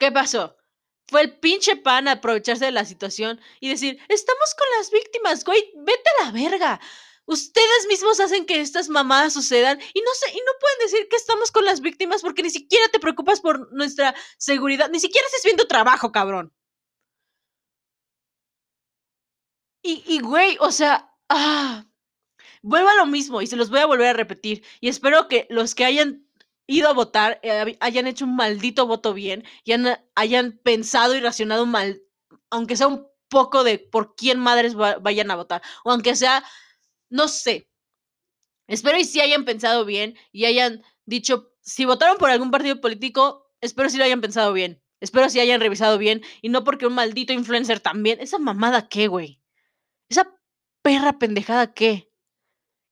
¿Qué 0.00 0.10
pasó? 0.10 0.56
Fue 1.06 1.20
el 1.20 1.38
pinche 1.38 1.76
pan 1.76 2.08
a 2.08 2.12
aprovecharse 2.12 2.64
de 2.64 2.72
la 2.72 2.84
situación 2.84 3.40
y 3.60 3.68
decir, 3.68 4.00
estamos 4.08 4.54
con 4.58 4.66
las 4.78 4.90
víctimas, 4.90 5.44
güey, 5.44 5.62
vete 5.76 6.10
a 6.18 6.24
la 6.24 6.32
verga. 6.32 6.80
Ustedes 7.28 7.86
mismos 7.88 8.20
hacen 8.20 8.46
que 8.46 8.58
estas 8.58 8.88
mamadas 8.88 9.34
sucedan 9.34 9.78
y 9.92 10.00
no 10.00 10.10
sé, 10.14 10.30
y 10.32 10.38
no 10.38 10.52
pueden 10.58 10.78
decir 10.80 11.08
que 11.10 11.16
estamos 11.16 11.52
con 11.52 11.64
las 11.66 11.82
víctimas 11.82 12.22
porque 12.22 12.42
ni 12.42 12.48
siquiera 12.48 12.88
te 12.88 12.98
preocupas 12.98 13.42
por 13.42 13.70
nuestra 13.70 14.14
seguridad, 14.38 14.88
ni 14.90 14.98
siquiera 14.98 15.26
estás 15.26 15.42
viendo 15.44 15.66
trabajo, 15.66 16.10
cabrón. 16.10 16.54
Y, 19.82 20.02
y 20.06 20.20
güey, 20.20 20.56
o 20.60 20.72
sea, 20.72 21.14
ah, 21.28 21.84
vuelvo 22.62 22.88
a 22.88 22.94
lo 22.96 23.04
mismo 23.04 23.42
y 23.42 23.46
se 23.46 23.56
los 23.56 23.68
voy 23.68 23.80
a 23.80 23.86
volver 23.86 24.08
a 24.08 24.12
repetir 24.14 24.64
y 24.80 24.88
espero 24.88 25.28
que 25.28 25.46
los 25.50 25.74
que 25.74 25.84
hayan 25.84 26.26
ido 26.66 26.88
a 26.88 26.94
votar, 26.94 27.40
eh, 27.42 27.76
hayan 27.80 28.06
hecho 28.06 28.24
un 28.24 28.36
maldito 28.36 28.86
voto 28.86 29.12
bien 29.12 29.44
y 29.64 29.74
hayan 30.14 30.60
pensado 30.62 31.14
y 31.14 31.20
racionado 31.20 31.66
mal, 31.66 32.00
aunque 32.48 32.76
sea 32.76 32.88
un 32.88 33.06
poco 33.28 33.64
de 33.64 33.78
por 33.78 34.14
quién 34.16 34.38
madres 34.38 34.74
vayan 34.74 35.30
a 35.30 35.36
votar, 35.36 35.60
o 35.84 35.90
aunque 35.90 36.16
sea, 36.16 36.42
no 37.10 37.28
sé. 37.28 37.68
Espero 38.66 38.98
y 38.98 39.04
sí 39.04 39.20
hayan 39.20 39.44
pensado 39.44 39.84
bien 39.84 40.16
y 40.32 40.44
hayan 40.44 40.82
dicho, 41.06 41.52
si 41.60 41.84
votaron 41.84 42.18
por 42.18 42.30
algún 42.30 42.50
partido 42.50 42.80
político, 42.80 43.50
espero 43.60 43.88
si 43.88 43.96
lo 43.96 44.04
hayan 44.04 44.20
pensado 44.20 44.52
bien. 44.52 44.82
Espero 45.00 45.30
si 45.30 45.40
hayan 45.40 45.60
revisado 45.60 45.96
bien 45.96 46.22
y 46.42 46.48
no 46.48 46.64
porque 46.64 46.86
un 46.86 46.94
maldito 46.94 47.32
influencer 47.32 47.80
también. 47.80 48.20
Esa 48.20 48.38
mamada 48.38 48.88
qué, 48.88 49.06
güey. 49.06 49.40
Esa 50.08 50.28
perra 50.82 51.18
pendejada 51.18 51.72
qué. 51.72 52.10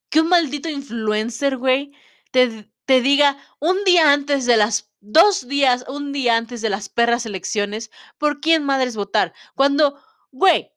Que 0.08 0.20
un 0.20 0.28
maldito 0.28 0.68
influencer, 0.68 1.56
güey, 1.56 1.92
te 2.30 2.70
te 2.86 3.00
diga 3.02 3.36
un 3.58 3.82
día 3.84 4.12
antes 4.12 4.46
de 4.46 4.56
las, 4.56 4.92
dos 5.00 5.46
días, 5.46 5.84
un 5.88 6.12
día 6.12 6.36
antes 6.36 6.62
de 6.62 6.70
las 6.70 6.88
perras 6.88 7.26
elecciones, 7.26 7.90
por 8.16 8.40
quién 8.40 8.64
madres 8.64 8.96
votar. 8.96 9.34
Cuando, 9.54 10.00
güey, 10.30 10.72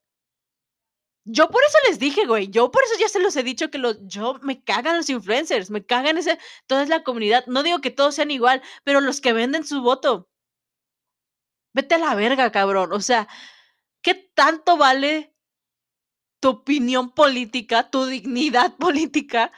yo 1.31 1.49
por 1.49 1.61
eso 1.63 1.77
les 1.87 1.99
dije, 1.99 2.25
güey, 2.25 2.49
yo 2.49 2.71
por 2.71 2.83
eso 2.83 2.93
ya 2.99 3.07
se 3.07 3.19
los 3.19 3.35
he 3.35 3.43
dicho 3.43 3.69
que 3.69 3.77
los, 3.77 3.97
yo 4.07 4.39
me 4.41 4.63
cagan 4.63 4.97
los 4.97 5.09
influencers, 5.09 5.69
me 5.69 5.85
cagan 5.85 6.17
ese, 6.17 6.39
toda 6.67 6.85
la 6.87 7.03
comunidad. 7.03 7.45
No 7.47 7.61
digo 7.63 7.81
que 7.81 7.91
todos 7.91 8.15
sean 8.15 8.31
igual, 8.31 8.61
pero 8.83 8.99
los 9.01 9.21
que 9.21 9.33
venden 9.33 9.65
su 9.65 9.81
voto. 9.81 10.27
Vete 11.73 11.95
a 11.95 11.97
la 11.99 12.15
verga, 12.15 12.51
cabrón. 12.51 12.93
O 12.93 12.99
sea, 12.99 13.27
¿qué 14.01 14.15
tanto 14.15 14.77
vale 14.77 15.35
tu 16.39 16.49
opinión 16.49 17.11
política, 17.13 17.89
tu 17.91 18.05
dignidad 18.05 18.75
política? 18.79 19.51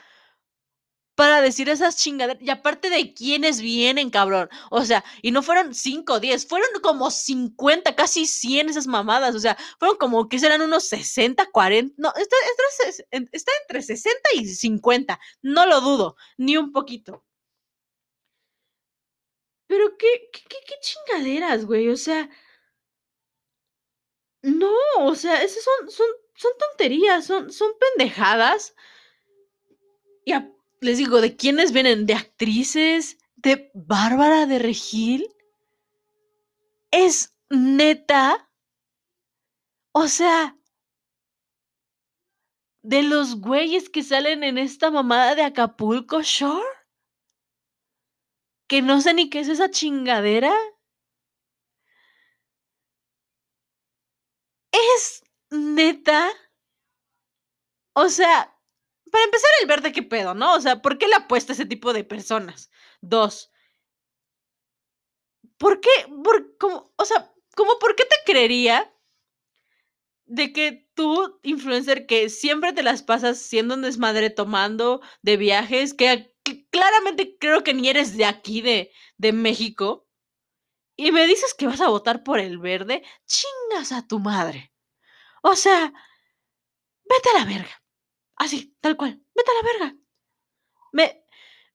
Para 1.21 1.39
decir 1.39 1.69
esas 1.69 1.97
chingaderas. 1.97 2.41
Y 2.41 2.49
aparte 2.49 2.89
de 2.89 3.13
quiénes 3.13 3.61
vienen, 3.61 4.09
cabrón. 4.09 4.49
O 4.71 4.83
sea, 4.83 5.03
y 5.21 5.29
no 5.29 5.43
fueron 5.43 5.75
5 5.75 6.13
o 6.13 6.19
10, 6.19 6.47
fueron 6.47 6.67
como 6.81 7.11
50, 7.11 7.95
casi 7.95 8.25
100 8.25 8.69
esas 8.69 8.87
mamadas. 8.87 9.35
O 9.35 9.39
sea, 9.39 9.55
fueron 9.77 9.97
como 9.97 10.27
que 10.27 10.39
serán 10.39 10.63
unos 10.63 10.85
60, 10.85 11.45
40. 11.51 11.93
No, 11.99 12.11
está, 12.15 12.35
está, 13.31 13.51
entre 13.61 13.83
60 13.83 14.19
y 14.33 14.47
50. 14.47 15.19
No 15.43 15.67
lo 15.67 15.81
dudo, 15.81 16.15
ni 16.37 16.57
un 16.57 16.71
poquito. 16.71 17.23
Pero 19.67 19.95
qué, 19.99 20.29
qué, 20.33 20.41
qué, 20.49 20.75
chingaderas, 20.81 21.65
güey. 21.65 21.89
O 21.89 21.97
sea. 21.97 22.29
No, 24.41 24.73
o 24.97 25.13
sea, 25.15 25.43
esas 25.43 25.63
son, 25.63 25.91
son, 25.91 26.07
son 26.35 26.51
tonterías, 26.57 27.25
son, 27.27 27.51
son 27.51 27.71
pendejadas. 27.79 28.73
Y 30.25 30.31
aparte 30.31 30.60
les 30.81 30.97
digo, 30.97 31.21
¿de 31.21 31.35
quiénes 31.35 31.71
vienen? 31.71 32.05
¿De 32.05 32.15
actrices? 32.15 33.17
¿De 33.35 33.71
Bárbara 33.73 34.47
de 34.47 34.59
Regil? 34.59 35.27
¿Es 36.91 37.35
neta? 37.49 38.49
O 39.93 40.07
sea, 40.07 40.57
de 42.83 43.03
los 43.03 43.39
güeyes 43.39 43.89
que 43.89 44.01
salen 44.03 44.43
en 44.43 44.57
esta 44.57 44.89
mamada 44.89 45.35
de 45.35 45.43
Acapulco 45.43 46.21
Shore? 46.23 46.65
Que 48.67 48.81
no 48.81 49.01
sé 49.01 49.13
ni 49.13 49.29
qué 49.29 49.41
es 49.41 49.49
esa 49.49 49.69
chingadera. 49.69 50.53
¿Es 54.73 55.23
neta? 55.51 56.29
O 57.95 58.09
sea, 58.09 58.50
para 59.11 59.25
empezar, 59.25 59.49
el 59.61 59.67
verde, 59.67 59.91
¿qué 59.91 60.03
pedo, 60.03 60.33
no? 60.33 60.55
O 60.55 60.61
sea, 60.61 60.81
¿por 60.81 60.97
qué 60.97 61.07
le 61.07 61.15
apuesta 61.15 61.53
a 61.53 61.55
ese 61.55 61.65
tipo 61.65 61.93
de 61.93 62.03
personas? 62.03 62.71
Dos, 63.01 63.51
¿por 65.57 65.79
qué? 65.79 65.89
Por, 66.23 66.57
como, 66.57 66.93
o 66.97 67.05
sea, 67.05 67.31
¿cómo 67.55 67.77
por 67.79 67.95
qué 67.95 68.03
te 68.05 68.15
creería 68.25 68.91
de 70.25 70.53
que 70.53 70.87
tú, 70.95 71.39
influencer, 71.43 72.05
que 72.07 72.29
siempre 72.29 72.73
te 72.73 72.83
las 72.83 73.03
pasas 73.03 73.37
siendo 73.39 73.75
un 73.75 73.81
desmadre 73.81 74.29
tomando 74.29 75.01
de 75.21 75.37
viajes, 75.37 75.93
que, 75.93 76.33
claramente 76.71 77.37
creo 77.39 77.63
que 77.63 77.73
ni 77.73 77.89
eres 77.89 78.17
de 78.17 78.25
aquí, 78.25 78.61
de, 78.61 78.91
de 79.17 79.33
México, 79.33 80.07
y 80.95 81.11
me 81.11 81.27
dices 81.27 81.53
que 81.53 81.67
vas 81.67 81.81
a 81.81 81.89
votar 81.89 82.23
por 82.23 82.39
el 82.39 82.57
verde, 82.59 83.03
chingas 83.25 83.91
a 83.91 84.07
tu 84.07 84.19
madre. 84.19 84.73
O 85.43 85.55
sea, 85.55 85.93
vete 87.03 87.29
a 87.31 87.39
la 87.39 87.45
verga. 87.45 87.80
Así, 88.43 88.75
tal 88.81 88.97
cual, 88.97 89.21
vete 89.35 89.51
a 89.51 89.53
la 89.53 89.71
verga. 89.71 89.97
Me, 90.93 91.23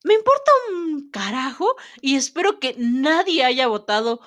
me 0.02 0.14
importa 0.14 0.50
un 0.72 1.10
carajo 1.12 1.76
y 2.00 2.16
espero 2.16 2.58
que 2.58 2.74
nadie 2.76 3.44
haya 3.44 3.68
votado 3.68 4.20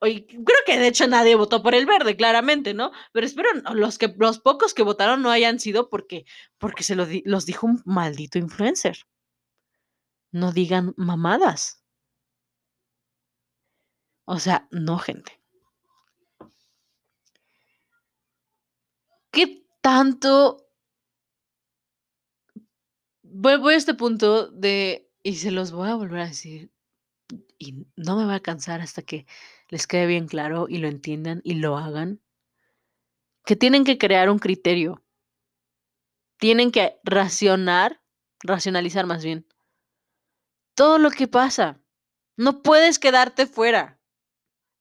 creo 0.00 0.58
que 0.66 0.80
de 0.80 0.88
hecho 0.88 1.06
nadie 1.06 1.36
votó 1.36 1.62
por 1.62 1.76
el 1.76 1.86
verde, 1.86 2.16
claramente, 2.16 2.74
¿no? 2.74 2.90
Pero 3.12 3.24
espero 3.24 3.48
los, 3.74 3.98
que, 3.98 4.12
los 4.18 4.40
pocos 4.40 4.74
que 4.74 4.82
votaron 4.82 5.22
no 5.22 5.30
hayan 5.30 5.60
sido 5.60 5.88
porque, 5.88 6.24
porque 6.58 6.82
se 6.82 6.96
los 6.96 7.46
dijo 7.46 7.68
un 7.68 7.80
maldito 7.84 8.38
influencer. 8.38 8.98
No 10.32 10.50
digan 10.50 10.94
mamadas. 10.96 11.84
O 14.24 14.40
sea, 14.40 14.66
no, 14.72 14.98
gente. 14.98 15.40
¿Qué 19.30 19.64
tanto... 19.80 20.71
Voy, 23.34 23.72
a 23.72 23.76
este 23.76 23.94
punto 23.94 24.48
de... 24.48 25.10
Y 25.22 25.36
se 25.36 25.50
los 25.50 25.72
voy 25.72 25.88
a 25.88 25.94
volver 25.94 26.20
a 26.20 26.26
decir. 26.26 26.70
Y 27.58 27.86
no 27.96 28.16
me 28.16 28.26
va 28.26 28.34
a 28.36 28.40
cansar 28.40 28.82
hasta 28.82 29.00
que 29.02 29.26
les 29.68 29.86
quede 29.86 30.06
bien 30.06 30.28
claro 30.28 30.66
y 30.68 30.76
lo 30.78 30.88
entiendan 30.88 31.40
y 31.44 31.54
lo 31.54 31.78
hagan, 31.78 32.20
que 33.46 33.56
tienen 33.56 33.84
que 33.84 33.96
crear 33.96 34.28
un 34.28 34.38
criterio. 34.38 35.02
Tienen 36.38 36.70
que 36.70 37.00
racionar, 37.04 38.02
racionalizar 38.40 39.06
más 39.06 39.24
bien, 39.24 39.46
todo 40.74 40.98
lo 40.98 41.10
que 41.10 41.26
pasa. 41.26 41.80
No 42.36 42.62
puedes 42.62 42.98
quedarte 42.98 43.46
fuera. 43.46 43.98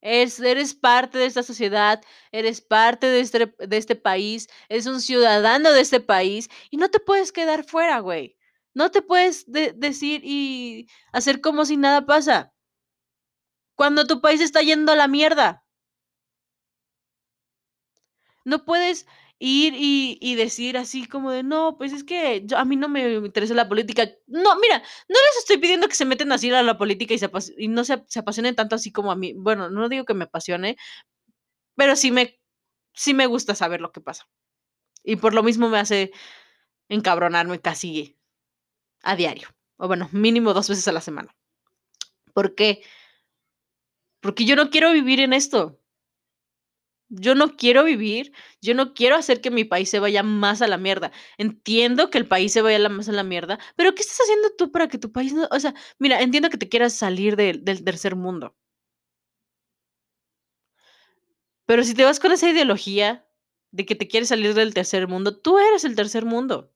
eres 0.02 0.74
parte 0.74 1.20
de 1.20 1.28
esta 1.28 1.44
sociedad, 1.44 2.04
eres 2.34 2.60
parte 2.60 3.08
de 3.08 3.22
este, 3.22 3.56
de 3.60 3.78
este 3.78 3.96
país, 3.96 4.50
eres 4.68 4.88
un 4.88 5.00
ciudadano 5.00 5.72
de 5.72 5.80
este 5.80 6.02
país 6.02 6.50
y 6.70 6.76
no 6.76 6.90
te 6.90 7.00
puedes 7.00 7.32
quedar 7.32 7.64
fuera, 7.64 8.00
güey. 8.00 8.36
No 8.74 8.92
te 8.92 9.02
puedes 9.02 9.46
decir 9.48 10.22
y 10.24 10.88
hacer 11.12 11.42
como 11.42 11.66
si 11.66 11.78
nada 11.78 12.06
pasa 12.06 12.54
cuando 13.76 14.06
tu 14.08 14.22
país 14.22 14.42
está 14.42 14.62
yendo 14.62 14.92
a 14.92 14.96
la 14.96 15.08
mierda. 15.08 15.66
No 18.46 18.66
puedes 18.66 19.08
ir 19.40 19.74
y, 19.76 20.36
decir 20.36 20.78
así 20.78 21.08
como 21.08 21.32
de, 21.32 21.44
no, 21.44 21.76
pues 21.78 21.94
es 21.94 22.04
que 22.04 22.46
a 22.56 22.66
mí 22.66 22.76
no 22.76 22.90
me 22.90 23.14
interesa 23.16 23.54
la 23.56 23.68
política. 23.68 24.08
No, 24.28 24.56
mira, 24.60 24.80
no 25.10 25.16
les 25.16 25.38
estoy 25.40 25.58
pidiendo 25.58 25.88
que 25.88 25.96
se 25.96 26.06
meten 26.06 26.32
así 26.32 26.52
a 26.52 26.62
la 26.64 26.78
política 26.78 27.14
y, 27.14 27.18
se 27.20 27.30
y 27.58 27.68
no 27.68 27.84
se, 27.84 27.94
apasionen 28.16 28.56
tanto 28.56 28.76
así 28.76 28.92
como 28.92 29.12
a 29.12 29.16
mí. 29.16 29.34
Bueno, 29.34 29.70
no 29.70 29.90
digo 29.90 30.06
que 30.06 30.14
me 30.14 30.26
apasione, 30.26 30.78
pero 31.76 31.96
sí 31.96 32.12
me, 32.12 32.40
sí 32.94 33.14
me 33.14 33.26
gusta 33.26 33.56
saber 33.56 33.82
lo 33.82 33.92
que 33.92 34.02
pasa. 34.02 34.28
Y 35.04 35.16
por 35.18 35.34
lo 35.34 35.44
mismo 35.44 35.70
me 35.70 35.80
hace 35.80 36.12
encabronarme 36.90 37.62
casi 37.62 38.20
a 39.04 39.16
diario. 39.16 39.50
O 39.78 39.88
bueno, 39.88 40.10
mínimo 40.12 40.54
dos 40.54 40.70
veces 40.70 40.88
a 40.88 40.92
la 40.92 41.02
semana. 41.02 41.36
¿Por 42.34 42.56
qué? 42.56 42.82
Porque 44.22 44.46
yo 44.46 44.56
no 44.56 44.70
quiero 44.70 44.92
vivir 44.92 45.20
en 45.20 45.34
esto. 45.34 45.80
Yo 47.14 47.36
no 47.36 47.58
quiero 47.58 47.84
vivir, 47.84 48.32
yo 48.62 48.74
no 48.74 48.94
quiero 48.94 49.18
hacer 49.18 49.42
que 49.42 49.52
mi 49.52 49.66
país 49.66 49.90
se 49.90 50.00
vaya 50.00 50.24
más 50.24 50.62
a 50.62 50.68
la 50.68 50.78
mierda. 50.78 51.12
Entiendo 51.38 52.10
que 52.10 52.18
el 52.18 52.28
país 52.28 52.54
se 52.54 52.62
vaya 52.62 52.88
más 52.88 53.10
a 53.10 53.12
la 53.12 53.24
mierda, 53.24 53.60
pero 53.76 53.94
¿qué 53.94 54.02
estás 54.02 54.22
haciendo 54.22 54.52
tú 54.58 54.72
para 54.72 54.88
que 54.88 54.98
tu 54.98 55.12
país 55.12 55.34
no... 55.34 55.46
O 55.52 55.60
sea, 55.60 55.74
mira, 56.00 56.22
entiendo 56.22 56.50
que 56.50 56.58
te 56.58 56.70
quieras 56.70 56.94
salir 56.94 57.36
del 57.36 57.84
tercer 57.84 58.16
mundo. 58.16 58.56
Pero 61.66 61.84
si 61.84 61.94
te 61.96 62.04
vas 62.04 62.20
con 62.20 62.32
esa 62.32 62.50
ideología 62.50 63.26
de 63.72 63.86
que 63.86 63.96
te 63.96 64.08
quieres 64.08 64.30
salir 64.30 64.54
del 64.54 64.74
tercer 64.74 65.08
mundo, 65.08 65.38
tú 65.38 65.58
eres 65.58 65.84
el 65.86 65.96
tercer 65.96 66.26
mundo. 66.26 66.72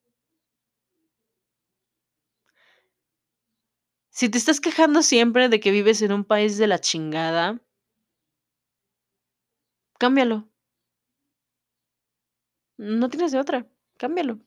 Si 4.16 4.30
te 4.30 4.38
estás 4.38 4.62
quejando 4.62 5.02
siempre 5.02 5.50
de 5.50 5.60
que 5.60 5.72
vives 5.72 6.02
en 6.02 6.14
un 6.14 6.24
país 6.24 6.58
de 6.58 6.68
la 6.68 6.80
chingada, 6.80 7.62
cámbialo. 10.00 10.50
No 12.78 13.10
tienes 13.10 13.34
de 13.34 13.40
otra, 13.40 13.68
cámbialo. 13.98 14.40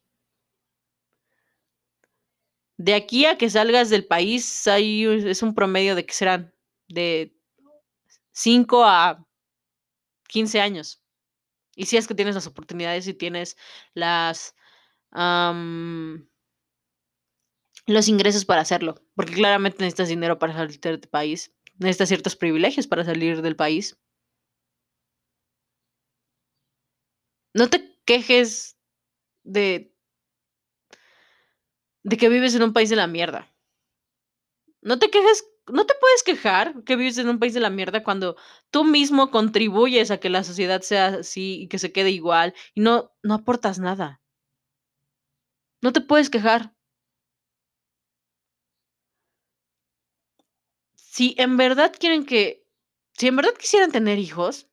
De 2.78 2.94
aquí 2.94 3.26
a 3.26 3.36
que 3.36 3.50
salgas 3.50 3.90
del 3.90 4.06
país 4.06 4.66
hay, 4.66 5.04
es 5.04 5.42
un 5.42 5.54
promedio 5.54 5.94
de 5.94 6.06
que 6.06 6.14
serán 6.14 6.54
de 6.88 7.36
5 8.32 8.84
a 8.86 9.22
15 10.28 10.62
años. 10.62 11.04
Y 11.76 11.84
si 11.84 11.98
es 11.98 12.08
que 12.08 12.14
tienes 12.14 12.34
las 12.34 12.46
oportunidades 12.46 13.06
y 13.06 13.12
tienes 13.12 13.58
las 13.92 14.54
los 17.88 18.08
ingresos 18.08 18.44
para 18.44 18.60
hacerlo, 18.62 18.94
porque 19.16 19.34
claramente 19.34 19.78
necesitas 19.80 20.08
dinero 20.08 20.38
para 20.38 20.54
salir 20.54 20.78
del 20.80 21.00
país, 21.00 21.52
necesitas 21.78 22.08
ciertos 22.08 22.36
privilegios 22.36 22.86
para 22.86 23.04
salir 23.04 23.42
del 23.42 23.56
país. 23.56 23.98
No 27.54 27.68
te 27.68 27.78
quejes 28.06 28.78
de 29.44 29.92
de 32.08 32.16
que 32.16 32.28
vives 32.34 32.54
en 32.56 32.64
un 32.64 32.72
país 32.72 32.90
de 32.90 32.96
la 32.96 33.06
mierda. 33.06 33.40
No 34.82 34.98
te 34.98 35.08
quejes, 35.10 35.44
no 35.68 35.86
te 35.86 35.94
puedes 36.00 36.22
quejar 36.24 36.82
que 36.84 36.96
vives 36.96 37.18
en 37.18 37.28
un 37.28 37.38
país 37.38 37.54
de 37.54 37.60
la 37.60 37.70
mierda 37.70 38.02
cuando 38.02 38.36
tú 38.70 38.84
mismo 38.84 39.30
contribuyes 39.30 40.10
a 40.10 40.18
que 40.18 40.30
la 40.30 40.42
sociedad 40.44 40.80
sea 40.82 41.06
así 41.20 41.62
y 41.62 41.68
que 41.68 41.78
se 41.78 41.92
quede 41.92 42.10
igual 42.10 42.54
y 42.74 42.80
no 42.80 43.12
no 43.22 43.34
aportas 43.34 43.78
nada. 43.78 44.20
No 45.82 45.92
te 45.92 46.00
puedes 46.00 46.30
quejar. 46.30 46.72
Si 51.18 51.34
en 51.36 51.56
verdad 51.56 51.92
quieren 51.98 52.24
que, 52.24 52.64
si 53.12 53.26
en 53.26 53.34
verdad 53.34 53.52
quisieran 53.58 53.90
tener 53.90 54.20
hijos, 54.20 54.68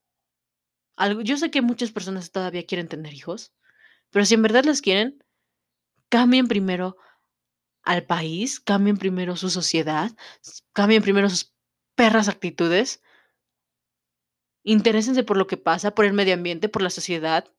algo, 0.96 1.22
yo 1.22 1.38
sé 1.38 1.50
que 1.50 1.64
muchas 1.64 1.92
personas 1.92 2.32
todavía 2.32 2.68
quieren 2.68 2.88
tener 2.88 3.16
hijos, 3.16 3.52
pero 4.12 4.26
si 4.26 4.36
en 4.36 4.44
verdad 4.44 4.64
los 4.64 4.82
quieren, 4.82 5.24
cambien 6.08 6.48
primero 6.48 6.98
al 7.82 8.06
país, 8.06 8.60
cambien 8.60 8.98
primero 8.98 9.36
su 9.36 9.50
sociedad, 9.50 10.12
cambien 10.72 11.02
primero 11.02 11.32
sus 11.32 11.52
perras 11.96 12.30
actitudes, 12.30 13.02
interésense 14.62 15.24
por 15.24 15.38
lo 15.38 15.48
que 15.48 15.58
pasa, 15.58 15.96
por 15.96 16.06
el 16.06 16.14
medio 16.14 16.36
ambiente, 16.36 16.70
por 16.70 16.84
la 16.84 16.92
sociedad, 16.92 17.52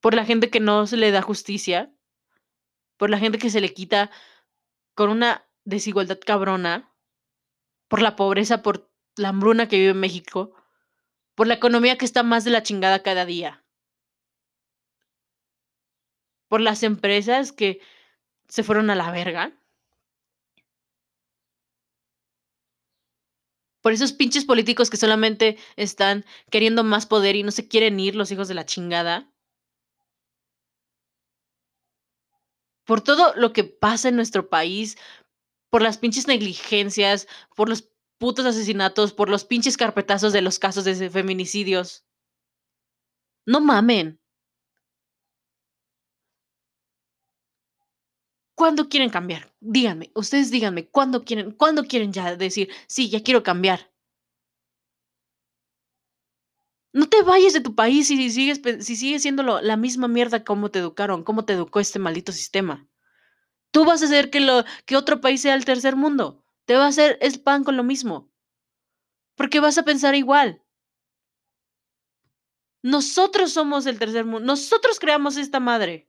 por 0.00 0.14
la 0.14 0.24
gente 0.24 0.50
que 0.50 0.58
no 0.58 0.88
se 0.88 0.96
le 0.96 1.12
da 1.12 1.22
justicia, 1.22 1.94
por 2.96 3.08
la 3.08 3.20
gente 3.20 3.38
que 3.38 3.50
se 3.50 3.60
le 3.60 3.72
quita 3.72 4.10
con 4.96 5.10
una 5.10 5.46
desigualdad 5.64 6.18
cabrona, 6.24 6.92
por 7.88 8.02
la 8.02 8.16
pobreza, 8.16 8.62
por 8.62 8.90
la 9.16 9.28
hambruna 9.28 9.68
que 9.68 9.78
vive 9.78 9.94
México, 9.94 10.54
por 11.34 11.46
la 11.46 11.54
economía 11.54 11.98
que 11.98 12.04
está 12.04 12.22
más 12.22 12.44
de 12.44 12.50
la 12.50 12.62
chingada 12.62 13.02
cada 13.02 13.24
día, 13.26 13.64
por 16.48 16.60
las 16.60 16.82
empresas 16.82 17.52
que 17.52 17.80
se 18.48 18.62
fueron 18.62 18.90
a 18.90 18.94
la 18.94 19.10
verga, 19.10 19.52
por 23.82 23.92
esos 23.92 24.12
pinches 24.12 24.44
políticos 24.44 24.88
que 24.88 24.96
solamente 24.96 25.58
están 25.76 26.24
queriendo 26.50 26.84
más 26.84 27.04
poder 27.06 27.36
y 27.36 27.42
no 27.42 27.50
se 27.50 27.68
quieren 27.68 27.98
ir 28.00 28.14
los 28.14 28.30
hijos 28.30 28.48
de 28.48 28.54
la 28.54 28.64
chingada. 28.64 29.28
Por 32.84 33.00
todo 33.00 33.34
lo 33.34 33.52
que 33.52 33.64
pasa 33.64 34.08
en 34.08 34.16
nuestro 34.16 34.48
país, 34.48 34.96
por 35.72 35.80
las 35.80 35.96
pinches 35.96 36.28
negligencias, 36.28 37.26
por 37.56 37.70
los 37.70 37.88
putos 38.18 38.44
asesinatos, 38.44 39.14
por 39.14 39.30
los 39.30 39.46
pinches 39.46 39.78
carpetazos 39.78 40.34
de 40.34 40.42
los 40.42 40.58
casos 40.58 40.84
de 40.84 41.08
feminicidios. 41.08 42.04
No 43.46 43.58
mamen. 43.60 44.18
¿Cuándo 48.54 48.90
quieren 48.90 49.08
cambiar? 49.08 49.50
Díganme, 49.60 50.10
ustedes 50.14 50.50
díganme, 50.50 50.86
¿cuándo 50.88 51.24
quieren, 51.24 51.52
¿cuándo 51.52 51.84
quieren 51.84 52.12
ya 52.12 52.36
decir, 52.36 52.68
sí, 52.86 53.08
ya 53.08 53.22
quiero 53.22 53.42
cambiar? 53.42 53.90
No 56.94 57.06
te 57.06 57.20
vayas 57.22 57.52
de 57.52 57.60
tu 57.60 57.74
país 57.74 58.08
si 58.08 58.30
sigues, 58.30 58.60
si 58.84 58.96
sigues 58.96 59.20
siendo 59.22 59.42
la 59.42 59.76
misma 59.76 60.08
mierda 60.08 60.42
como 60.42 60.70
te 60.70 60.78
educaron, 60.78 61.22
como 61.22 61.44
te 61.44 61.52
educó 61.54 61.80
este 61.80 61.98
maldito 61.98 62.32
sistema. 62.32 62.86
Tú 63.72 63.84
vas 63.84 64.02
a 64.02 64.04
hacer 64.04 64.30
que, 64.30 64.40
lo, 64.40 64.64
que 64.86 64.96
otro 64.96 65.20
país 65.20 65.40
sea 65.40 65.54
el 65.54 65.64
tercer 65.64 65.96
mundo. 65.96 66.44
Te 66.66 66.76
va 66.76 66.84
a 66.84 66.88
hacer 66.88 67.18
el 67.20 67.40
pan 67.40 67.64
con 67.64 67.76
lo 67.76 67.82
mismo. 67.82 68.30
Porque 69.34 69.60
vas 69.60 69.78
a 69.78 69.82
pensar 69.82 70.14
igual. 70.14 70.62
Nosotros 72.82 73.52
somos 73.52 73.86
el 73.86 73.98
tercer 73.98 74.24
mundo. 74.26 74.46
Nosotros 74.46 75.00
creamos 75.00 75.36
esta 75.36 75.58
madre. 75.58 76.08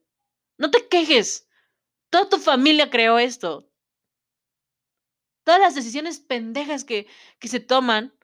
No 0.58 0.70
te 0.70 0.86
quejes. 0.88 1.48
Toda 2.10 2.28
tu 2.28 2.38
familia 2.38 2.90
creó 2.90 3.18
esto. 3.18 3.70
Todas 5.44 5.60
las 5.60 5.74
decisiones 5.74 6.20
pendejas 6.20 6.84
que, 6.84 7.06
que 7.38 7.48
se 7.48 7.60
toman 7.60 8.14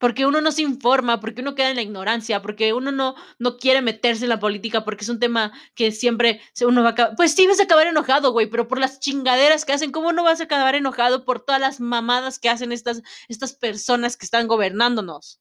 porque 0.00 0.24
uno 0.26 0.40
no 0.40 0.50
se 0.50 0.62
informa, 0.62 1.20
porque 1.20 1.42
uno 1.42 1.54
queda 1.54 1.70
en 1.70 1.76
la 1.76 1.82
ignorancia, 1.82 2.40
porque 2.40 2.72
uno 2.72 2.90
no, 2.90 3.14
no 3.38 3.58
quiere 3.58 3.82
meterse 3.82 4.24
en 4.24 4.30
la 4.30 4.40
política, 4.40 4.82
porque 4.82 5.04
es 5.04 5.10
un 5.10 5.20
tema 5.20 5.52
que 5.74 5.92
siempre 5.92 6.40
uno 6.62 6.82
va 6.82 6.88
a 6.88 6.92
acabar. 6.92 7.16
Pues 7.16 7.34
sí, 7.34 7.46
vas 7.46 7.60
a 7.60 7.64
acabar 7.64 7.86
enojado, 7.86 8.32
güey, 8.32 8.48
pero 8.48 8.66
por 8.66 8.78
las 8.80 8.98
chingaderas 8.98 9.66
que 9.66 9.74
hacen, 9.74 9.92
¿cómo 9.92 10.12
no 10.12 10.24
vas 10.24 10.40
a 10.40 10.44
acabar 10.44 10.74
enojado 10.74 11.26
por 11.26 11.44
todas 11.44 11.60
las 11.60 11.80
mamadas 11.80 12.38
que 12.38 12.48
hacen 12.48 12.72
estas, 12.72 13.02
estas 13.28 13.52
personas 13.54 14.16
que 14.16 14.24
están 14.24 14.48
gobernándonos? 14.48 15.38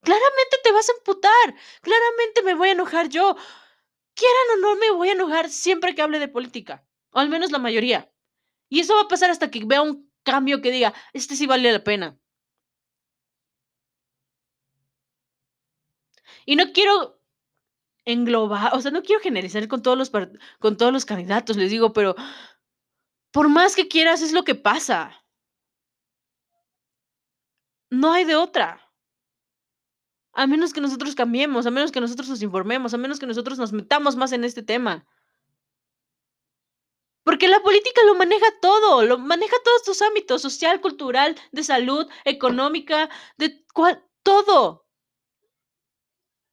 Claramente 0.00 0.56
te 0.64 0.72
vas 0.72 0.88
a 0.88 0.92
emputar, 0.98 1.54
claramente 1.82 2.42
me 2.44 2.54
voy 2.54 2.70
a 2.70 2.72
enojar 2.72 3.08
yo. 3.08 3.36
Quieran 4.14 4.58
o 4.58 4.60
no, 4.62 4.76
me 4.76 4.90
voy 4.92 5.10
a 5.10 5.12
enojar 5.12 5.50
siempre 5.50 5.94
que 5.94 6.02
hable 6.02 6.18
de 6.18 6.28
política, 6.28 6.86
o 7.12 7.20
al 7.20 7.28
menos 7.28 7.52
la 7.52 7.58
mayoría. 7.58 8.10
Y 8.70 8.80
eso 8.80 8.94
va 8.94 9.02
a 9.02 9.08
pasar 9.08 9.30
hasta 9.30 9.50
que 9.50 9.62
vea 9.66 9.82
un 9.82 10.10
cambio 10.22 10.62
que 10.62 10.70
diga, 10.70 10.94
este 11.12 11.36
sí 11.36 11.46
vale 11.46 11.72
la 11.72 11.84
pena. 11.84 12.18
Y 16.46 16.56
no 16.56 16.72
quiero 16.72 17.20
englobar, 18.04 18.74
o 18.74 18.80
sea, 18.80 18.90
no 18.90 19.02
quiero 19.02 19.22
generalizar 19.22 19.68
con 19.68 19.82
todos 19.82 19.96
los 19.96 20.10
con 20.58 20.76
todos 20.76 20.92
los 20.92 21.04
candidatos, 21.04 21.56
les 21.56 21.70
digo, 21.70 21.92
pero 21.92 22.16
por 23.32 23.48
más 23.48 23.76
que 23.76 23.88
quieras 23.88 24.22
es 24.22 24.32
lo 24.32 24.44
que 24.44 24.54
pasa. 24.54 25.24
No 27.90 28.12
hay 28.12 28.24
de 28.24 28.36
otra. 28.36 28.80
A 30.34 30.46
menos 30.46 30.72
que 30.72 30.80
nosotros 30.80 31.14
cambiemos, 31.14 31.66
a 31.66 31.70
menos 31.70 31.92
que 31.92 32.00
nosotros 32.00 32.28
nos 32.28 32.42
informemos, 32.42 32.94
a 32.94 32.98
menos 32.98 33.18
que 33.18 33.26
nosotros 33.26 33.58
nos 33.58 33.72
metamos 33.72 34.16
más 34.16 34.32
en 34.32 34.44
este 34.44 34.62
tema. 34.62 35.06
Porque 37.24 37.48
la 37.48 37.60
política 37.62 38.00
lo 38.04 38.14
maneja 38.14 38.46
todo, 38.60 39.04
lo 39.04 39.18
maneja 39.18 39.56
todos 39.64 39.82
tus 39.84 40.02
ámbitos, 40.02 40.42
social, 40.42 40.80
cultural, 40.80 41.36
de 41.52 41.62
salud, 41.62 42.08
económica, 42.24 43.10
de 43.36 43.64
todo. 44.22 44.86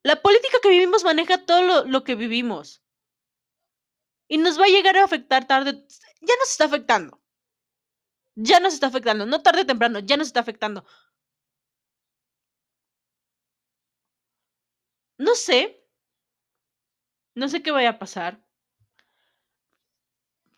La 0.04 0.22
política 0.22 0.60
que 0.62 0.70
vivimos 0.70 1.04
maneja 1.04 1.46
todo 1.46 1.86
lo, 1.86 2.04
que 2.04 2.16
vivimos. 2.16 2.82
Y 4.28 4.38
nos 4.38 4.60
va 4.60 4.66
a 4.66 4.68
llegar 4.70 4.96
a 4.98 5.04
afectar 5.04 5.46
tarde. 5.48 5.86
Ya 6.22 6.36
nos 6.38 6.52
está 6.52 6.66
afectando. 6.66 7.22
Ya 8.36 8.60
nos 8.60 8.74
está 8.74 8.88
afectando. 8.88 9.26
No 9.26 9.42
tarde 9.42 9.62
o 9.62 9.66
temprano, 9.66 10.00
ya 10.00 10.16
nos 10.16 10.28
está 10.28 10.40
afectando. 10.40 10.86
No 15.18 15.36
sé. 15.36 15.86
No 17.36 17.50
sé 17.50 17.62
qué 17.62 17.72
vaya 17.72 17.92
a 17.92 18.00
pasar. 18.00 18.42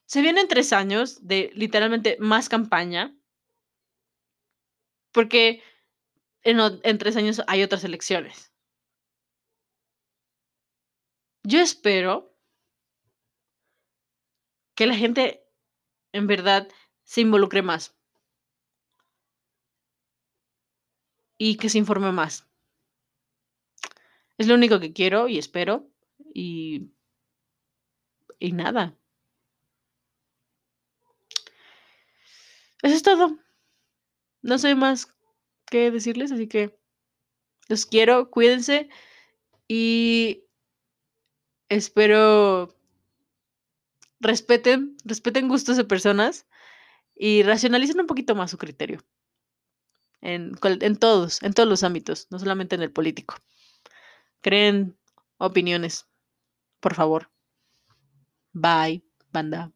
Se 0.05 0.21
vienen 0.21 0.47
tres 0.47 0.73
años 0.73 1.25
de 1.25 1.51
literalmente 1.55 2.17
más 2.19 2.49
campaña. 2.49 3.15
Porque 5.11 5.63
en 6.43 6.97
tres 6.99 7.15
años 7.15 7.41
hay 7.47 7.63
otras 7.63 7.83
elecciones. 7.83 8.50
Yo 11.43 11.59
espero 11.59 12.35
que 14.75 14.85
la 14.85 14.95
gente 14.95 15.43
en 16.11 16.27
verdad 16.27 16.67
se 17.03 17.21
involucre 17.21 17.61
más. 17.61 17.95
Y 21.37 21.57
que 21.57 21.69
se 21.69 21.79
informe 21.79 22.11
más. 22.11 22.47
Es 24.37 24.47
lo 24.47 24.55
único 24.55 24.79
que 24.79 24.93
quiero 24.93 25.27
y 25.27 25.37
espero. 25.37 25.89
Y. 26.33 26.91
Y 28.39 28.51
nada. 28.53 28.95
Eso 32.81 32.95
es 32.95 33.03
todo. 33.03 33.37
No 34.41 34.57
sé 34.57 34.75
más 34.75 35.07
que 35.67 35.91
decirles, 35.91 36.31
así 36.31 36.47
que 36.47 36.79
los 37.69 37.85
quiero, 37.85 38.31
cuídense 38.31 38.89
y 39.67 40.43
espero 41.71 42.75
respeten, 44.19 44.97
respeten 45.05 45.47
gustos 45.47 45.77
de 45.77 45.85
personas 45.85 46.45
y 47.15 47.43
racionalicen 47.43 47.99
un 48.01 48.07
poquito 48.07 48.35
más 48.35 48.51
su 48.51 48.57
criterio. 48.57 48.99
En, 50.21 50.51
en 50.63 50.95
todos, 50.97 51.41
en 51.41 51.53
todos 51.53 51.67
los 51.67 51.83
ámbitos, 51.83 52.27
no 52.29 52.39
solamente 52.39 52.75
en 52.75 52.81
el 52.83 52.91
político. 52.91 53.35
Creen 54.41 54.97
opiniones, 55.37 56.07
por 56.79 56.93
favor. 56.93 57.31
Bye, 58.53 59.03
banda. 59.31 59.71